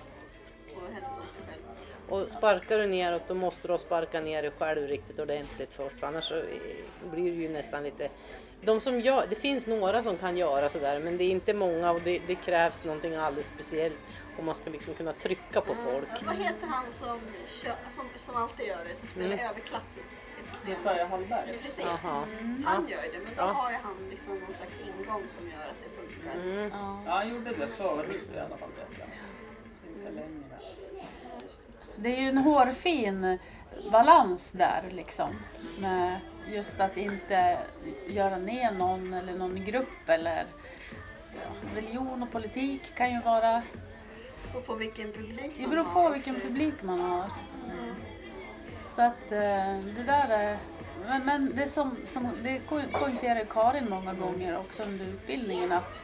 Och 0.77 0.83
helst 0.95 1.11
om 1.21 1.27
sig 1.29 1.39
själv. 1.51 1.63
Och 2.09 2.31
sparkar 2.31 2.79
du 2.79 2.87
neråt 2.87 3.23
då 3.29 3.35
måste 3.35 3.69
du 3.69 3.79
sparka 3.79 4.21
ner 4.21 4.43
dig 4.43 4.51
själv 4.59 4.89
riktigt 4.89 5.19
ordentligt 5.19 5.73
först 5.73 5.99
för 5.99 6.07
annars 6.07 6.25
så 6.25 6.37
eh, 6.37 6.45
blir 7.11 7.31
det 7.33 7.43
ju 7.43 7.49
nästan 7.49 7.83
lite... 7.83 8.09
De 8.65 8.81
som 8.81 9.01
gör, 9.01 9.27
det 9.31 9.37
finns 9.37 9.67
några 9.67 10.03
som 10.03 10.17
kan 10.17 10.37
göra 10.37 10.69
sådär 10.71 11.01
men 11.01 11.17
det 11.19 11.25
är 11.25 11.31
inte 11.31 11.55
många 11.55 11.91
och 11.91 12.01
det, 12.01 12.19
det 12.27 12.35
krävs 12.35 12.85
någonting 12.85 13.15
alldeles 13.15 13.47
speciellt 13.55 13.97
om 14.39 14.45
man 14.47 14.55
ska 14.55 14.71
liksom 14.71 14.95
kunna 14.95 15.13
trycka 15.13 15.61
på 15.61 15.75
folk. 15.75 16.09
Ja, 16.11 16.19
vad 16.27 16.37
heter 16.37 16.67
han 16.67 16.93
som, 16.93 17.19
som, 17.91 18.05
som 18.17 18.37
alltid 18.37 18.67
gör 18.67 18.85
det, 18.89 18.95
som 18.95 19.09
spelar 19.09 19.27
Mm. 19.35 19.47
överklass 19.51 19.97
i- 19.97 20.01
på 20.01 20.07
scenen? 20.07 20.22
Jesaja 20.67 21.07
Hallberg. 21.07 21.59
Precis. 21.63 21.85
Jaha. 21.85 22.25
Han 22.65 22.87
gör 22.89 23.03
det, 23.03 23.19
men 23.25 23.35
då 23.37 23.43
Ja. 23.43 23.53
har 23.53 23.71
ju 23.71 23.77
han 23.83 23.95
liksom 24.11 24.35
någon 24.35 24.53
slags 24.55 24.73
ingång 24.81 25.23
som 25.39 25.47
gör 25.51 25.69
att 25.71 25.81
det 25.83 25.91
funkar. 26.01 26.41
Mm. 26.43 26.71
Ja. 26.73 27.03
Ja, 27.07 27.13
han 27.13 27.29
gjorde 27.29 27.51
det 27.51 27.67
förut 27.67 28.29
i 28.35 28.39
alla 28.39 28.57
fall. 28.57 28.69
Inte 29.89 30.11
längre. 30.11 30.29
Det 31.97 32.17
är 32.17 32.23
ju 32.23 32.29
en 32.29 32.39
hårfin 32.39 33.39
balans 33.93 34.51
där 34.53 34.83
liksom. 34.91 35.31
Med 35.79 36.21
just 36.47 36.81
att 36.81 36.97
inte 36.97 37.59
göra 38.09 38.39
ner 38.39 38.73
någon 38.73 39.15
eller 39.15 39.33
någon 39.39 39.65
grupp 39.65 40.09
eller 40.09 40.47
ja, 41.35 41.77
religion 41.81 42.23
och 42.23 42.31
politik 42.33 42.95
kan 42.95 43.11
ju 43.15 43.21
vara, 43.21 43.53
Det 43.53 44.53
beror 44.53 44.63
på 44.63 44.75
vilken 44.75 45.13
publik 45.13 45.53
det 45.57 45.61
man 45.63 45.71
beror 45.71 45.85
har 45.85 45.93
på 46.09 46.11
vilken 46.15 46.35
publik 46.41 46.75
man 46.83 47.01
har. 47.01 47.25
Så 48.95 49.03
att 49.03 49.33
eh, 49.33 49.79
det 49.97 50.03
där 50.07 50.29
är, 50.29 50.57
men, 51.09 51.25
men 51.25 51.57
det 51.57 51.69
som, 51.69 51.97
som 52.13 52.29
det 52.43 52.61
poängterar 52.93 53.45
Karin 53.45 53.91
många 53.91 54.15
gånger 54.15 54.59
också 54.59 54.83
under 54.83 55.05
utbildningen 55.07 55.73
att 55.73 56.03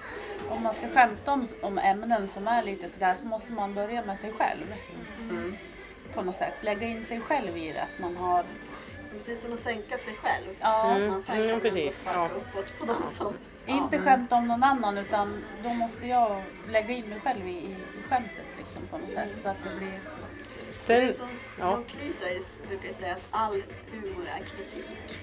om 0.51 0.63
man 0.63 0.75
ska 0.75 0.89
skämta 0.89 1.33
om, 1.33 1.49
om 1.63 1.79
ämnen 1.79 2.29
som 2.29 2.49
är 2.49 2.63
lite 2.63 2.89
sådär 2.89 3.15
så 3.21 3.27
måste 3.27 3.53
man 3.53 3.75
börja 3.75 4.05
med 4.05 4.19
sig 4.21 4.33
själv. 4.33 4.75
På 6.15 6.23
något 6.23 6.37
sätt, 6.37 6.55
lägga 6.61 6.87
in 6.87 7.05
sig 7.07 7.21
själv 7.21 7.57
i 7.57 7.73
det. 7.73 7.83
Att 7.83 7.99
man 8.01 8.17
har, 8.17 8.45
Precis 9.13 9.43
som 9.43 9.53
att 9.53 9.59
sänka 9.59 9.99
sig 9.99 10.15
själv. 10.23 10.57
Ja. 10.61 10.83
Så 10.83 10.93
att 10.93 10.97
Mm, 10.97 11.09
man 11.09 11.23
mm, 11.29 11.51
kan 11.51 11.61
precis. 11.61 12.03
Ja. 12.07 12.29
uppåt 12.37 12.79
på 12.79 12.85
de 12.87 13.07
som... 13.07 13.35
inte 13.67 13.99
skämta 13.99 14.37
om 14.37 14.49
någon 14.49 14.65
annan 14.65 14.99
utan 14.99 15.45
då 15.63 15.69
måste 15.69 16.07
jag 16.07 16.43
lägga 16.69 16.95
in 16.95 17.09
mig 17.09 17.21
själv 17.21 17.49
i, 17.49 17.51
i, 17.51 17.77
i 17.99 18.03
skämtet 18.09 18.47
liksom 18.59 18.83
på 18.91 18.99
något 18.99 19.13
sätt. 19.13 19.29
Så 19.43 19.49
att 19.49 19.57
det 19.65 19.77
blir, 19.77 20.01
Sen, 20.71 21.13
som 21.13 21.29
ja. 21.59 21.71
John 21.71 21.85
Cleese 21.85 22.61
brukar 22.69 22.93
säga 22.93 23.13
att 23.13 23.29
all 23.31 23.63
humor 23.93 24.27
är 24.27 24.39
kritik. 24.39 25.19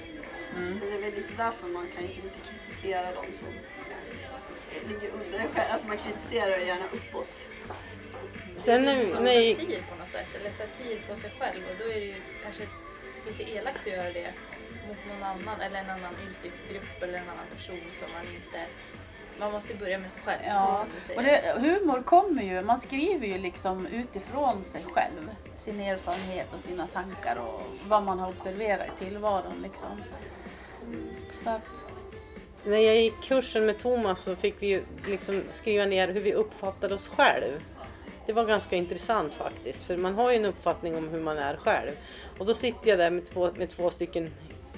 Så 0.79 0.85
det 0.85 0.91
är 0.97 1.01
väl 1.01 1.15
lite 1.15 1.33
därför 1.37 1.67
man 1.67 1.87
kan 1.95 2.03
ju 2.03 2.09
som 2.09 2.23
inte 2.23 2.39
kritisera 2.49 3.15
dem 3.15 3.25
som 3.39 3.47
ligger 4.89 5.09
under 5.09 5.39
en 5.39 5.49
själv. 5.53 5.71
Alltså 5.71 5.87
man 5.87 5.97
kritiserar 5.97 6.57
ju 6.57 6.65
gärna 6.65 6.85
uppåt. 6.85 7.49
sen 8.57 8.85
Det 8.85 8.91
är 8.91 8.95
när, 8.95 9.05
som 9.05 9.23
när, 9.23 9.53
satir 9.53 9.83
på 9.89 9.95
något 9.95 10.11
sätt, 10.11 10.27
eller 10.39 10.51
satir 10.51 11.01
på 11.09 11.15
sig 11.15 11.31
själv 11.39 11.61
och 11.69 11.75
då 11.79 11.85
är 11.85 11.99
det 11.99 12.05
ju 12.05 12.21
kanske 12.43 12.63
lite 13.27 13.51
elakt 13.51 13.79
att 13.79 13.93
göra 13.93 14.11
det 14.11 14.33
mot 14.87 14.97
någon 15.07 15.23
annan 15.23 15.61
eller 15.61 15.79
en 15.79 15.89
annan 15.89 16.13
yrkesgrupp 16.27 17.03
eller 17.03 17.13
en 17.13 17.29
annan 17.29 17.47
person 17.55 17.81
som 17.99 18.09
man 18.15 18.25
inte... 18.35 18.59
Man 19.39 19.51
måste 19.51 19.73
ju 19.73 19.79
börja 19.79 19.97
med 19.97 20.11
sig 20.11 20.21
själv, 20.21 20.41
ja. 20.47 20.85
precis 20.93 21.07
som 21.07 21.15
du 21.15 21.23
säger. 21.23 21.55
Och 21.55 21.61
det, 21.61 21.67
humor 21.69 22.03
kommer 22.03 22.43
ju, 22.43 22.61
man 22.61 22.79
skriver 22.79 23.27
ju 23.27 23.37
liksom 23.37 23.87
utifrån 23.87 24.63
sig 24.63 24.83
själv. 24.83 25.29
Sin 25.57 25.79
erfarenhet 25.79 26.53
och 26.53 26.59
sina 26.59 26.87
tankar 26.87 27.35
och 27.35 27.61
vad 27.87 28.03
man 28.03 28.19
har 28.19 28.29
observerat 28.29 28.87
i 28.87 29.05
tillvaron 29.05 29.63
liksom. 29.63 30.01
Så 31.43 31.49
att, 31.49 31.85
när 32.63 32.77
jag 32.77 32.95
gick 32.95 33.21
kursen 33.23 33.65
med 33.65 33.79
Thomas 33.79 34.21
så 34.21 34.35
fick 34.35 34.55
vi 34.59 34.67
ju 34.67 34.83
liksom 35.07 35.43
skriva 35.51 35.85
ner 35.85 36.07
hur 36.07 36.21
vi 36.21 36.33
uppfattade 36.33 36.95
oss 36.95 37.07
själv. 37.07 37.63
Det 38.25 38.33
var 38.33 38.45
ganska 38.45 38.75
intressant 38.75 39.33
faktiskt, 39.33 39.83
för 39.83 39.97
man 39.97 40.15
har 40.15 40.31
ju 40.31 40.37
en 40.37 40.45
uppfattning 40.45 40.95
om 40.95 41.09
hur 41.09 41.19
man 41.19 41.37
är 41.37 41.57
själv. 41.57 41.91
Och 42.39 42.45
då 42.45 42.53
sitter 42.53 42.89
jag 42.89 42.99
där 42.99 43.09
med 43.09 43.25
två, 43.25 43.51
med 43.51 43.69
två 43.69 43.89
stycken 43.89 44.31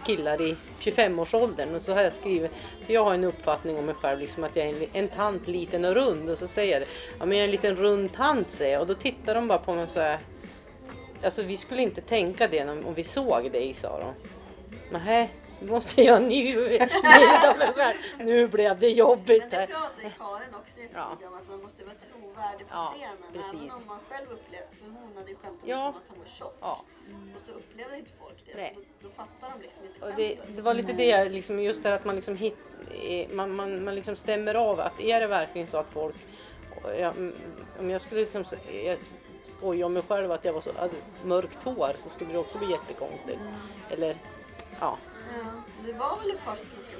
killar 0.06 0.41
i 0.41 0.56
25-årsåldern 0.80 1.76
och 1.76 1.82
så 1.82 1.93
har 1.93 2.02
jag 2.02 2.14
skrivit, 2.14 2.52
för 2.86 2.93
jag 2.93 3.04
har 3.04 3.14
en 3.14 3.24
uppfattning 3.24 3.78
om 3.78 3.86
mig 3.86 3.95
själv, 3.95 4.20
liksom 4.20 4.43
att 4.43 4.56
jag 4.56 4.68
är 4.68 4.70
en, 4.70 4.88
en 4.93 5.08
tant, 5.08 5.48
liten 5.48 5.86
och 5.86 5.95
rund. 5.95 6.30
Och 6.30 6.38
så 6.38 6.48
säger 6.48 6.74
jag 6.74 6.82
det, 6.82 6.88
ja 7.20 7.26
men 7.26 7.38
jag 7.38 7.43
är 7.43 7.48
en 7.48 7.52
liten 7.52 7.76
rund 7.76 8.14
tant 8.14 8.52
säger 8.52 8.74
jag. 8.74 8.82
Och 8.82 8.88
då 8.88 8.93
tittar 8.93 9.36
de 9.36 9.48
bara 9.48 9.58
på 9.58 9.74
mig 9.74 9.88
så 9.88 10.00
här, 10.00 10.20
alltså 11.24 11.41
vi 11.41 11.58
skulle 11.58 11.82
inte 11.82 12.02
tänka 12.02 12.48
det 12.48 12.70
om 12.70 12.86
om 12.86 12.93
vi 12.93 13.04
såg 13.04 13.52
dig, 13.52 13.74
sa 13.74 14.00
de. 14.00 14.14
Nej, 14.91 15.30
nu 15.60 15.72
måste 15.72 16.02
jag 16.02 16.18
en 16.18 16.28
ny 16.28 16.43
bild 16.56 16.82
av 17.50 17.58
mig 17.58 17.74
själv. 17.76 17.98
Nu 18.20 18.48
blev 18.48 18.80
det 18.80 18.89
jobbigt 18.89 19.41
Men 19.41 19.50
det 19.52 19.68
ju 20.04 20.10
Karin 20.18 20.56
också 20.56 20.80
jättemycket 20.80 21.28
om 21.28 21.34
att 21.34 21.50
man 21.50 21.62
måste 21.62 21.84
vara 21.84 21.95
trovärdig 22.38 22.68
på 22.68 22.74
Ja, 22.76 22.94
scenen. 22.96 23.18
precis. 23.34 23.54
Även 23.54 23.72
om 23.72 23.88
man 23.88 24.00
själv 24.10 24.32
upplever, 24.32 24.68
för 24.80 24.86
hon 24.92 25.18
hade 25.18 25.30
ju 25.30 25.38
Ja. 25.44 25.52
mycket 25.52 25.76
om 25.76 25.88
att 25.96 26.08
hon 26.10 26.20
var 26.20 26.26
tjock. 26.26 26.56
Ja. 26.62 26.82
Och 27.36 27.42
så 27.42 27.52
upplevde 27.52 27.98
inte 27.98 28.12
folk 28.20 28.46
det. 28.46 28.54
Nej. 28.56 28.72
Så 28.76 28.82
då, 28.82 29.10
då 29.10 29.16
fattar 29.16 29.50
de 29.56 29.62
liksom 29.62 29.84
inte 29.86 30.06
Och 30.06 30.12
det, 30.16 30.28
skämtet. 30.38 30.56
det 30.56 30.62
var 30.62 30.74
lite 30.74 30.94
det, 30.94 31.30
liksom, 31.30 31.60
just 31.62 31.84
det 31.84 31.94
att 31.94 32.06
man 32.06 32.16
liksom 32.16 32.36
hit, 32.36 32.58
eh, 32.92 33.30
man, 33.30 33.56
man, 33.56 33.84
man 33.84 33.96
liksom 33.96 34.16
stämmer 34.16 34.56
av 34.56 34.80
att 34.80 35.00
är 35.00 35.20
det 35.20 35.28
verkligen 35.28 35.68
så 35.68 35.78
att 35.78 35.88
folk, 35.88 36.16
jag, 36.84 36.98
mm, 37.18 37.36
om 37.80 37.90
jag 37.90 38.02
skulle 38.02 38.22
liksom, 38.22 38.46
jag 38.84 38.98
skoja 39.58 39.86
om 39.86 39.94
mig 39.94 40.04
själv 40.08 40.32
att 40.32 40.46
jag 40.46 40.54
var 40.54 40.62
så, 40.62 40.72
hade 40.74 40.94
mörkt 41.24 41.64
hår 41.64 41.92
så 42.04 42.10
skulle 42.10 42.32
det 42.32 42.38
också 42.40 42.58
bli 42.58 42.72
jättekonstigt. 42.72 43.40
Eller 43.90 44.18
ja, 44.80 44.98
Ja, 45.38 45.46
det 45.86 45.94
var 45.94 46.18
väl 46.20 46.32
ett 46.32 46.46
par 46.46 46.56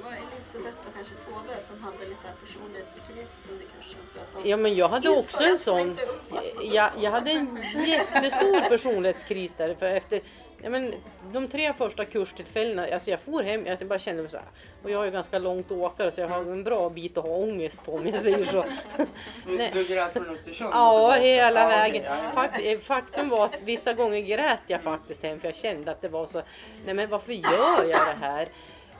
var 0.08 0.16
Elisabeth 0.26 0.78
och 0.88 0.94
kanske 0.96 1.14
Tove 1.14 1.56
som 1.68 1.82
hade 1.82 1.98
lite 1.98 2.20
så 2.22 2.28
här 2.28 2.36
personlighetskris 2.44 3.32
under 3.50 3.66
kursen. 3.74 4.00
För 4.12 4.20
att 4.20 4.44
de 4.44 4.50
ja 4.50 4.56
men 4.56 4.74
jag 4.74 4.88
hade 4.88 5.08
insåg 5.08 5.18
också 5.18 5.42
en 5.42 5.54
att 5.54 5.58
de 5.58 5.64
sån, 5.64 5.80
inte 5.80 6.06
uppfattade 6.06 6.74
jag, 6.76 6.86
oss. 6.86 7.02
jag 7.02 7.10
hade 7.10 7.30
en 7.30 7.58
jättestor 7.86 8.68
personlighetskris 8.68 9.52
där 9.56 9.74
för 9.74 9.86
efter 9.86 10.20
Ja, 10.62 10.70
men 10.70 10.94
de 11.32 11.48
tre 11.48 11.72
första 11.72 12.04
kurstillfällena, 12.04 12.88
alltså 12.92 13.10
jag 13.10 13.20
for 13.20 13.42
hem, 13.42 13.66
jag 13.66 13.78
bara 13.78 13.98
kände 13.98 14.22
mig 14.22 14.30
så 14.30 14.36
här. 14.36 14.46
Och 14.82 14.90
jag 14.90 15.06
är 15.06 15.10
ganska 15.10 15.38
långt 15.38 15.70
åkare 15.70 16.10
så 16.10 16.20
jag 16.20 16.28
har 16.28 16.40
en 16.40 16.64
bra 16.64 16.90
bit 16.90 17.18
att 17.18 17.24
ha 17.24 17.30
ångest 17.30 17.84
på 17.84 17.94
om 17.94 18.06
jag 18.06 18.20
säger 18.20 18.44
så. 18.44 18.64
Nej. 19.46 19.70
Du, 19.74 19.84
grät 19.84 20.12
från 20.12 20.30
Östersund? 20.30 20.70
Ja, 20.72 20.92
och 20.92 21.12
tillbaka? 21.12 21.20
hela 21.20 21.66
okej, 21.66 21.78
vägen. 21.78 22.04
ja, 22.04 22.16
ja. 22.24 22.30
Fakt, 22.34 22.60
eh, 22.64 22.78
faktum 22.78 23.28
var 23.28 23.44
att 23.44 23.62
vissa 23.62 23.92
gånger 23.92 24.20
grät 24.20 24.60
jag 24.66 24.82
faktiskt 24.82 25.22
hem 25.22 25.40
för 25.40 25.48
jag 25.48 25.56
kände 25.56 25.90
att 25.90 26.00
det 26.00 26.08
var 26.08 26.26
så, 26.26 26.42
nej 26.84 26.94
men 26.94 27.08
varför 27.08 27.32
gör 27.32 27.84
jag 27.84 28.06
det 28.06 28.16
här? 28.20 28.48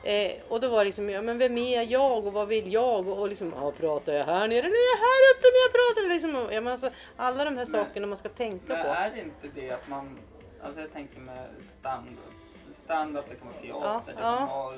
Eh, 0.03 0.31
och 0.49 0.59
då 0.61 0.69
var 0.69 0.77
det 0.79 0.83
liksom, 0.85 1.09
ja 1.09 1.21
men 1.21 1.37
vem 1.37 1.57
är 1.57 1.81
jag 1.83 2.27
och 2.27 2.33
vad 2.33 2.47
vill 2.47 2.73
jag? 2.73 3.07
Och, 3.07 3.19
och 3.19 3.27
liksom, 3.29 3.53
ja 3.55 3.71
pratar 3.71 4.13
jag 4.13 4.25
här 4.25 4.47
nere 4.47 4.59
eller 4.59 4.67
är 4.67 4.91
jag 4.93 4.99
här 5.07 5.21
uppe 5.35 5.47
när 5.53 5.61
jag 5.65 5.73
pratar? 5.73 6.09
Liksom, 6.13 6.53
ja, 6.55 6.61
men 6.61 6.71
alltså, 6.71 6.89
alla 7.15 7.45
de 7.45 7.57
här 7.57 7.65
sakerna 7.65 8.07
man 8.07 8.17
ska 8.17 8.29
tänka 8.29 8.73
Men 8.73 8.83
på. 8.83 8.89
är 8.89 9.09
det 9.11 9.19
inte 9.21 9.61
det 9.61 9.71
att 9.71 9.87
man, 9.89 10.17
alltså 10.63 10.81
jag 10.81 10.93
tänker 10.93 11.19
med 11.19 11.47
stand-up, 11.79 12.33
stand-up 12.71 13.25
det 13.29 13.35
kan 13.35 13.47
vara 13.47 13.57
teater, 13.61 14.13
det 14.13 14.21
Ja, 14.21 14.37
kan 14.37 14.47
ja. 14.49 14.55
vara, 14.55 14.75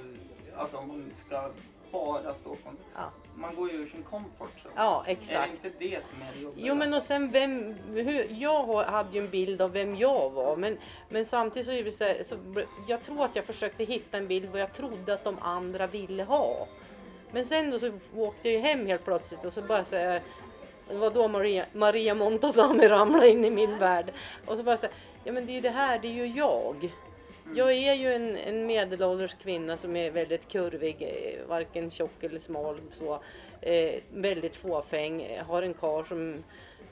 alltså 0.62 0.78
om 0.78 0.88
man 0.88 1.12
ska 1.14 1.50
bara 1.92 2.34
stå 2.34 2.50
på 2.50 2.56
konsert. 2.64 2.86
Ja. 2.96 3.12
Man 3.36 3.56
går 3.56 3.72
ju 3.72 3.78
ur 3.78 3.86
sin 3.86 4.04
comfort 4.04 4.52
zone. 4.64 4.74
Ja, 4.76 5.04
Är 5.08 5.12
exakt. 5.12 5.52
det 5.62 5.68
inte 5.68 5.80
det 5.80 6.06
som 6.06 6.22
är 6.22 6.32
det 6.36 6.40
jobbiga? 6.42 6.66
Jo 6.68 6.76
men 6.76 6.94
och 6.94 7.04
sen 7.04 7.32
vem, 7.32 7.74
hur, 7.94 8.28
jag 8.42 8.84
hade 8.84 9.18
ju 9.18 9.24
en 9.24 9.30
bild 9.30 9.62
av 9.62 9.72
vem 9.72 9.96
jag 9.96 10.30
var 10.30 10.56
men, 10.56 10.78
men 11.10 11.26
samtidigt 11.26 11.66
så, 11.68 11.72
är 11.74 11.84
det 11.84 11.92
så, 11.92 12.04
här- 12.04 12.24
så 12.24 12.36
jag 12.88 13.04
tror 13.04 13.26
att 13.26 13.36
jag 13.36 13.46
försökte 13.46 13.84
hitta 13.84 14.18
en 14.18 14.28
bild 14.28 14.50
vad 14.52 14.62
jag 14.62 14.74
trodde 14.74 15.14
att 15.14 15.24
de 15.24 15.38
andra 15.42 15.88
ville 15.88 16.24
ha. 16.24 16.68
Men 17.32 17.46
sen 17.46 17.72
då 17.72 17.80
så 17.80 17.92
åkte 18.16 18.50
jag 18.50 18.54
ju 18.54 18.60
hem 18.68 18.86
helt 18.88 19.06
plötsligt 19.06 19.46
och 19.46 19.54
så 19.54 19.62
bara 19.62 19.86
så 19.86 19.96
här, 19.96 20.22
det 20.90 20.96
var 20.98 21.10
då 21.12 21.28
Maria, 21.28 21.66
Maria 21.74 22.16
Montazami 22.16 22.88
ramlade 22.88 23.30
in 23.30 23.46
i 23.46 23.50
min 23.50 23.78
värld. 23.78 24.14
Och 24.46 24.58
så 24.58 24.64
bara 24.64 24.78
så 24.78 24.86
här, 24.86 24.96
ja 25.24 25.32
men 25.32 25.46
det 25.46 25.52
är 25.52 25.56
ju 25.56 25.62
det 25.62 25.70
här, 25.70 26.00
det 26.00 26.08
är 26.08 26.12
ju 26.12 26.26
jag. 26.28 26.92
Jag 27.56 27.72
är 27.72 27.94
ju 27.94 28.14
en, 28.14 28.38
en 28.38 28.66
medelålders 28.66 29.34
kvinna 29.34 29.78
som 29.78 29.96
är 29.96 30.12
väldigt 30.12 30.48
kurvig, 30.48 31.02
eh, 31.02 31.48
varken 31.48 31.92
tjock 31.92 32.24
eller 32.24 32.40
smal. 32.40 32.82
Så, 32.92 33.22
eh, 33.62 34.02
väldigt 34.14 34.56
fåfäng, 34.56 35.22
eh, 35.22 35.46
har 35.46 35.62
en 35.62 35.74
kar 35.74 36.04
som 36.04 36.44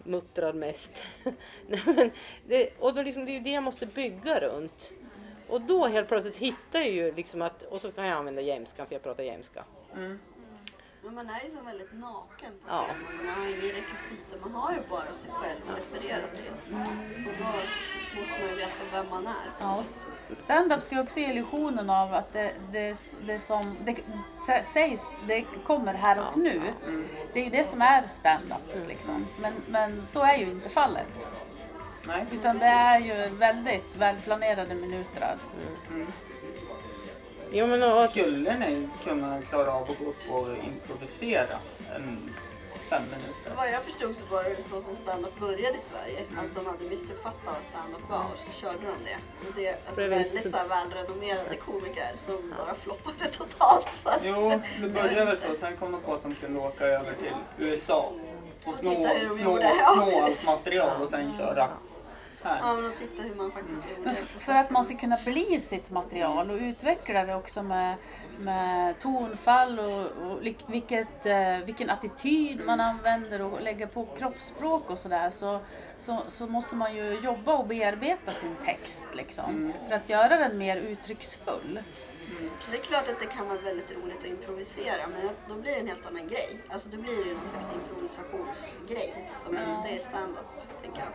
muttrar 0.04 0.54
mest. 0.54 1.04
Nej, 1.68 1.82
men 1.86 2.12
det, 2.48 2.70
och 2.80 2.94
då 2.94 3.02
liksom, 3.02 3.26
det 3.26 3.32
är 3.32 3.34
ju 3.34 3.40
det 3.40 3.52
jag 3.52 3.64
måste 3.64 3.86
bygga 3.86 4.40
runt. 4.40 4.92
Och 5.48 5.62
då 5.62 5.88
helt 5.88 6.08
plötsligt 6.08 6.38
hittar 6.38 6.80
jag 6.80 6.90
ju 6.90 7.16
liksom 7.16 7.42
att, 7.42 7.64
och 7.64 7.82
så 7.82 7.92
kan 7.92 8.08
jag 8.08 8.18
använda 8.18 8.42
jämskan 8.42 8.88
för 8.88 8.96
jag 8.96 9.04
pratar 9.04 9.24
jämska. 9.24 9.64
Mm. 9.96 10.20
Men 11.04 11.14
man 11.16 11.30
är 11.30 11.44
ju 11.44 11.50
så 11.52 11.62
väldigt 11.62 11.94
naken 11.94 12.52
på 12.62 12.68
Ja. 12.70 12.86
scenen. 12.88 13.26
Man 13.26 13.36
har 13.36 13.46
ingen 13.48 13.62
rekvisita. 13.62 14.38
Man 14.42 14.52
har 14.62 14.72
ju 14.74 14.80
bara 14.90 15.14
sig 15.14 15.32
själv 15.32 15.60
att 15.70 15.78
referera 15.78 16.28
till. 16.28 16.52
Och 17.28 17.34
då 17.40 17.46
måste 18.20 18.40
man 18.42 18.50
ju 18.50 18.56
veta 18.56 18.84
vem 18.92 19.10
man 19.10 19.28
är. 19.28 19.34
Ja, 19.60 19.84
stand-up 20.44 20.84
ska 20.84 21.02
också 21.02 21.20
ge 21.20 21.30
illusionen 21.32 21.90
av 21.90 22.14
att 22.14 22.34
det, 22.34 22.54
det, 22.72 22.98
det 23.26 23.40
som 23.40 23.76
det 23.86 23.96
sä- 24.48 24.64
sägs, 24.74 25.02
det 25.28 25.42
kommer 25.42 25.94
här 25.94 26.20
och 26.28 26.38
nu. 26.38 26.62
Det 27.34 27.40
är 27.40 27.44
ju 27.44 27.50
det 27.50 27.70
som 27.70 27.82
är 27.82 28.04
stand-up 28.20 28.88
liksom. 28.88 29.28
Men, 29.42 29.54
men 29.68 30.08
så 30.08 30.20
är 30.24 30.36
ju 30.38 30.46
inte 30.46 30.70
fallet. 30.70 31.08
Nej. 32.04 32.26
Utan 32.32 32.60
det 32.60 32.66
är 32.66 33.00
ju 33.00 33.30
väldigt 33.36 33.96
välplanerade 33.96 34.76
minuter. 34.76 35.36
Jo 37.52 37.68
men 37.68 37.84
och, 37.84 38.10
Skulle 38.12 38.58
ni 38.58 38.90
kunna 39.04 39.42
klara 39.50 39.74
av 39.74 39.92
att 39.92 40.00
gå 40.00 40.06
upp 40.06 40.32
och 40.32 40.48
improvisera 40.64 41.58
en 41.96 42.34
fem 42.90 43.04
minuter? 43.04 43.52
Vad 43.58 43.72
jag 43.72 43.82
förstod 43.84 44.16
så 44.16 44.26
var 44.36 44.44
det 44.44 44.64
så 44.64 44.82
som 44.82 44.96
stand-up 44.96 45.40
började 45.40 45.78
i 45.78 45.82
Sverige. 45.92 46.20
Att 46.38 46.54
de 46.56 46.66
hade 46.66 46.84
missuppfattat 46.90 47.42
vad 47.46 47.64
stand-up 47.72 48.10
var 48.10 48.18
och 48.34 48.40
så 48.40 48.52
körde 48.62 48.78
de 48.78 48.96
det. 49.10 49.48
Och 49.48 49.54
det 49.56 49.68
är 49.68 49.76
alltså 49.88 50.08
väldigt 50.08 50.44
så- 50.44 50.50
så 50.50 50.58
här 50.58 50.68
välrenommerade 50.68 51.56
komiker 51.56 52.12
som 52.16 52.54
bara 52.58 52.76
floppade 52.76 53.26
totalt. 53.32 53.88
Så 54.04 54.10
att, 54.10 54.20
Jo, 54.24 54.62
det 54.82 54.90
började 54.90 55.26
väl 55.26 55.38
så. 55.38 55.56
Sen 55.56 55.78
kom 55.78 55.92
de 55.92 56.02
på 56.02 56.14
att 56.14 56.24
de 56.24 56.36
kunde 56.36 56.60
åka 56.60 56.86
över 56.86 57.14
till 57.14 57.34
USA 57.68 58.12
och 58.68 58.76
snå, 58.76 58.92
snå, 58.94 59.36
snå 59.38 59.60
allt 59.84 60.12
precis. 60.26 60.46
material 60.46 61.02
och 61.02 61.10
sen 61.10 61.38
köra. 61.38 61.70
Ja, 62.44 62.76
men 62.76 62.86
att 62.86 62.98
titta 62.98 63.24
hur 63.24 63.36
man 63.36 63.52
faktiskt 63.52 63.90
gjorde 63.90 64.02
Men 64.02 64.16
processen. 64.16 64.40
för 64.40 64.54
att 64.54 64.70
man 64.70 64.86
ska 64.86 64.98
kunna 64.98 65.18
bli 65.26 65.62
sitt 65.62 65.90
material 65.90 66.52
och 66.52 66.58
utveckla 66.58 67.26
det 67.26 67.36
också 67.36 67.64
med, 67.64 67.96
med 68.40 69.00
tonfall 69.00 69.80
och, 69.80 70.32
och 70.32 70.40
vilket, 70.68 71.26
eh, 71.26 71.58
vilken 71.66 71.90
attityd 71.90 72.66
man 72.66 72.80
använder 72.80 73.42
och 73.42 73.62
lägga 73.62 73.88
på 73.88 74.06
kroppsspråk 74.06 74.90
och 74.90 74.98
sådär 74.98 75.30
så, 75.30 75.60
så, 76.00 76.20
så 76.30 76.48
måste 76.48 76.76
man 76.76 76.96
ju 76.96 77.20
jobba 77.24 77.54
och 77.54 77.68
bearbeta 77.68 78.34
sin 78.34 78.56
text 78.66 79.08
liksom. 79.14 79.74
För 79.88 79.96
att 79.96 80.10
göra 80.10 80.38
den 80.38 80.58
mer 80.58 80.78
uttrycksfull. 80.78 81.80
Det 82.72 82.78
är 82.78 82.82
klart 82.82 83.08
att 83.08 83.20
det 83.20 83.26
kan 83.26 83.48
vara 83.48 83.58
väldigt 83.58 83.92
roligt 83.92 84.18
att 84.18 84.26
improvisera 84.26 85.08
men 85.08 85.30
då 85.48 85.62
blir 85.62 85.72
det 85.72 85.80
en 85.80 85.88
helt 85.88 86.06
annan 86.06 86.28
grej. 86.28 86.60
Alltså 86.68 86.90
då 86.90 86.98
blir 86.98 87.26
det 87.26 87.34
någon 87.34 87.50
slags 87.50 87.66
improvisationsgrej 87.76 89.32
som 89.44 89.58
inte 89.58 89.96
är 89.96 90.00
stand-up, 90.00 90.48
tänker 90.82 91.00
jag. 91.00 91.08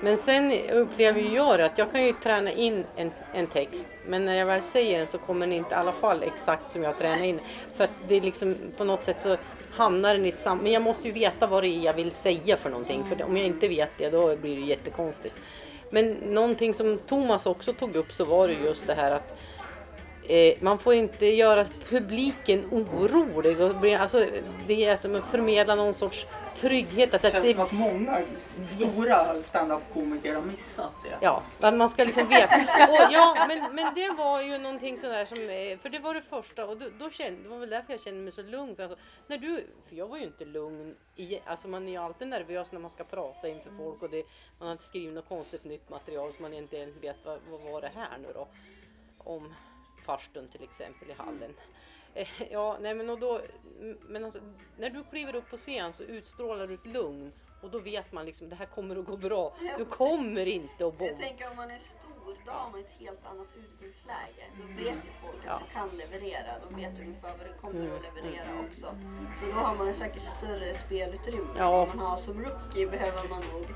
Men 0.00 0.18
sen 0.18 0.52
upplever 0.72 1.20
jag 1.20 1.60
att 1.60 1.78
jag 1.78 1.92
kan 1.92 2.04
ju 2.04 2.12
träna 2.12 2.52
in 2.52 2.84
en, 2.96 3.10
en 3.32 3.46
text. 3.46 3.86
Men 4.06 4.24
när 4.24 4.34
jag 4.34 4.46
väl 4.46 4.62
säger 4.62 4.98
den 4.98 5.06
så 5.06 5.18
kommer 5.18 5.46
den 5.46 5.52
inte 5.52 5.74
i 5.74 5.78
alla 5.78 5.92
fall 5.92 6.22
exakt 6.22 6.72
som 6.72 6.82
jag 6.82 6.98
tränar 6.98 7.24
in. 7.24 7.40
För 7.76 7.84
att 7.84 7.90
det 8.08 8.14
är 8.14 8.20
liksom 8.20 8.56
på 8.76 8.84
något 8.84 9.04
sätt 9.04 9.20
så 9.20 9.36
hamnar 9.70 10.14
den 10.14 10.26
i 10.26 10.28
ett 10.28 10.40
sam... 10.40 10.58
Men 10.58 10.72
jag 10.72 10.82
måste 10.82 11.08
ju 11.08 11.12
veta 11.12 11.46
vad 11.46 11.62
det 11.62 11.68
är 11.68 11.84
jag 11.84 11.94
vill 11.94 12.10
säga 12.10 12.56
för 12.56 12.70
någonting. 12.70 13.04
För 13.08 13.24
om 13.24 13.36
jag 13.36 13.46
inte 13.46 13.68
vet 13.68 13.90
det 13.98 14.10
då 14.10 14.36
blir 14.36 14.56
det 14.56 14.62
ju 14.62 14.66
jättekonstigt. 14.66 15.34
Men 15.90 16.12
någonting 16.12 16.74
som 16.74 16.98
Thomas 16.98 17.46
också 17.46 17.72
tog 17.72 17.96
upp 17.96 18.12
så 18.12 18.24
var 18.24 18.48
det 18.48 18.54
just 18.54 18.86
det 18.86 18.94
här 18.94 19.10
att 19.10 19.40
eh, 20.28 20.54
man 20.60 20.78
får 20.78 20.94
inte 20.94 21.26
göra 21.26 21.64
publiken 21.88 22.64
orolig. 22.70 23.60
Och 23.60 23.74
bli, 23.74 23.94
alltså, 23.94 24.26
det 24.66 24.84
är 24.84 24.96
som 24.96 25.14
att 25.14 25.30
förmedla 25.30 25.74
någon 25.74 25.94
sorts 25.94 26.26
trygghet. 26.56 27.14
Att, 27.14 27.22
Det 27.22 27.28
att 27.28 27.34
känns 27.34 27.46
det, 27.46 27.54
som 27.54 27.62
att 27.62 27.72
många 27.72 28.22
stora 28.66 29.42
stand-up-komiker 29.42 30.34
har 30.34 30.42
missat 30.42 30.92
det. 31.04 31.18
Ja, 31.20 31.42
man 31.60 31.90
ska 31.90 32.02
liksom 32.02 32.28
veta. 32.28 32.56
Och 32.88 33.12
ja, 33.12 33.46
men, 33.48 33.74
men 33.74 33.94
det 33.94 34.10
var 34.10 34.42
ju 34.42 34.58
någonting 34.58 34.98
sådär 34.98 35.24
som, 35.24 35.38
eh, 35.38 35.78
för 35.78 35.88
det 35.88 35.98
var 35.98 36.14
det 36.14 36.22
första 36.22 36.66
och 36.66 36.76
då, 36.76 36.86
då 36.98 37.10
kände, 37.10 37.42
det 37.42 37.48
var 37.48 37.58
väl 37.58 37.70
därför 37.70 37.92
jag 37.92 38.00
kände 38.00 38.20
mig 38.20 38.32
så 38.32 38.42
lugn. 38.42 38.76
För, 38.76 38.82
alltså, 38.82 38.98
när 39.26 39.38
du, 39.38 39.66
för 39.88 39.96
jag 39.96 40.08
var 40.08 40.16
ju 40.16 40.24
inte 40.24 40.44
lugn, 40.44 40.94
i, 41.16 41.38
alltså 41.46 41.68
man 41.68 41.88
är 41.88 41.92
ju 41.92 41.98
alltid 41.98 42.28
nervös 42.28 42.72
när 42.72 42.80
man 42.80 42.90
ska 42.90 43.04
prata 43.04 43.48
inför 43.48 43.70
folk 43.78 44.02
och 44.02 44.10
det, 44.10 44.22
man 44.58 44.68
har 44.68 44.72
inte 44.72 44.84
skrivit 44.84 45.14
något 45.14 45.28
konstigt 45.28 45.64
nytt 45.64 45.90
material 45.90 46.32
så 46.32 46.42
man 46.42 46.54
inte 46.54 46.86
vet 47.00 47.16
vad, 47.24 47.38
vad 47.50 47.60
var 47.60 47.80
det 47.80 47.90
här 47.94 48.18
nu 48.18 48.28
då? 48.34 48.48
Om 49.18 49.54
farstun 50.06 50.48
till 50.48 50.62
exempel 50.62 51.10
i 51.10 51.12
hallen. 51.12 51.54
Eh, 52.14 52.28
Ja, 52.50 52.76
nej 52.80 52.94
men 52.94 53.10
och 53.10 53.18
då, 53.18 53.40
men 54.08 54.24
alltså, 54.24 54.40
när 54.78 54.90
du 54.90 55.04
kliver 55.04 55.34
upp 55.34 55.50
på 55.50 55.56
scen 55.56 55.92
så 55.92 56.02
utstrålar 56.02 56.66
du 56.66 56.74
ett 56.74 56.86
lugn 56.86 57.32
och 57.62 57.70
då 57.70 57.78
vet 57.78 58.12
man 58.12 58.26
liksom 58.26 58.48
det 58.48 58.56
här 58.56 58.66
kommer 58.66 58.96
att 58.96 59.04
gå 59.06 59.16
bra. 59.16 59.56
Du 59.78 59.84
kommer 59.84 60.46
inte 60.46 60.72
att 60.74 60.80
Jag 60.80 60.94
bomba. 60.94 61.16
tänker 61.18 61.50
om 61.50 61.56
man 61.56 61.70
är 61.70 61.78
stor, 61.78 62.15
då 62.46 62.52
har 62.52 62.70
man 62.70 62.80
ett 62.80 62.94
helt 62.98 63.22
annat 63.30 63.50
utgångsläge. 63.62 64.44
Då 64.58 64.64
vet 64.84 65.00
ju 65.06 65.10
folk 65.22 65.38
att 65.38 65.44
Ja. 65.46 65.60
du 65.66 65.72
kan 65.74 65.88
leverera. 66.02 66.50
De 66.68 66.76
vet 66.82 66.98
ungefär 67.00 67.32
vad 67.38 67.46
du 67.50 67.54
kommer 67.60 67.80
Mm, 67.80 67.96
att 67.96 68.02
leverera 68.08 68.50
också. 68.68 68.86
Så 69.40 69.46
då 69.46 69.52
har 69.52 69.74
man 69.74 69.94
säkert 69.94 70.22
större 70.22 70.74
spelutrymme. 70.74 71.52
Ja. 71.58 71.68
Om 71.82 71.88
man 71.96 72.06
har 72.06 72.16
som 72.16 72.44
rookie 72.44 72.86
behöver 72.86 73.28
man 73.28 73.40
nog 73.52 73.66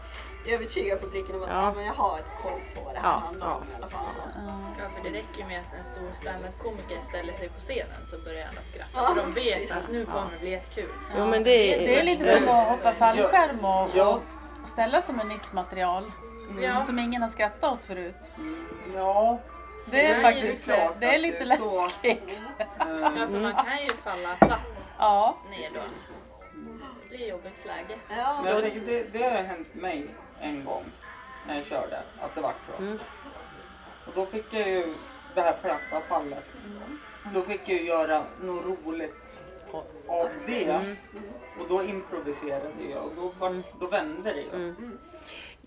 övertyga 0.55 0.97
publiken 0.97 1.37
om 1.37 1.43
att 1.43 1.49
Ja. 1.49 1.63
ja. 1.63 1.73
men 1.77 1.85
jag 1.85 1.93
har 1.95 2.19
ett 2.19 2.33
koll 2.43 2.61
på 2.75 2.81
vad 2.85 2.95
det 2.95 3.01
här 3.01 3.13
Ja, 3.13 3.19
handlar 3.27 3.47
ja. 3.49 3.55
om 3.55 3.63
i 3.73 3.75
alla 3.77 3.89
fall. 3.89 4.05
Så. 4.15 4.41
Ja, 4.83 4.89
för 4.95 5.03
det 5.11 5.19
räcker 5.19 5.39
ju 5.39 5.47
med 5.47 5.61
att 5.61 5.79
en 5.79 5.85
stor 5.85 6.11
standup-komiker 6.15 7.01
ställer 7.03 7.33
sig 7.33 7.49
på 7.49 7.61
scenen 7.61 8.07
så 8.07 8.19
börjar 8.19 8.49
alla 8.49 8.63
skratta. 8.63 8.91
Ja, 8.95 9.07
för 9.09 9.15
de 9.23 9.33
vet 9.33 9.55
precis. 9.55 9.71
att 9.73 9.91
nu 9.91 10.05
kommer 10.07 10.31
det 10.33 10.39
bli 10.41 10.51
jättekul. 10.51 10.93
Jo 11.19 11.27
men 11.27 11.43
det 11.45 11.75
är... 11.75 11.79
Det 11.87 12.01
är 12.01 12.05
lite 12.05 12.41
som 12.41 12.49
att 12.49 12.69
hoppa 12.69 12.93
fallskärm 12.93 13.65
och, 13.65 13.89
Ja. 13.95 14.21
och 14.63 14.69
ställa 14.69 15.03
som 15.03 15.21
ett 15.21 15.27
nytt 15.27 15.53
material. 15.53 16.13
Ja. 16.61 16.83
Som 16.83 16.99
ingen 16.99 17.23
har 17.23 17.29
skrattat 17.29 17.73
åt 17.73 17.85
förut. 17.85 18.15
Ja, 18.95 19.39
Det 19.91 20.07
är 20.07 20.09
Det 20.09 20.15
är 20.15 20.23
faktiskt 20.23 20.67
det. 20.67 20.91
Det 21.01 21.15
är 21.15 21.19
lite 21.19 21.45
det 21.45 21.55
är 21.55 21.85
läskigt. 21.85 22.43
Ja, 22.79 23.27
för 23.31 23.41
man 23.41 23.53
kan 23.55 23.83
ju 23.83 23.89
falla 23.89 24.37
platt 24.41 24.91
Ja. 24.99 25.37
ner 25.51 25.69
då. 25.75 25.81
Det 27.03 27.09
blir 27.17 27.29
jobbigt 27.29 27.67
läge. 27.67 27.99
Ja, 28.19 28.41
men 28.43 28.53
jag 28.53 28.63
tänker 28.63 28.81
det, 28.81 29.13
det 29.13 29.23
har 29.23 29.43
hänt 29.43 29.75
mig 29.75 30.07
en 30.41 30.65
gång 30.65 30.85
när 31.47 31.55
jag 31.57 31.65
körde, 31.65 32.03
att 32.21 32.35
det 32.35 32.41
vart 32.41 32.67
så. 32.67 32.83
Mm. 32.83 32.99
Och 34.07 34.13
då 34.15 34.27
fick 34.27 34.53
jag 34.53 34.69
ju 34.69 34.95
det 35.35 35.41
här 35.41 35.53
platta 35.63 36.01
fallet. 36.09 36.45
Då 37.35 37.43
fick 37.43 37.61
jag 37.69 37.79
ju 37.79 37.85
göra 37.87 38.25
något 38.41 38.65
roligt 38.85 39.41
av 40.09 40.29
det. 40.47 40.65
Mm. 40.71 40.97
Och 41.61 41.69
då 41.69 41.83
improviserade 41.85 42.71
jag 42.91 43.05
och 43.05 43.13
då, 43.17 43.33
var, 43.39 43.63
då 43.81 43.87
vände 43.87 44.33
det 44.33 44.41
ju. 44.41 44.75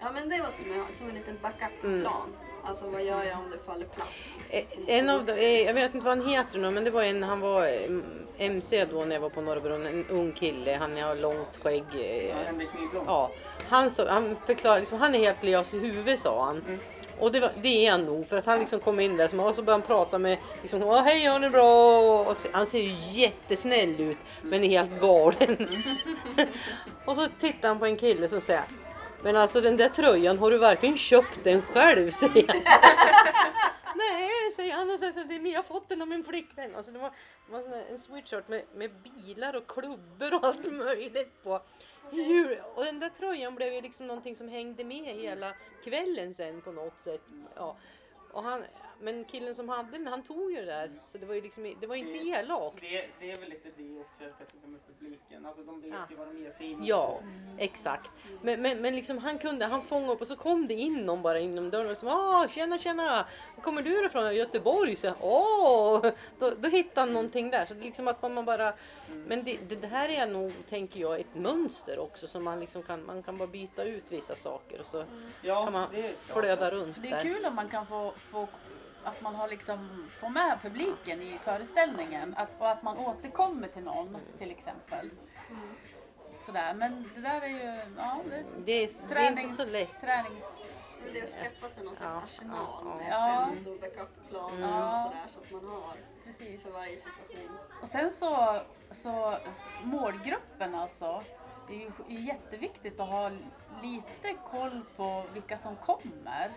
Mm. 0.04 0.16
ja, 0.16 0.22
men 0.22 0.30
det 0.30 0.44
måste 0.44 0.66
man 0.66 0.80
ha 0.80 0.86
som 0.96 1.10
en 1.10 1.16
liten 1.16 1.38
backup-plan. 1.42 2.34
Alltså 2.66 2.90
vad 2.90 3.04
gör 3.04 3.24
jag 3.24 3.40
om 3.40 3.52
det 3.52 3.58
faller 3.58 3.86
platt? 3.86 4.08
Eh, 4.50 4.64
En 4.88 5.10
av 5.10 5.26
de, 5.26 5.32
eh, 5.32 5.62
jag 5.62 5.74
vet 5.74 5.96
inte 5.96 6.06
vad 6.06 6.18
han 6.18 6.28
heter 6.28 6.60
nu, 6.60 6.72
men 6.72 6.84
det 6.84 6.92
var 6.92 7.04
en, 7.04 7.24
han 7.24 7.40
var 7.40 7.68
eh, 7.68 8.46
MC 8.46 8.86
då 8.86 9.06
när 9.06 9.16
jag 9.16 9.22
var 9.22 9.30
på 9.30 9.42
Norra 9.42 9.60
Brunn, 9.60 9.86
en 9.86 10.06
ung 10.10 10.32
kille, 10.32 10.78
han 10.80 10.98
har 10.98 11.16
långt 11.16 11.58
skägg. 11.64 11.84
Ja, 12.30 12.36
Henrik 12.46 12.70
Nyblom. 12.80 13.04
Ja, 13.08 13.32
han, 13.70 13.92
han 14.08 14.36
förklarade 14.46 14.80
liksom, 14.80 15.00
han 15.00 15.16
är 15.16 15.20
helt 15.20 15.44
lös 15.44 15.74
i 15.74 15.80
huvudet 15.80 16.20
sa 16.20 16.46
han. 16.46 16.62
Mm. 16.68 16.80
Och 17.20 17.32
det, 17.32 17.40
var, 17.40 17.52
det 17.62 17.86
är 17.88 17.92
han 17.92 18.06
nog 18.06 18.28
för 18.28 18.38
att 18.38 18.46
han 18.46 18.60
liksom 18.60 18.80
kom 18.80 19.00
in 19.00 19.18
där 19.18 19.28
som, 19.28 19.40
och 19.40 19.56
så 19.56 19.62
började 19.62 19.82
han 19.84 19.88
prata 19.88 20.18
med 20.18 20.38
liksom, 20.62 20.84
Åh, 20.84 21.02
hej 21.02 21.26
har 21.26 21.40
ni 21.40 21.50
bra? 21.50 22.20
Och 22.20 22.38
se, 22.38 22.50
han 22.52 22.68
ser 22.68 22.80
ju 22.80 22.96
jättesnäll 23.22 24.02
ut 24.02 24.18
men 24.42 24.64
är 24.64 24.70
helt 24.70 25.02
galen. 25.02 25.68
och 27.06 27.16
så 27.16 27.28
tittar 27.40 27.68
han 27.68 27.80
på 27.80 27.86
en 27.86 27.98
kille 27.98 28.28
som 28.28 28.42
säger 28.42 28.64
Men 29.24 29.36
alltså 29.36 29.62
den 29.62 29.78
där 29.78 29.90
tröjan, 29.90 30.38
har 30.38 30.52
du 30.52 30.58
verkligen 30.58 30.98
köpt 30.98 31.44
den 31.44 31.62
själv? 31.62 32.12
säger 32.12 32.48
han. 32.48 32.58
Nej, 33.96 34.52
säger 34.56 34.74
han 34.74 34.90
och 34.90 35.00
säger 35.00 35.14
så, 35.14 35.24
det 35.24 35.36
är 35.36 35.48
jag 35.48 35.58
har 35.58 35.64
fått 35.64 35.90
den 35.90 36.02
av 36.02 36.08
min 36.08 36.24
flickvän. 36.24 36.76
Alltså 36.76 36.92
det 36.92 37.00
var, 37.00 37.12
det 37.48 37.54
var 37.54 37.62
sån 37.62 37.74
en 37.74 38.00
sweatshirt 38.00 38.48
med, 38.48 38.64
med 38.76 38.92
bilar 39.04 39.56
och 39.56 39.68
klubbor 39.68 40.34
och 40.34 40.46
allt 40.46 40.72
möjligt 40.72 41.44
på. 41.44 41.62
Jul. 42.12 42.62
Och 42.76 42.86
den 42.86 43.00
där 43.00 43.10
tröjan 43.10 43.56
blev 43.56 43.74
ju 43.74 43.82
liksom 43.82 44.08
någonting 44.08 44.36
som 44.36 44.50
hängde 44.50 44.84
med 44.84 45.16
hela 45.16 45.54
kvällen 45.84 46.34
sen 46.34 46.62
på 46.62 46.72
något 46.72 47.00
sätt. 47.00 47.22
Ja. 47.56 47.78
Och 48.32 48.44
han, 48.44 48.64
men 49.04 49.26
killen 49.26 49.56
som 49.56 49.70
hade 49.70 49.92
den, 49.92 50.08
han 50.08 50.24
tog 50.24 50.52
ju 50.52 50.58
det 50.58 50.66
där. 50.66 50.92
Så 51.12 51.18
det 51.18 51.26
var 51.26 51.36
ju 51.36 51.42
liksom, 51.42 51.76
det 51.82 51.88
var 51.88 51.96
inte 51.96 52.12
elakt. 52.30 52.82
Det, 52.82 53.06
det 53.20 53.32
är 53.32 53.40
väl 53.40 53.50
lite 53.50 53.70
det 53.78 54.00
också 54.00 54.24
jag 54.24 54.48
tycker 54.52 54.68
med 54.68 54.80
publiken. 54.88 55.46
Alltså 55.46 55.64
de 55.64 55.82
vet 55.82 55.92
Ja. 55.94 56.06
ju 56.10 56.16
vad 56.16 56.28
de 56.28 56.38
ger 56.44 56.50
sig 56.50 56.72
in 56.72 56.80
Ja, 56.86 57.20
på. 57.20 57.24
exakt. 57.64 58.12
Men, 58.42 58.62
men, 58.62 58.82
men 58.82 58.96
liksom 58.96 59.18
han 59.18 59.38
kunde, 59.38 59.66
han 59.66 59.82
fångade 59.82 60.14
upp 60.14 60.22
och 60.22 60.28
så 60.28 60.36
kom 60.36 60.68
det 60.68 60.74
in 60.74 60.98
någon 61.06 61.22
bara 61.22 61.40
inom 61.40 61.70
dörren 61.70 61.92
och 61.92 61.98
så 61.98 62.10
ah 62.10 62.48
tjena 62.48 62.78
tjena, 62.78 63.26
var 63.56 63.64
kommer 63.64 63.82
du 63.82 64.06
ifrån? 64.06 64.36
Göteborg? 64.36 64.96
Så, 64.96 65.14
Åh! 65.22 66.06
Då, 66.40 66.52
då 66.60 66.68
hittade 66.70 67.00
han 67.02 67.14
någonting 67.14 67.50
där. 67.50 67.66
Så 67.66 67.74
det 67.74 67.80
är 67.80 67.84
liksom 67.86 68.08
att 68.08 68.22
man, 68.22 68.34
man 68.34 68.46
bara, 68.46 68.74
men 69.28 69.44
det, 69.44 69.58
det, 69.70 69.76
det 69.76 69.88
här 69.88 70.10
är 70.10 70.28
nog, 70.28 70.52
tänker 70.70 71.00
jag, 71.00 71.20
ett 71.20 71.36
mönster 71.36 72.00
också 72.00 72.28
som 72.28 72.44
man 72.44 72.60
liksom 72.60 72.84
kan, 72.84 73.06
man 73.06 73.24
kan 73.24 73.38
bara 73.38 73.48
byta 73.48 73.84
ut 73.84 74.04
vissa 74.12 74.36
saker 74.36 74.80
och 74.80 74.86
så 74.86 75.04
Ja, 75.42 75.64
kan 75.64 75.74
man 75.74 75.88
det 75.92 75.98
är 76.08 76.14
klart. 76.28 76.44
flöda 76.44 76.72
runt 76.72 77.02
Det 77.02 77.08
är 77.08 77.12
där. 77.12 77.22
kul 77.22 77.46
om 77.46 77.56
man 77.56 77.70
kan 77.70 77.86
få, 77.88 78.14
få 78.32 78.48
att 79.04 79.22
man 79.22 79.36
har 79.36 79.48
liksom 79.48 80.08
får 80.20 80.30
med 80.30 80.60
publiken 80.62 81.22
i 81.22 81.40
föreställningen 81.44 82.36
att, 82.38 82.50
och 82.60 82.70
att 82.72 82.84
man 82.84 82.98
återkommer 82.98 83.68
till 83.68 83.84
någon 83.84 84.18
till 84.38 84.52
exempel. 84.52 85.10
Sådär. 86.46 86.74
Men 86.74 87.10
det 87.16 87.22
där 87.22 87.42
är 87.42 87.48
ju 87.48 87.82
ja, 87.98 88.22
det 88.30 88.44
Det 88.66 88.72
är, 88.84 88.90
det 89.10 89.16
är 89.16 89.40
inte 89.40 89.54
så 89.66 89.72
lätt. 89.72 90.02
tränings... 90.02 90.66
Men 91.06 91.14
det 91.14 91.20
är 91.20 91.24
att 91.26 91.32
skaffa 91.32 91.70
sig 91.70 91.84
någon 91.86 91.96
slags 91.96 92.14
Ja, 92.14 92.22
arsenal 92.26 92.84
ja, 92.86 92.96
med 92.98 93.08
ja. 93.12 93.46
skämt 93.50 93.68
och 93.68 93.80
backup-planer 93.80 94.62
Ja. 94.70 94.92
och 95.06 95.12
sådär 95.12 95.28
så 95.28 95.40
att 95.40 95.52
man 95.64 95.72
har 95.72 95.94
Precis. 96.26 96.64
för 96.64 96.72
varje 96.72 96.98
situation. 96.98 97.58
Och 97.82 97.88
sen 97.90 98.12
så, 98.12 98.62
så 98.92 99.38
målgruppen 99.84 100.76
alltså. 100.76 101.24
Det 101.68 101.74
är 101.76 101.80
ju 101.80 101.92
det 102.08 102.16
är 102.16 102.20
jätteviktigt 102.20 103.00
att 103.00 103.10
ha 103.10 103.30
lite 103.82 104.34
koll 104.52 104.82
på 104.96 105.24
vilka 105.34 105.58
som 105.58 105.76
kommer. 105.76 106.52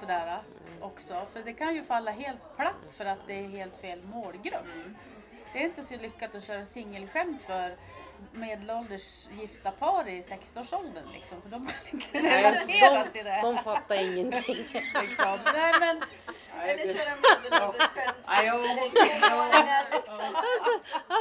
Sådär 0.00 0.38
också. 0.80 1.26
För 1.32 1.42
det 1.42 1.52
kan 1.52 1.74
ju 1.74 1.84
falla 1.84 2.10
helt 2.10 2.56
platt 2.56 2.94
för 2.96 3.04
att 3.04 3.26
det 3.26 3.34
är 3.34 3.48
helt 3.48 3.76
fel 3.76 4.02
målgrupp. 4.02 4.66
Det 5.52 5.58
är 5.58 5.64
inte 5.64 5.82
så 5.82 5.96
lyckat 5.96 6.34
att 6.34 6.44
köra 6.44 6.64
singelskämt 6.64 7.42
för 7.42 7.76
medelålders 8.32 9.26
gifta 9.40 9.70
par 9.70 10.08
i 10.08 10.22
60-årsåldern 10.22 11.12
liksom. 11.12 11.42
För 11.42 11.48
de 11.48 11.66
har 11.66 11.74
inte 11.92 12.18
relaterat 12.18 13.12
till 13.12 13.24
det. 13.24 13.40
de, 13.42 13.54
de 13.54 13.64
fattar 13.64 13.94
ingenting. 13.94 14.56
Liksom. 14.72 15.38
Nej, 15.54 15.72
men, 15.80 16.02
Nej, 16.56 16.70
Eller 16.70 16.94
köra 16.94 17.16
medelålders 17.16 17.82
skämt. 17.82 18.16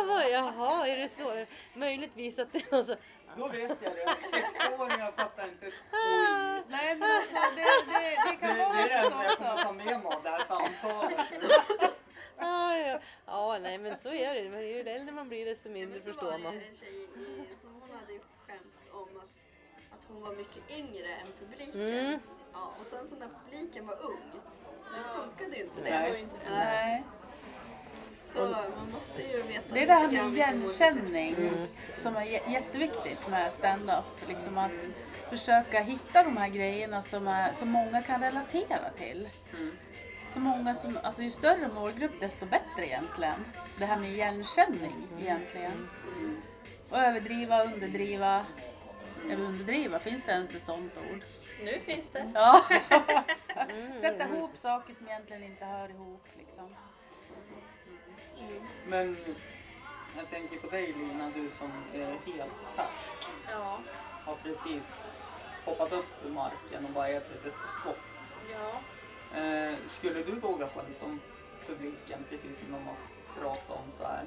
Bara, 0.08 0.28
jaha, 0.30 0.88
är 0.88 0.98
det 0.98 1.10
så? 1.10 1.46
Möjligtvis 1.74 2.40
att 2.40 2.54
det 2.54 2.72
var 2.72 2.84
så. 2.84 2.96
Då 3.38 3.48
vet 3.48 3.78
jag 3.82 3.94
det. 3.94 4.16
Sexåringar 4.32 5.12
fattar 5.12 5.48
inte 5.48 5.68
ett. 5.68 5.74
Nej, 6.70 6.96
men 6.96 7.12
alltså 7.12 7.36
det, 7.56 7.62
det, 7.62 8.00
det 8.00 8.32
Det, 8.32 8.36
kan 8.38 8.58
det 8.58 8.64
vara 8.66 8.78
är 8.80 8.90
det 8.90 8.94
enda 8.96 9.24
jag 9.24 9.32
så 9.32 9.38
kommer 9.38 9.64
ta 9.64 9.72
med 9.74 9.86
mig 9.86 9.96
av 10.16 10.24
det 10.24 10.30
här 10.30 10.40
samtalet. 10.54 11.92
Ah, 12.40 12.76
ja. 12.76 13.00
ja, 13.26 13.58
nej 13.62 13.78
men 13.78 13.98
så 13.98 14.10
är 14.14 14.34
det. 14.34 14.50
Men 14.50 14.62
ju 14.68 14.80
äldre 14.80 15.12
man 15.16 15.30
blir 15.30 15.46
desto 15.46 15.70
mindre 15.70 15.90
Men 15.94 16.02
så 16.02 16.06
förstår 16.12 16.32
var 16.32 16.38
man. 16.38 16.56
det 16.56 16.62
en 16.68 16.76
tjej 16.76 17.04
i, 17.04 17.46
som 17.62 17.74
hon 17.82 17.90
hade 18.00 18.20
skämt 18.48 18.76
om 18.92 19.18
att, 19.18 19.34
att 20.00 20.06
hon 20.08 20.22
var 20.22 20.32
mycket 20.36 20.72
yngre 20.72 21.08
än 21.08 21.28
publiken. 21.40 21.82
Mm. 21.82 22.20
Ja, 22.54 22.72
och 22.82 22.86
sen 22.88 23.08
så 23.10 23.16
när 23.16 23.30
publiken 23.46 23.88
var 23.88 23.96
ung, 24.06 24.22
det 24.94 25.04
funkade 25.22 25.56
ju 25.58 25.64
inte 25.64 25.82
det. 25.82 25.90
Det 26.14 26.20
inte 26.20 26.36
det. 26.46 26.50
Nej. 26.56 27.04
Så 28.34 28.40
man 28.78 28.92
måste 28.94 29.22
ju 29.22 29.42
veta 29.42 29.74
Det 29.74 29.84
är 29.84 29.88
det 29.88 29.94
här 29.94 30.08
med 30.12 30.34
igenkänning 30.34 31.36
som 31.98 32.16
är 32.16 32.22
jä- 32.26 32.50
jätteviktigt 32.52 33.28
med 33.28 33.54
stand-up. 33.54 34.06
Liksom 34.28 34.58
att 34.58 34.72
försöka 35.30 35.80
hitta 35.82 36.24
de 36.24 36.38
här 36.38 36.50
grejerna 36.50 37.02
som, 37.02 37.28
är, 37.28 37.54
som 37.54 37.70
många 37.70 38.02
kan 38.02 38.22
relatera 38.22 38.90
till. 38.98 39.30
Så 40.34 40.40
många 40.40 40.76
som, 40.76 41.00
alltså 41.04 41.24
ju 41.24 41.32
större 41.32 41.68
målgrupp 41.68 42.20
desto 42.20 42.46
bättre 42.46 42.86
egentligen. 42.86 43.46
Det 43.80 43.86
här 43.86 43.98
med 44.00 44.12
igenkänning 44.12 45.08
egentligen. 45.20 45.90
Och 46.90 46.98
överdriva, 46.98 47.64
underdriva. 47.64 48.46
Eller 49.26 49.44
underdriva, 49.44 50.00
finns 50.00 50.26
det 50.26 50.32
ens 50.32 50.56
ett 50.56 50.66
sånt 50.66 50.98
ord? 50.98 51.22
Nu 51.64 51.80
finns 51.80 52.10
det. 52.10 52.32
Ja. 52.34 52.64
Sätta 54.02 54.24
ihop 54.24 54.58
saker 54.58 54.94
som 54.94 55.08
egentligen 55.08 55.44
inte 55.44 55.66
hör 55.66 55.90
ihop 55.90 56.28
liksom. 56.38 56.76
Men 58.88 59.18
jag 60.18 60.30
tänker 60.30 60.58
på 60.58 60.68
dig 60.68 60.94
Lina, 60.94 61.32
du 61.36 61.50
som 61.50 61.72
är 61.94 62.06
helt 62.06 62.52
färsk. 62.76 63.30
Ja. 63.52 63.80
Har 64.28 64.36
precis 64.44 65.10
hoppat 65.66 65.92
upp 65.92 66.26
ur 66.26 66.30
marken 66.30 66.86
och 66.86 66.92
bara 66.92 67.08
ätit 67.08 67.46
ett 67.46 67.62
skott. 67.62 67.98
Ja. 68.52 68.82
Eh, 69.40 69.76
skulle 69.90 70.24
du 70.24 70.32
våga 70.32 70.68
skämta 70.68 71.06
om 71.06 71.20
publiken 71.68 72.26
precis 72.30 72.60
som 72.60 72.72
de 72.72 72.88
har 72.88 72.96
pratat 73.40 73.70
om 73.70 73.92
så 73.98 74.04
här? 74.04 74.26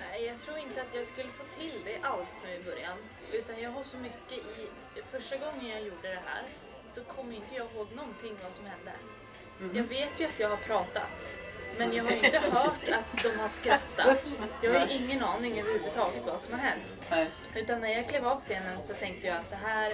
Nej, 0.00 0.24
jag 0.24 0.40
tror 0.40 0.58
inte 0.58 0.82
att 0.82 0.94
jag 0.94 1.06
skulle 1.06 1.28
få 1.28 1.44
till 1.58 1.80
det 1.84 1.98
alls 2.02 2.40
nu 2.44 2.54
i 2.54 2.64
början. 2.64 2.98
Utan 3.32 3.60
jag 3.60 3.70
har 3.70 3.84
så 3.84 3.96
mycket 3.96 4.32
i... 4.32 4.68
Första 5.10 5.36
gången 5.36 5.68
jag 5.68 5.82
gjorde 5.82 6.08
det 6.08 6.22
här 6.26 6.44
så 6.94 7.04
kommer 7.04 7.34
inte 7.34 7.54
jag 7.54 7.66
ihåg 7.72 7.86
någonting 7.96 8.36
vad 8.42 8.54
som 8.54 8.66
hände. 8.66 8.92
Jag 9.78 9.84
vet 9.84 10.20
ju 10.20 10.24
att 10.24 10.40
jag 10.40 10.48
har 10.48 10.56
pratat. 10.56 11.32
Men 11.78 11.92
jag 11.92 12.04
har 12.04 12.12
inte 12.12 12.38
hört 12.38 12.88
att 12.92 13.22
de 13.22 13.38
har 13.38 13.48
skrattat. 13.48 14.18
Jag 14.62 14.80
har 14.80 14.86
ju 14.86 14.92
ingen 14.92 15.22
aning 15.22 15.60
överhuvudtaget 15.60 16.22
vad 16.26 16.40
som 16.40 16.54
har 16.54 16.60
hänt. 16.60 16.94
Nej. 17.10 17.30
Utan 17.54 17.80
när 17.80 17.88
jag 17.88 18.08
klev 18.08 18.26
av 18.26 18.40
scenen 18.40 18.82
så 18.82 18.94
tänkte 18.94 19.26
jag 19.26 19.36
att 19.36 19.50
det 19.50 19.58
här 19.64 19.92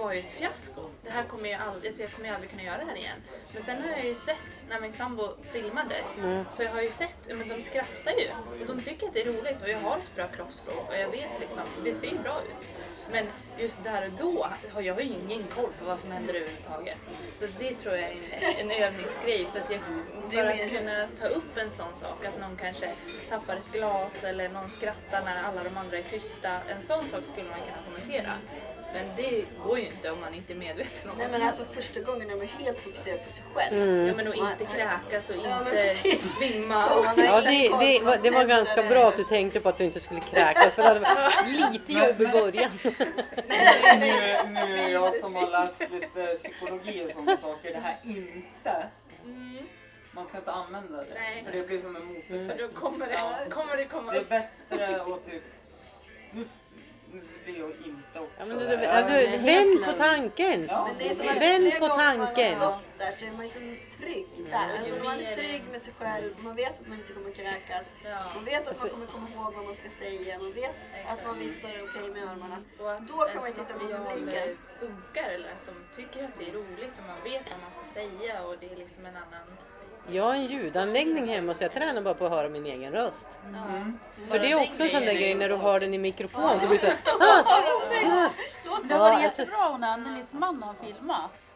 var 0.00 0.12
ju 0.12 0.18
ett 0.18 0.32
fiasko. 0.38 0.80
Det 1.04 1.10
här 1.10 1.24
kommer 1.24 1.48
jag 1.50 1.60
aldrig, 1.60 1.86
alltså 1.86 2.02
jag 2.02 2.12
kommer 2.12 2.32
aldrig 2.32 2.50
kunna 2.50 2.62
göra 2.62 2.78
det 2.78 2.84
här 2.84 2.96
igen. 2.96 3.18
Men 3.52 3.62
sen 3.62 3.82
har 3.82 3.90
jag 3.90 4.04
ju 4.04 4.14
sett 4.14 4.50
när 4.68 4.80
min 4.80 4.92
sambo 4.92 5.28
filmade, 5.52 5.94
så 6.54 6.62
jag 6.62 6.70
har 6.70 6.82
ju 6.82 6.90
sett, 6.90 7.28
men 7.28 7.48
de 7.48 7.62
skrattar 7.62 8.12
ju 8.12 8.28
och 8.60 8.66
de 8.66 8.82
tycker 8.82 9.06
att 9.06 9.14
det 9.14 9.22
är 9.22 9.32
roligt 9.32 9.62
och 9.62 9.68
jag 9.68 9.78
har 9.78 9.96
ett 9.96 10.14
bra 10.14 10.26
kroppsspråk 10.26 10.88
och 10.88 10.96
jag 10.96 11.10
vet 11.10 11.40
liksom, 11.40 11.62
det 11.84 11.92
ser 11.92 12.18
bra 12.18 12.42
ut. 12.42 12.66
Men 13.12 13.26
just 13.58 13.84
där 13.84 14.06
och 14.06 14.12
då 14.18 14.46
har 14.72 14.80
jag 14.82 15.00
ingen 15.00 15.42
koll 15.42 15.70
på 15.78 15.84
vad 15.84 15.98
som 15.98 16.10
händer 16.10 16.34
överhuvudtaget. 16.34 16.98
Så 17.38 17.46
det 17.58 17.74
tror 17.74 17.94
jag 17.94 18.04
är 18.04 18.16
en, 18.40 18.70
en 18.70 18.82
övningsgrej 18.82 19.46
för 19.52 19.60
att, 19.60 19.70
jag, 19.70 19.80
för 20.32 20.46
att 20.46 20.70
kunna 20.70 21.06
ta 21.18 21.26
upp 21.26 21.56
en 21.56 21.70
sån 21.70 21.94
sak. 22.00 22.24
Att 22.24 22.40
någon 22.40 22.56
kanske 22.56 22.90
tappar 23.28 23.56
ett 23.56 23.72
glas 23.72 24.24
eller 24.24 24.48
någon 24.48 24.68
skrattar 24.68 25.24
när 25.24 25.42
alla 25.42 25.64
de 25.64 25.76
andra 25.78 25.98
är 25.98 26.02
tysta. 26.02 26.60
En 26.68 26.82
sån 26.82 27.08
sak 27.08 27.24
skulle 27.24 27.48
man 27.48 27.58
kunna 27.60 27.82
kommentera. 27.86 28.32
Men 28.94 29.04
det 29.16 29.44
går 29.64 29.78
ju 29.78 29.86
inte 29.86 30.10
om 30.10 30.20
man 30.20 30.34
inte 30.34 30.52
är 30.52 30.56
medveten 30.56 31.10
om 31.10 31.16
Nej 31.18 31.26
vad 31.26 31.30
som 31.30 31.40
men 31.40 31.40
händer. 31.42 31.46
alltså 31.46 31.64
första 31.64 32.00
gången 32.00 32.30
är 32.30 32.36
man 32.36 32.46
helt 32.46 32.78
fokuserad 32.78 33.24
på 33.26 33.32
sig 33.32 33.44
själv. 33.54 34.06
Ja 34.08 34.14
men 34.14 34.28
och 34.28 34.34
inte 34.34 34.64
kräkas 34.64 35.30
och 35.30 35.36
Ja, 35.36 35.42
men 35.64 35.66
inte 35.66 35.70
precis. 35.70 36.34
svimma. 36.34 36.86
Så 36.88 36.98
Och, 36.98 37.04
man 37.04 37.18
har 37.18 37.24
Ja, 37.24 37.50
ingen 37.50 37.62
det, 37.62 37.70
på 37.70 37.82
det, 37.82 37.98
vad 37.98 38.04
var, 38.04 38.14
som 38.14 38.22
det 38.22 38.30
var 38.30 38.38
händer 38.38 38.56
ganska 38.56 38.82
när 38.82 38.88
bra 38.90 39.08
att 39.08 39.16
du 39.16 39.24
tänkte 39.24 39.60
på 39.60 39.68
att 39.68 39.78
du 39.78 39.84
inte 39.84 40.00
skulle 40.00 40.20
kräkas 40.20 40.74
för 40.74 40.82
det 40.82 40.88
hade 40.88 41.00
varit 41.00 41.48
lite 41.72 41.92
jobb 41.92 42.20
i 42.20 42.26
början. 42.26 42.70
Nu, 44.00 44.36
nu 44.50 44.78
är 44.80 44.88
jag 44.88 45.14
som 45.14 45.34
har 45.34 45.50
läst 45.50 45.80
lite 45.90 46.36
psykologi 46.36 47.06
och 47.06 47.12
sådana 47.12 47.36
saker. 47.36 47.72
Det 47.72 47.78
här 47.80 47.96
inte. 48.04 48.86
Man 50.12 50.26
ska 50.26 50.38
inte 50.38 50.52
använda 50.52 50.96
det. 50.98 51.06
Nej. 51.14 51.44
För 51.44 51.52
det 51.52 51.66
blir 51.66 51.80
som 51.80 51.96
en 51.96 52.04
moteffekt. 52.04 52.52
för 52.60 52.68
då 52.68 52.80
kommer 52.80 53.06
det, 53.06 53.50
kommer 53.50 53.76
det 53.76 53.84
komma 53.84 54.12
Det 54.12 54.18
är 54.18 54.22
upp. 54.22 54.28
bättre 54.28 55.00
att 55.02 55.24
typ... 55.26 55.42
Nu, 56.32 56.44
inte 57.84 58.20
också 58.20 58.32
Ja, 58.38 58.44
men 58.46 58.58
du, 58.58 58.66
du, 58.66 58.72
ja, 58.72 59.02
du, 59.08 59.36
vänd 59.36 59.84
på 59.84 59.92
tanken. 59.92 60.66
Ja, 60.68 60.84
Men 60.88 60.98
det 60.98 61.08
är 61.10 61.14
som 61.14 61.28
att 61.28 61.42
Vänd 61.42 61.72
på 61.78 61.86
man 61.86 61.90
har 61.90 62.26
tanken. 62.26 62.58
stått 62.60 62.78
där 62.98 63.12
så 63.18 63.24
är 63.24 63.32
man 63.32 63.44
ju 63.46 63.50
så 63.50 63.58
trygg 63.98 64.26
där. 64.50 64.68
Alltså 64.78 65.04
man 65.04 65.20
är 65.20 65.32
trygg 65.36 65.62
med 65.72 65.80
sig 65.80 65.92
själv, 65.98 66.30
man 66.40 66.54
vet 66.56 66.80
att 66.80 66.88
man 66.88 66.98
inte 66.98 67.12
kommer 67.12 67.30
kräkas. 67.30 67.86
Man 68.34 68.44
vet 68.44 68.68
att 68.68 68.78
man 68.80 68.88
kommer 68.88 69.06
komma 69.06 69.28
ihåg 69.34 69.54
vad 69.54 69.64
man 69.64 69.74
ska 69.74 69.88
säga, 70.04 70.38
man 70.38 70.52
vet 70.52 70.76
att 71.12 71.26
man 71.26 71.38
viftar 71.38 71.68
okej 71.68 72.10
med 72.10 72.24
att 72.24 73.08
Då 73.08 73.18
kan 73.32 73.42
man 73.42 73.52
titta 73.52 73.72
på 73.78 73.86
publiken. 73.86 74.56
funkar 74.80 75.28
eller 75.30 75.48
att 75.56 75.66
de 75.66 75.74
tycker 75.96 76.24
att 76.24 76.38
det 76.38 76.44
är 76.48 76.52
roligt 76.52 76.94
och 76.98 77.06
man 77.12 77.20
vet 77.24 77.42
vad 77.50 77.60
man 77.66 77.70
ska 77.76 77.84
säga 78.00 78.42
och 78.46 78.54
det 78.60 78.66
är 78.72 78.76
liksom 78.76 79.06
en 79.06 79.16
annan... 79.16 79.46
Jag 80.12 80.24
har 80.24 80.34
en 80.34 80.46
ljudanläggning 80.46 81.28
hemma 81.28 81.54
så 81.54 81.64
jag 81.64 81.72
tränar 81.72 82.02
bara 82.02 82.14
på 82.14 82.24
att 82.24 82.30
höra 82.30 82.48
min 82.48 82.66
egen 82.66 82.92
röst. 82.92 83.26
Ja. 83.52 83.92
För 84.28 84.38
det 84.38 84.50
är 84.50 84.70
också 84.70 84.82
en 84.82 84.90
sån 84.90 85.02
där 85.02 85.14
grej 85.14 85.34
när 85.34 85.48
du 85.48 85.54
har 85.54 85.80
den 85.80 85.94
i 85.94 85.98
mikrofon 85.98 86.60
så 86.60 86.66
blir 86.66 86.78
det 86.78 86.78
så 86.78 86.86
här, 86.86 86.96
Det 88.84 88.94
har 88.94 89.00
varit 89.00 89.18
Ja, 89.20 89.24
alltså- 89.26 89.42
jättebra 89.42 89.76
när 89.76 89.92
Annelies 89.92 90.32
man 90.32 90.62
har 90.62 90.74
filmat. 90.84 91.54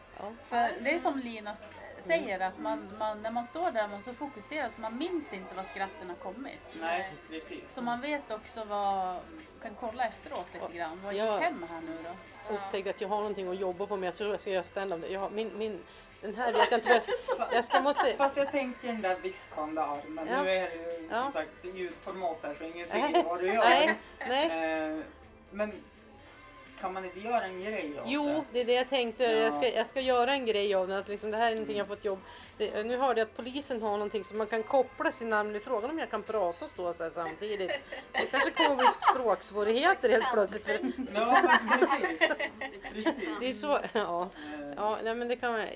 För 0.49 0.83
det 0.83 0.95
är 0.95 0.99
som 0.99 1.19
Lina 1.19 1.55
säger 2.03 2.39
att 2.39 2.59
man, 2.59 2.87
man, 2.99 3.21
när 3.21 3.31
man 3.31 3.45
står 3.45 3.71
där 3.71 3.83
är 3.83 3.87
man 3.87 4.01
så 4.03 4.13
fokuserad 4.13 4.71
så 4.75 4.81
man 4.81 4.97
minns 4.97 5.33
inte 5.33 5.55
vad 5.55 5.65
skratten 5.65 6.09
har 6.09 6.15
kommit. 6.15 6.61
Nej, 6.81 7.13
precis. 7.29 7.63
Så 7.73 7.81
man 7.81 8.01
vet 8.01 8.31
också 8.31 8.63
vad, 8.63 9.19
kan 9.61 9.71
kolla 9.79 10.07
efteråt 10.07 10.47
lite 10.53 10.77
grann. 10.77 11.01
Vad 11.03 11.13
gick 11.13 11.23
hem 11.23 11.65
här 11.69 11.81
nu 11.81 11.97
då? 12.03 12.09
upptäckte 12.53 12.89
att 12.89 13.01
jag 13.01 13.07
har 13.07 13.17
någonting 13.17 13.47
att 13.47 13.59
jobba 13.59 13.85
på 13.85 13.97
med. 13.97 14.07
Jag 14.07 14.13
ska, 14.13 14.23
jag 14.23 14.41
ska 14.41 14.49
göra 14.49 14.63
stand-up. 14.63 15.11
Jag 15.11 15.31
min, 15.31 15.57
min, 15.57 15.79
den 16.25 16.35
här 16.35 16.51
vet 16.51 16.71
jag 16.71 16.77
inte 16.79 16.87
vad 16.89 16.95
jag 16.95 17.03
ska... 17.03 17.55
Jag 17.55 17.65
ska 17.65 17.81
måste... 17.81 18.13
Fast 18.17 18.37
jag 18.37 18.51
tänker 18.51 18.87
den 18.87 19.01
där 19.01 19.15
vispande 19.15 19.81
armen. 19.83 20.27
Ja. 20.29 20.43
Nu 20.43 20.49
är 20.49 20.61
det 20.69 20.75
ju 20.75 21.09
som 21.09 21.17
Ja. 21.25 21.31
sagt 21.33 21.49
ljudformat 21.75 22.37
här 22.43 22.53
så 22.59 22.63
ingen 22.63 22.87
ser 22.87 23.23
vad 23.23 23.39
du 23.39 23.47
gör. 23.53 23.63
Nej, 23.63 23.95
nej. 24.27 24.73
Eh, 24.93 24.99
men 25.51 25.71
kan 26.81 26.93
man 26.93 27.05
inte 27.05 27.19
göra 27.19 27.43
en 27.43 27.61
grej 27.63 27.99
av 27.99 28.05
Jo, 28.07 28.25
det? 28.27 28.43
det 28.51 28.61
är 28.61 28.65
det 28.65 28.73
jag 28.73 28.89
tänkte. 28.89 29.23
Ja. 29.23 29.29
Jag, 29.31 29.53
ska, 29.53 29.69
jag 29.69 29.87
ska 29.87 30.01
göra 30.01 30.31
en 30.33 30.45
grej 30.45 30.75
av 30.75 30.87
det. 30.87 30.97
Att 30.97 31.07
liksom, 31.07 31.31
det 31.31 31.37
här 31.37 31.47
är 31.51 31.55
någonting 31.55 31.77
jag 31.77 31.87
fått 31.87 32.05
jobb. 32.05 32.19
Det, 32.57 32.83
nu 32.83 32.97
hörde 32.97 33.19
jag 33.21 33.25
att 33.25 33.37
polisen 33.37 33.81
har 33.81 33.91
någonting 33.91 34.23
som 34.23 34.37
man 34.37 34.47
kan 34.47 34.63
koppla 34.63 35.11
sin 35.11 35.29
namn. 35.29 35.53
Det 35.53 35.59
är 35.59 35.61
Frågan 35.61 35.89
om 35.89 35.99
jag 35.99 36.09
kan 36.11 36.23
prata 36.23 36.65
och 36.65 36.71
stå 36.71 36.93
så 36.93 37.03
här 37.03 37.09
samtidigt. 37.09 37.71
Det 38.11 38.25
kanske 38.31 38.51
kommer 38.51 38.75
bli 38.75 38.85
språksvårigheter 39.13 40.09
helt 40.09 40.31
plötsligt. 40.33 40.65
För 40.65 40.79
Ja, 41.15 41.57
precis. 41.79 42.19
precis. 42.93 43.29
det 43.39 43.49
är 43.49 43.53
så, 43.53 43.79
ja. 43.93 44.29
Ja, 44.75 44.97
nej, 45.03 45.15
men 45.15 45.27
det 45.27 45.35
kan 45.35 45.51
man, 45.51 45.67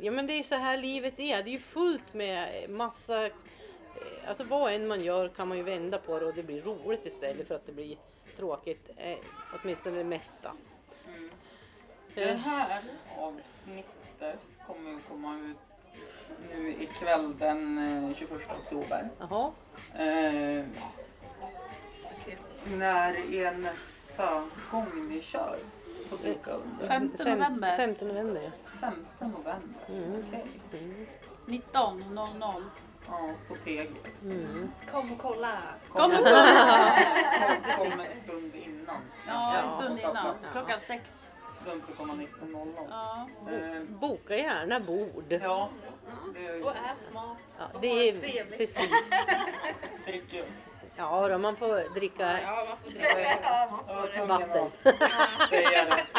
ja 0.00 0.10
men 0.12 0.26
det 0.26 0.32
är 0.32 0.42
så 0.42 0.54
här 0.54 0.76
livet 0.76 1.14
är. 1.20 1.42
Det 1.42 1.50
är 1.50 1.52
ju 1.52 1.58
fullt 1.58 2.14
med 2.14 2.70
massa, 2.70 3.30
alltså 4.28 4.44
vad 4.44 4.72
än 4.72 4.86
man 4.88 5.04
gör 5.04 5.28
kan 5.28 5.48
man 5.48 5.56
ju 5.56 5.62
vända 5.62 5.98
på 5.98 6.18
det 6.20 6.26
och 6.26 6.34
det 6.34 6.42
blir 6.42 6.62
roligt 6.62 7.06
istället 7.06 7.48
för 7.48 7.54
att 7.54 7.66
det 7.66 7.72
blir 7.72 7.96
tråkigt. 8.40 8.90
Eh, 8.96 9.18
åtminstone 9.52 9.98
det 9.98 10.04
mesta. 10.04 10.52
Det 12.14 12.34
här 12.34 12.82
avsnittet 13.18 14.40
kommer 14.66 14.90
ju 14.90 14.98
komma 15.08 15.38
ut 15.38 15.56
nu 16.52 16.74
ikväll 16.82 17.38
den 17.38 17.78
eh, 18.08 18.14
21 18.14 18.32
oktober. 18.60 19.08
Jaha, 19.18 19.52
Eh, 19.94 20.64
när 22.78 23.34
är 23.34 23.52
nästa 23.58 24.48
gång 24.70 25.08
ni 25.08 25.22
kör 25.22 25.58
på 26.10 26.16
Dricka 26.16 26.50
under? 26.50 26.86
5 26.86 27.12
november 27.18 27.76
5 27.76 28.08
november 28.08 28.42
ja. 28.42 28.50
5 28.80 29.06
november. 29.20 29.58
Mm. 29.88 30.24
Okej. 30.28 31.06
19.00. 31.46 32.62
Ja, 33.10 33.30
på 33.48 33.54
TG. 33.56 33.88
Mm. 34.24 34.70
Kom 34.90 35.12
och 35.12 35.18
kolla! 35.18 35.52
Kom 35.92 36.04
och 36.10 36.16
Kom, 36.16 36.24
kolla! 36.24 36.96
kom 37.76 38.00
en 38.00 38.12
stund 38.24 38.54
innan. 38.54 38.96
Ja, 39.26 39.58
en 39.58 39.82
stund 39.82 39.98
innan. 39.98 40.34
Klockan 40.52 40.80
sex. 40.80 41.02
Komma 41.96 42.12
19.00. 42.14 42.86
Ja. 42.90 43.28
Eh, 43.52 43.82
Boka 43.88 44.36
gärna 44.36 44.80
bord. 44.80 45.24
ja, 45.42 45.68
det 46.34 46.46
är 46.46 46.64
Och 46.64 46.70
är 46.70 47.10
smart. 47.10 47.36
Ja, 47.58 47.64
och 47.74 47.80
det 47.80 47.88
har 47.88 47.96
är 47.96 48.12
trevligt. 48.12 48.58
precis. 48.58 49.10
dricker. 50.06 50.44
Ja, 50.96 51.28
då, 51.28 51.38
man 51.38 51.56
får 51.56 51.94
dricka 51.94 52.40
Ja, 52.42 52.66
man 52.68 52.76
får 52.82 52.90
dricka. 52.90 53.20
Ja, 53.42 53.82
Jag 53.86 53.94
var 53.96 54.06
tvungen 54.06 54.28
vatten. 54.28 54.70
det. 55.50 56.04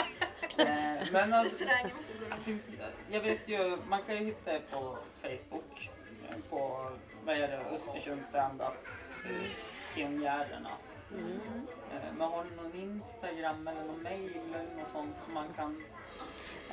Eh, 0.57 0.67
Men 1.11 1.33
alltså, 1.33 1.65
runt. 1.65 2.43
finns, 2.45 2.67
jag 3.11 3.21
vet 3.21 3.49
ju, 3.49 3.77
man 3.89 4.01
kan 4.03 4.15
ju 4.17 4.25
hitta 4.25 4.53
er 4.53 4.61
på 4.71 4.97
Facebook. 5.21 5.89
Eh, 6.45 6.49
På, 6.49 6.89
vad 7.25 7.35
är 7.35 7.47
det, 7.47 7.59
Östersund 7.75 8.23
standup. 8.23 8.87
Pionjärerna. 9.95 10.69
Eh, 11.11 12.13
Men 12.17 12.27
har 12.29 12.43
ni 12.43 12.49
någon 12.55 12.75
Instagram 12.75 13.67
eller 13.67 13.83
någon 13.83 14.03
mail 14.03 14.37
eller 14.49 14.63
något 14.79 14.91
sånt 14.91 15.15
som 15.25 15.33
man 15.33 15.45
kan... 15.55 15.83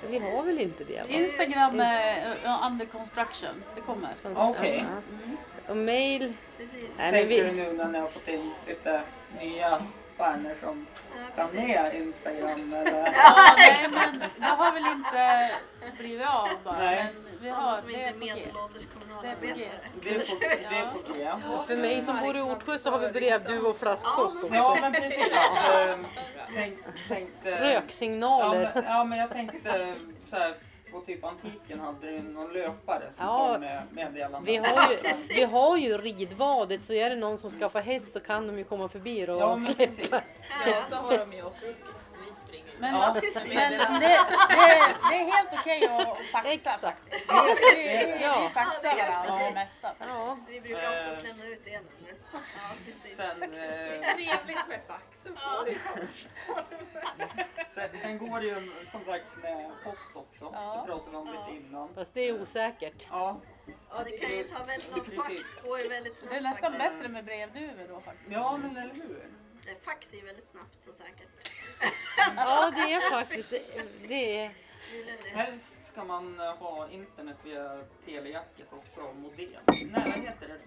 Vi 0.08 0.18
har 0.18 0.42
väl 0.42 0.60
inte 0.60 0.84
det? 0.84 0.98
va? 0.98 1.08
Instagram 1.08 1.80
är 1.80 2.26
uh, 2.44 2.66
under 2.66 2.86
construction. 2.86 3.64
Det 3.74 3.80
kommer. 3.80 4.14
Okej. 4.34 4.86
Ja. 4.88 5.70
Och 5.70 5.76
mail. 5.76 6.34
Precis. 6.56 6.90
Nej, 6.98 7.12
Tänker 7.12 7.44
du 7.44 7.50
vi, 7.50 7.62
nu 7.62 7.72
när 7.72 7.88
ni 7.88 7.98
har 7.98 8.08
fått 8.08 8.28
in 8.28 8.50
lite 8.66 9.02
nya 9.40 9.82
stjärnor 10.18 10.54
som 10.60 10.86
kan 11.36 11.48
med 11.54 11.94
Instagram 11.94 12.72
eller? 12.72 13.12
Ja, 13.16 13.54
nej, 13.56 13.88
men 13.90 14.20
det 14.40 14.46
har 14.46 14.72
väl 14.72 14.86
inte 14.86 15.50
blivit 15.98 16.26
av 16.26 16.48
bara. 16.64 16.78
Nej. 16.78 17.06
Men 17.14 17.38
vi 17.40 17.48
har, 17.48 17.76
som 17.76 17.86
det 17.86 17.92
inte 17.92 18.08
är 18.08 18.14
medelålders 18.14 18.86
kommunalarbetare. 18.86 19.68
Det 20.02 20.10
är 20.10 20.18
på, 20.18 20.36
det 20.40 20.76
är 20.76 20.86
på 20.86 21.12
G. 21.14 21.30
Och 21.56 21.66
för 21.66 21.76
mig 21.76 22.02
som 22.02 22.20
bor 22.20 22.36
i 22.36 22.40
Ortsjö 22.40 22.78
så 22.78 22.90
har 22.90 22.98
vi 22.98 23.08
brevduva 23.08 23.68
och 23.68 23.76
flaskpost 23.76 24.36
också. 24.44 24.54
Ja 24.54 24.78
men 24.80 24.92
precis. 24.92 25.28
Tänk, 26.54 26.78
tänkte, 27.08 27.50
Ja 27.50 27.60
Röksignaler. 27.60 28.70
men, 28.74 28.84
ja 28.84 29.04
men 29.04 29.18
jag 29.18 29.30
tänkte 29.30 29.94
så 30.30 30.36
här, 30.36 30.54
på 31.00 31.04
typ 31.06 31.24
antiken 31.24 31.80
hade 31.80 32.06
du 32.10 32.22
någon 32.22 32.52
löpare 32.52 33.12
som 33.12 33.26
Ja. 33.26 33.48
kom 33.52 33.60
med 33.60 33.82
meddelanden. 33.90 34.44
Vi 34.44 34.56
har, 34.56 34.92
ju, 34.92 34.98
vi 35.28 35.42
har 35.44 35.76
ju 35.76 35.98
ridvadet 35.98 36.84
så 36.84 36.92
är 36.92 37.10
det 37.10 37.16
någon 37.16 37.38
som 37.38 37.50
skaffar 37.50 37.80
häst 37.80 38.12
så 38.12 38.20
kan 38.20 38.46
de 38.46 38.58
ju 38.58 38.64
komma 38.64 38.88
förbi 38.88 39.24
och 39.28 39.40
Ja 39.40 39.56
men 39.56 39.74
precis. 39.74 40.10
Ja, 40.66 40.72
så 40.90 40.96
har 40.96 41.18
de 41.18 41.32
ju 41.32 41.42
oss 41.42 41.62
rookies. 41.62 42.14
Vi 42.26 42.34
springer 42.46 42.72
Men, 42.78 42.94
Ja, 42.94 43.12
men 43.14 43.20
det, 43.22 43.30
det, 44.00 44.18
det 45.10 45.16
är 45.16 45.32
helt 45.36 45.48
okej 45.60 45.84
att 45.88 46.18
faxa 46.32 46.52
Exakt. 46.52 46.80
faktiskt. 46.80 47.24
Vi, 47.76 47.82
vi, 47.82 48.12
vi 48.18 48.22
Ja. 48.22 48.50
faxar 48.54 48.96
varandra 48.96 49.44
det 49.48 49.54
mesta. 49.54 49.88
Ja. 50.08 50.36
Vi 50.48 50.60
brukar 50.60 50.90
oftast 51.00 51.26
lämna 51.26 51.44
ut 51.46 51.60
det 51.64 51.70
Ja, 52.32 52.38
precis. 52.84 53.16
Sen, 53.16 53.42
eh, 53.42 54.14
Trevligt 54.14 54.68
med 54.68 54.80
fax. 54.86 55.22
Så 55.22 55.30
det 55.64 55.78
sen, 57.74 57.88
sen 58.02 58.18
går 58.18 58.40
det 58.40 58.46
ju 58.46 58.86
som 58.86 59.04
sagt 59.04 59.36
med 59.42 59.70
post 59.84 60.10
också. 60.14 60.50
Ja. 60.52 60.84
Det 60.86 60.92
pratade 60.92 61.10
vi 61.10 61.16
om 61.16 61.26
lite 61.26 61.66
innan. 61.66 61.94
Fast 61.94 62.14
det 62.14 62.20
är 62.20 62.42
osäkert. 62.42 63.06
Ja, 63.10 63.40
Ja, 63.90 64.04
det 64.04 64.18
kan 64.18 64.30
ju 64.36 64.44
ta 64.44 64.64
väldigt 64.64 64.90
långt. 64.96 65.14
Fax 65.14 65.62
går 65.64 65.80
ju 65.80 65.88
väldigt 65.88 66.16
snabbt 66.18 66.32
Det 66.32 66.36
är 66.38 66.42
nästan 66.42 66.72
faktiskt. 66.72 66.94
bättre 66.94 67.08
med 67.08 67.24
brevduvor 67.24 67.86
då 67.88 68.00
faktiskt. 68.00 68.30
ja 68.30 68.56
men 68.56 68.76
eller 68.76 68.94
hur? 68.94 69.28
Eh, 69.66 69.76
Fax 69.82 70.12
är 70.12 70.16
ju 70.16 70.24
väldigt 70.24 70.48
snabbt 70.48 70.86
och 70.86 70.94
säkert. 70.94 71.28
Ja 72.36 72.70
det 72.76 72.92
är 72.92 73.10
faktiskt 73.10 73.50
det. 73.50 73.62
det 74.08 74.40
är, 74.44 74.50
det. 75.22 75.28
Helst 75.28 75.74
ska 75.80 76.04
man 76.04 76.40
eh, 76.40 76.54
ha 76.56 76.88
internet 76.88 77.36
via 77.44 77.80
telejacket 78.04 78.66
också 78.72 79.00
och 79.00 79.16
modem. 79.16 79.62
Vad 79.66 80.08
heter 80.08 80.48
det? 80.48 80.58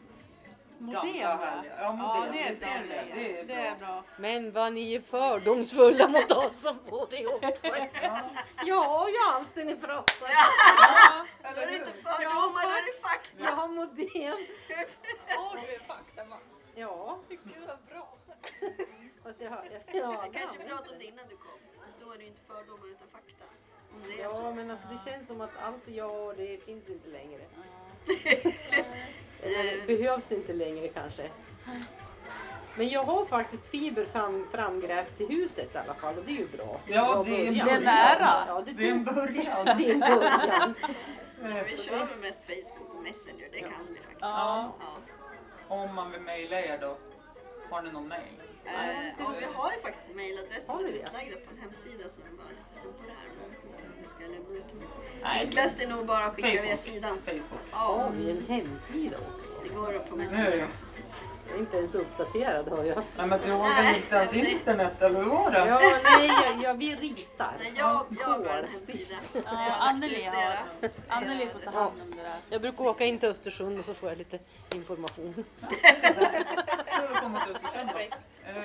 Modem 0.81 1.01
Gamla 1.01 1.21
ja. 1.21 1.27
härliga- 1.35 1.75
ja, 1.79 1.97
Ja, 1.99 2.27
det 2.31 2.39
är 2.41 2.55
bra 2.59 2.69
är 2.69 2.83
det. 2.83 3.13
grejer. 3.13 3.15
Det 3.15 3.39
är 3.39 3.45
Det 3.45 3.53
är 3.53 3.75
bra. 3.75 3.87
bra. 3.87 4.03
men 4.17 4.51
vad 4.51 4.73
ni 4.73 4.93
är 4.93 5.01
fördomsfulla 5.01 6.07
mot 6.07 6.31
oss 6.31 6.61
som 6.61 6.77
bor 6.89 7.13
i 7.13 7.25
Ortsjö. 7.25 7.69
Ja, 8.01 8.19
Jag 8.65 8.83
har 8.83 9.09
ju 9.09 9.15
allt 9.33 9.47
det 9.55 9.63
ni 9.63 9.75
pratar 9.75 10.25
om. 10.25 10.31
Ja, 11.43 11.51
Då 11.55 11.61
är 11.61 11.67
det 11.67 11.75
inte 11.75 11.91
fördomar, 11.91 12.61
då 12.63 12.69
är 12.69 12.85
det 12.85 13.01
fakta. 13.01 13.43
Jag 13.43 13.51
har 13.51 13.67
modem. 13.67 14.37
Har 15.27 15.61
du 15.67 15.73
en 15.75 15.79
fax 15.87 16.17
hemma? 16.17 16.35
Ja. 16.75 17.19
Gud 17.29 17.39
vad 17.67 17.77
bra. 17.89 18.17
Fast 19.23 19.41
jag 19.41 19.49
har, 19.49 19.65
Jag 19.93 20.33
kanske 20.33 20.57
pratade 20.59 20.89
om 20.93 20.99
det 20.99 21.05
innan 21.05 21.25
du 21.29 21.37
kom. 21.37 21.59
Då 21.99 22.11
är 22.11 22.17
det 22.17 22.25
inte 22.25 22.41
fördomar 22.47 22.87
utan 22.87 23.07
fakta. 23.07 23.45
Om 23.93 24.01
det 24.07 24.19
är 24.19 24.23
Ja 24.23 24.29
så. 24.29 24.51
men 24.51 24.71
alltså 24.71 24.87
det 24.87 25.11
känns 25.11 25.27
som 25.27 25.41
att 25.41 25.63
allt 25.63 25.87
jag 25.87 26.09
har 26.09 26.33
det 26.33 26.65
finns 26.65 26.89
inte 26.89 27.09
längre. 27.09 27.41
Det 29.41 29.87
behövs 29.87 30.31
inte 30.31 30.53
längre 30.53 30.87
kanske. 30.87 31.29
Men 32.75 32.89
jag 32.89 33.03
har 33.03 33.25
faktiskt 33.25 33.67
fiber 33.67 34.05
fram, 34.05 34.47
framgrävt 34.51 35.21
i 35.21 35.25
huset 35.25 35.75
i 35.75 35.77
alla 35.77 35.93
fall 35.93 36.17
och 36.17 36.23
det 36.25 36.31
är 36.31 36.37
ju 36.37 36.45
bra. 36.57 36.79
Ja, 36.87 37.23
det 37.27 37.35
är 37.35 37.47
en 37.47 37.53
början. 37.53 37.67
Det 37.67 37.73
är 37.73 37.79
nära. 37.79 38.43
Ja, 38.47 38.63
det, 38.65 38.71
Det 38.71 38.87
är 38.87 38.91
en 38.91 39.03
början. 39.03 39.65
det 39.77 39.89
är 39.89 39.93
en 39.93 39.99
början. 39.99 40.73
Ja, 41.43 41.63
vi 41.71 41.77
kör 41.77 41.97
väl 41.97 42.17
mest 42.21 42.39
Facebook 42.45 42.95
och 42.95 43.03
Messenger, 43.03 43.47
det 43.51 43.59
kan 43.59 43.87
vi 43.89 43.95
faktiskt. 43.95 44.17
Ja. 44.21 44.73
Ja. 44.79 44.97
Om 45.67 45.95
man 45.95 46.11
vill 46.11 46.21
mejla 46.21 46.61
er 46.61 46.77
då, 46.81 46.97
har 47.69 47.81
ni 47.81 47.91
någon 47.91 48.07
mejl? 48.07 48.41
Eh, 48.65 48.73
ja, 49.19 49.33
vi 49.39 49.45
har 49.53 49.71
ju 49.71 49.81
faktiskt 49.81 50.15
mejladresser 50.15 50.73
Har 50.73 50.83
vi 50.83 50.91
det? 50.91 50.97
utlagda 50.97 51.35
på 51.45 51.51
en 51.51 51.61
hemsida 51.61 52.09
som 52.09 52.23
är 52.23 52.29
bara 52.37 52.47
lite 52.49 52.81
temporär. 52.83 53.15
Men 54.19 54.31
Jag 54.31 54.39
vet 54.39 54.73
inte 54.73 54.75
om 54.75 54.81
vi 54.81 54.85
ska 54.85 54.99
lämna 54.99 55.05
ut 55.05 55.19
dem. 55.19 55.23
Nej, 55.23 55.41
Enklast 55.45 55.79
är 55.79 55.87
nog 55.87 56.05
bara 56.05 56.25
att 56.25 56.35
skicka 56.35 56.47
via 56.47 56.61
Facebook. 56.61 56.79
sidan. 56.79 57.17
Facebook. 57.25 57.43
Har 57.71 57.99
Ja, 58.03 58.09
vi 58.15 58.31
en 58.31 58.45
hemsida 58.47 59.17
också? 59.17 59.49
det 59.63 59.69
går 59.69 59.99
på 60.09 60.15
Nu. 60.15 60.23
Messenger 60.23 60.67
också. 60.69 60.85
Jag 61.47 61.55
är 61.55 61.59
inte 61.59 61.77
ens 61.77 61.95
uppdaterad 61.95 62.67
hör 62.69 62.83
jag. 62.83 63.03
Nej 63.17 63.27
men 63.27 63.39
du 63.45 63.51
har 63.51 63.83
väl 63.83 63.95
inte 63.95 64.15
ens 64.15 64.33
internet 64.33 65.01
eller 65.01 65.19
hur 65.23 65.29
var 65.29 65.51
det? 65.51 65.67
Ja, 65.67 65.79
nej, 66.03 66.27
jag, 66.45 66.63
jag, 66.63 66.73
vi 66.73 66.95
ritar. 66.95 67.53
Nej, 67.59 67.73
jag, 67.75 68.05
jag 68.19 68.27
har 68.27 68.39
en 68.57 68.65
hemsida. 68.67 69.15
Ja, 69.33 69.41
har 69.51 69.87
Anneli 69.89 70.23
har, 70.23 70.57
Anneli 71.07 71.47
får 71.49 71.59
ta 71.59 71.79
hand 71.79 72.01
om 72.01 72.11
det 72.15 72.21
där. 72.23 72.35
Jag 72.49 72.61
brukar 72.61 72.83
åka 72.87 73.05
in 73.05 73.19
till 73.19 73.29
Östersund 73.29 73.79
och 73.79 73.85
så 73.85 73.93
får 73.93 74.09
jag 74.09 74.17
lite 74.17 74.39
information. 74.75 75.33
Då. 75.67 75.75
Eh, 78.45 78.63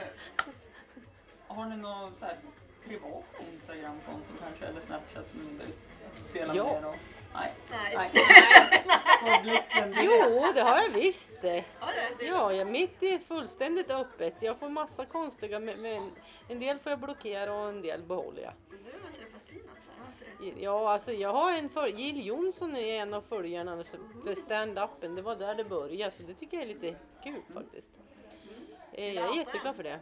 Har 1.49 1.67
ni 1.67 1.77
någon 1.77 2.15
så 2.15 2.25
här 2.25 2.37
privat 2.89 3.25
Instagramkonto 3.53 4.33
kanske 4.41 4.67
eller 4.67 4.81
Snapchat 4.81 5.31
som 5.31 5.41
ni 5.41 5.51
vill 5.65 5.73
dela 6.33 6.55
Ja. 6.55 6.65
med 6.65 6.83
er 6.83 6.87
av? 6.87 6.95
Nej. 7.35 7.53
Nej. 7.71 8.11
Så 9.21 9.43
blicken. 9.43 9.95
Jo, 10.05 10.45
det 10.55 10.61
har 10.61 10.83
jag 10.83 10.91
visst 10.91 11.31
det. 11.43 11.65
Har 11.79 11.93
du? 12.19 12.25
Ja, 12.27 12.53
jag, 12.53 12.67
mitt 12.67 13.03
är 13.03 13.19
fullständigt 13.19 13.91
öppet. 13.91 14.35
Jag 14.41 14.59
får 14.59 14.69
massa 14.69 15.07
konstiga, 15.07 15.61
men, 15.61 16.11
en 16.49 16.61
del 16.61 16.79
får 16.79 16.91
jag 16.91 16.99
blockera 16.99 17.55
och 17.55 17.69
en 17.69 17.83
del 17.83 18.03
behåller 18.03 18.43
jag. 18.43 18.53
Du 18.71 18.77
har 18.77 19.09
inte 19.09 20.55
det? 20.55 20.63
Ja, 20.63 20.93
alltså 20.93 21.13
jag 21.13 21.33
har 21.33 21.53
en 21.53 21.69
för, 21.69 21.87
Jill 21.87 22.27
Johnson 22.27 22.77
är 22.77 23.03
en 23.03 23.15
av 23.15 23.23
följarna 23.23 23.85
för 24.25 24.35
stand-upen. 24.35 25.15
Det 25.17 25.23
var 25.23 25.37
där 25.37 25.55
det 25.55 25.65
började, 25.65 26.11
så 26.11 26.23
det 26.23 26.35
tycker 26.35 26.57
jag 26.57 26.65
är 26.71 26.75
lite 26.75 26.97
kul 27.25 27.43
faktiskt. 27.55 27.89
Eh, 28.93 29.13
Jag 29.15 29.31
är 29.31 29.37
jätteglad 29.39 29.77
för 29.77 29.83
det. 29.83 30.01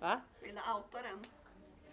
Va? 0.00 0.20
Vill 0.40 0.54
du 0.54 0.60
outa 0.74 1.02
den? 1.02 1.24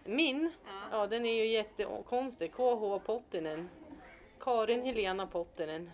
Min? 0.03 0.51
Ja. 0.65 0.71
Ja, 0.91 1.07
den 1.07 1.25
är 1.25 1.33
ju 1.33 1.45
jättekonstig. 1.47 2.51
KH 2.53 2.99
Pottinen. 3.05 3.69
Karin 4.39 4.81
Helena 4.85 5.27
Pottinen. 5.27 5.91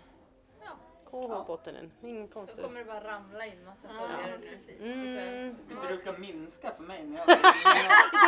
Ja. 0.63 0.71
KH 1.11 1.45
Pottinen. 1.47 1.91
Ingen 2.03 2.27
Då 2.27 2.33
konstig. 2.33 2.63
kommer 2.63 2.79
det 2.79 2.85
bara 2.85 3.03
ramla 3.03 3.45
in 3.45 3.65
massa 3.65 3.87
Ja, 3.87 4.07
följare 4.07 4.37
nu. 4.41 4.47
precis. 4.47 4.81
Mm, 4.81 5.55
Det 5.69 5.75
brukar 5.87 6.17
minska 6.17 6.71
för 6.71 6.83
mig 6.83 7.03
när 7.03 7.17
jag 7.17 7.27
det 7.27 7.33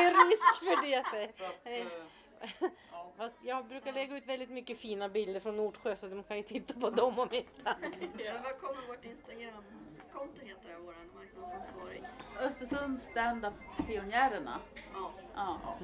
är 0.03 0.29
risk 0.29 0.59
för 0.59 0.87
det. 0.89 1.33
Så 1.37 1.43
att, 1.45 1.73
ja. 2.91 3.01
Fast 3.17 3.35
jag 3.43 3.65
brukar 3.65 3.93
lägga 3.93 4.17
ut 4.17 4.25
väldigt 4.27 4.49
mycket 4.49 4.77
fina 4.79 5.09
bilder 5.09 5.39
från 5.39 5.57
Nordsjö 5.57 5.95
så 5.95 6.07
de 6.07 6.23
kan 6.23 6.37
ju 6.37 6.43
titta 6.43 6.73
på 6.79 6.89
dem 6.89 7.19
om 7.19 7.29
inte. 7.33 7.75
Men 7.81 8.43
vad 8.43 8.57
kommer 8.59 8.87
vårt 8.87 9.05
Instagram-konto 10.23 10.45
heter 10.45 10.69
det, 10.69 10.75
vår 10.85 10.95
marknadsansvarig? 11.15 12.03
Östersund 12.39 13.01
stand-up 13.01 13.53
pionjärerna. 13.87 14.59
Ja. 14.93 15.11
Ja. 15.35 15.77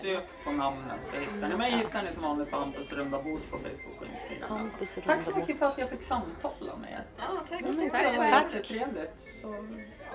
Sök 0.00 0.44
på 0.44 0.52
namnen 0.52 0.98
så 1.04 1.20
hittar 1.20 1.48
ni 1.48 1.56
mig. 1.56 1.72
hittar 1.72 2.02
ni 2.02 2.12
som 2.12 2.22
vanligt 2.22 2.50
på 2.50 2.56
Hampus 2.56 2.92
runda 2.92 3.22
bord 3.22 3.40
på 3.50 3.58
Facebook 3.58 4.00
och 4.00 4.06
Instagram. 4.06 4.70
Tack 5.06 5.22
så 5.22 5.36
mycket 5.36 5.58
för 5.58 5.66
att 5.66 5.78
jag 5.78 5.88
fick 5.90 6.02
samtala 6.02 6.76
med 6.76 6.92
er. 6.92 7.04
Ja, 7.16 7.24
tack. 7.48 7.60
Tack. 7.90 8.12
det 8.12 8.18
var 8.18 8.24
jättetrevligt. 8.24 9.26
Så 9.42 9.66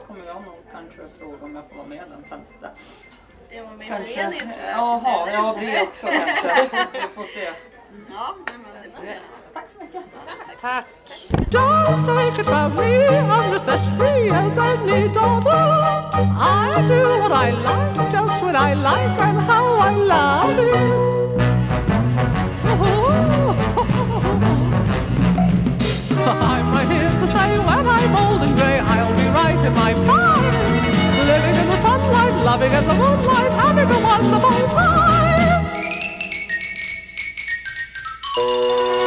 kommer 0.08 0.26
jag 0.26 0.44
nog 0.44 0.56
kanske 0.72 1.08
fråga 1.20 1.46
om 1.46 1.56
jag 1.56 1.70
får 1.70 1.76
vara 1.76 1.88
med 1.88 2.04
den 2.10 2.24
femte. 2.24 2.72
Jag 3.50 3.64
var 3.64 3.72
med 3.72 3.88
i 3.88 3.90
föreningen 3.90 4.52
tror 4.52 4.64
jag. 4.64 4.78
Jaha, 4.78 5.32
ja 5.32 5.58
det 5.60 5.82
också 5.82 6.08
kanske. 6.08 6.70
Vi 6.94 7.00
får 7.00 7.24
se. 7.24 7.54
Ja. 7.90 8.36
Tack 9.54 9.70
så 9.74 9.84
mycket. 9.84 10.04
Tack! 10.62 10.86
Just 11.50 12.06
take 12.06 12.40
it 12.42 12.46
from 12.46 12.76
me, 12.76 13.08
I'm 13.08 13.52
just 13.54 13.68
as 13.68 13.84
free 13.98 14.30
as 14.30 14.58
any 14.58 15.08
daughter. 15.14 15.50
I 16.14 16.86
do 16.88 17.04
what 17.22 17.32
I 17.32 17.52
like, 17.52 18.12
just 18.12 18.44
when 18.44 18.56
I 18.56 18.74
like, 18.76 19.22
and 19.22 19.40
how 19.42 19.78
I 19.80 19.96
love 19.96 20.60
it. 20.60 21.00
I'm 26.28 26.72
right 26.74 26.90
here 26.92 27.10
to 27.10 27.28
stay 27.28 27.58
when 27.58 27.88
I'm 27.88 28.16
old 28.16 28.42
and 28.44 28.56
grey. 28.56 28.80
I'll 28.80 29.16
be 29.16 29.28
right 29.40 29.66
in 29.68 29.74
my 29.74 29.94
prime, 30.06 30.54
living 31.32 31.56
in 31.62 31.68
the 31.70 31.78
sunlight, 31.78 32.36
loving 32.46 32.74
in 32.74 32.88
the 32.88 32.94
moonlight, 32.94 33.52
having 33.54 33.90
a 33.90 34.00
wonderful 34.00 34.68
time. 34.78 34.99
Música 38.40 38.99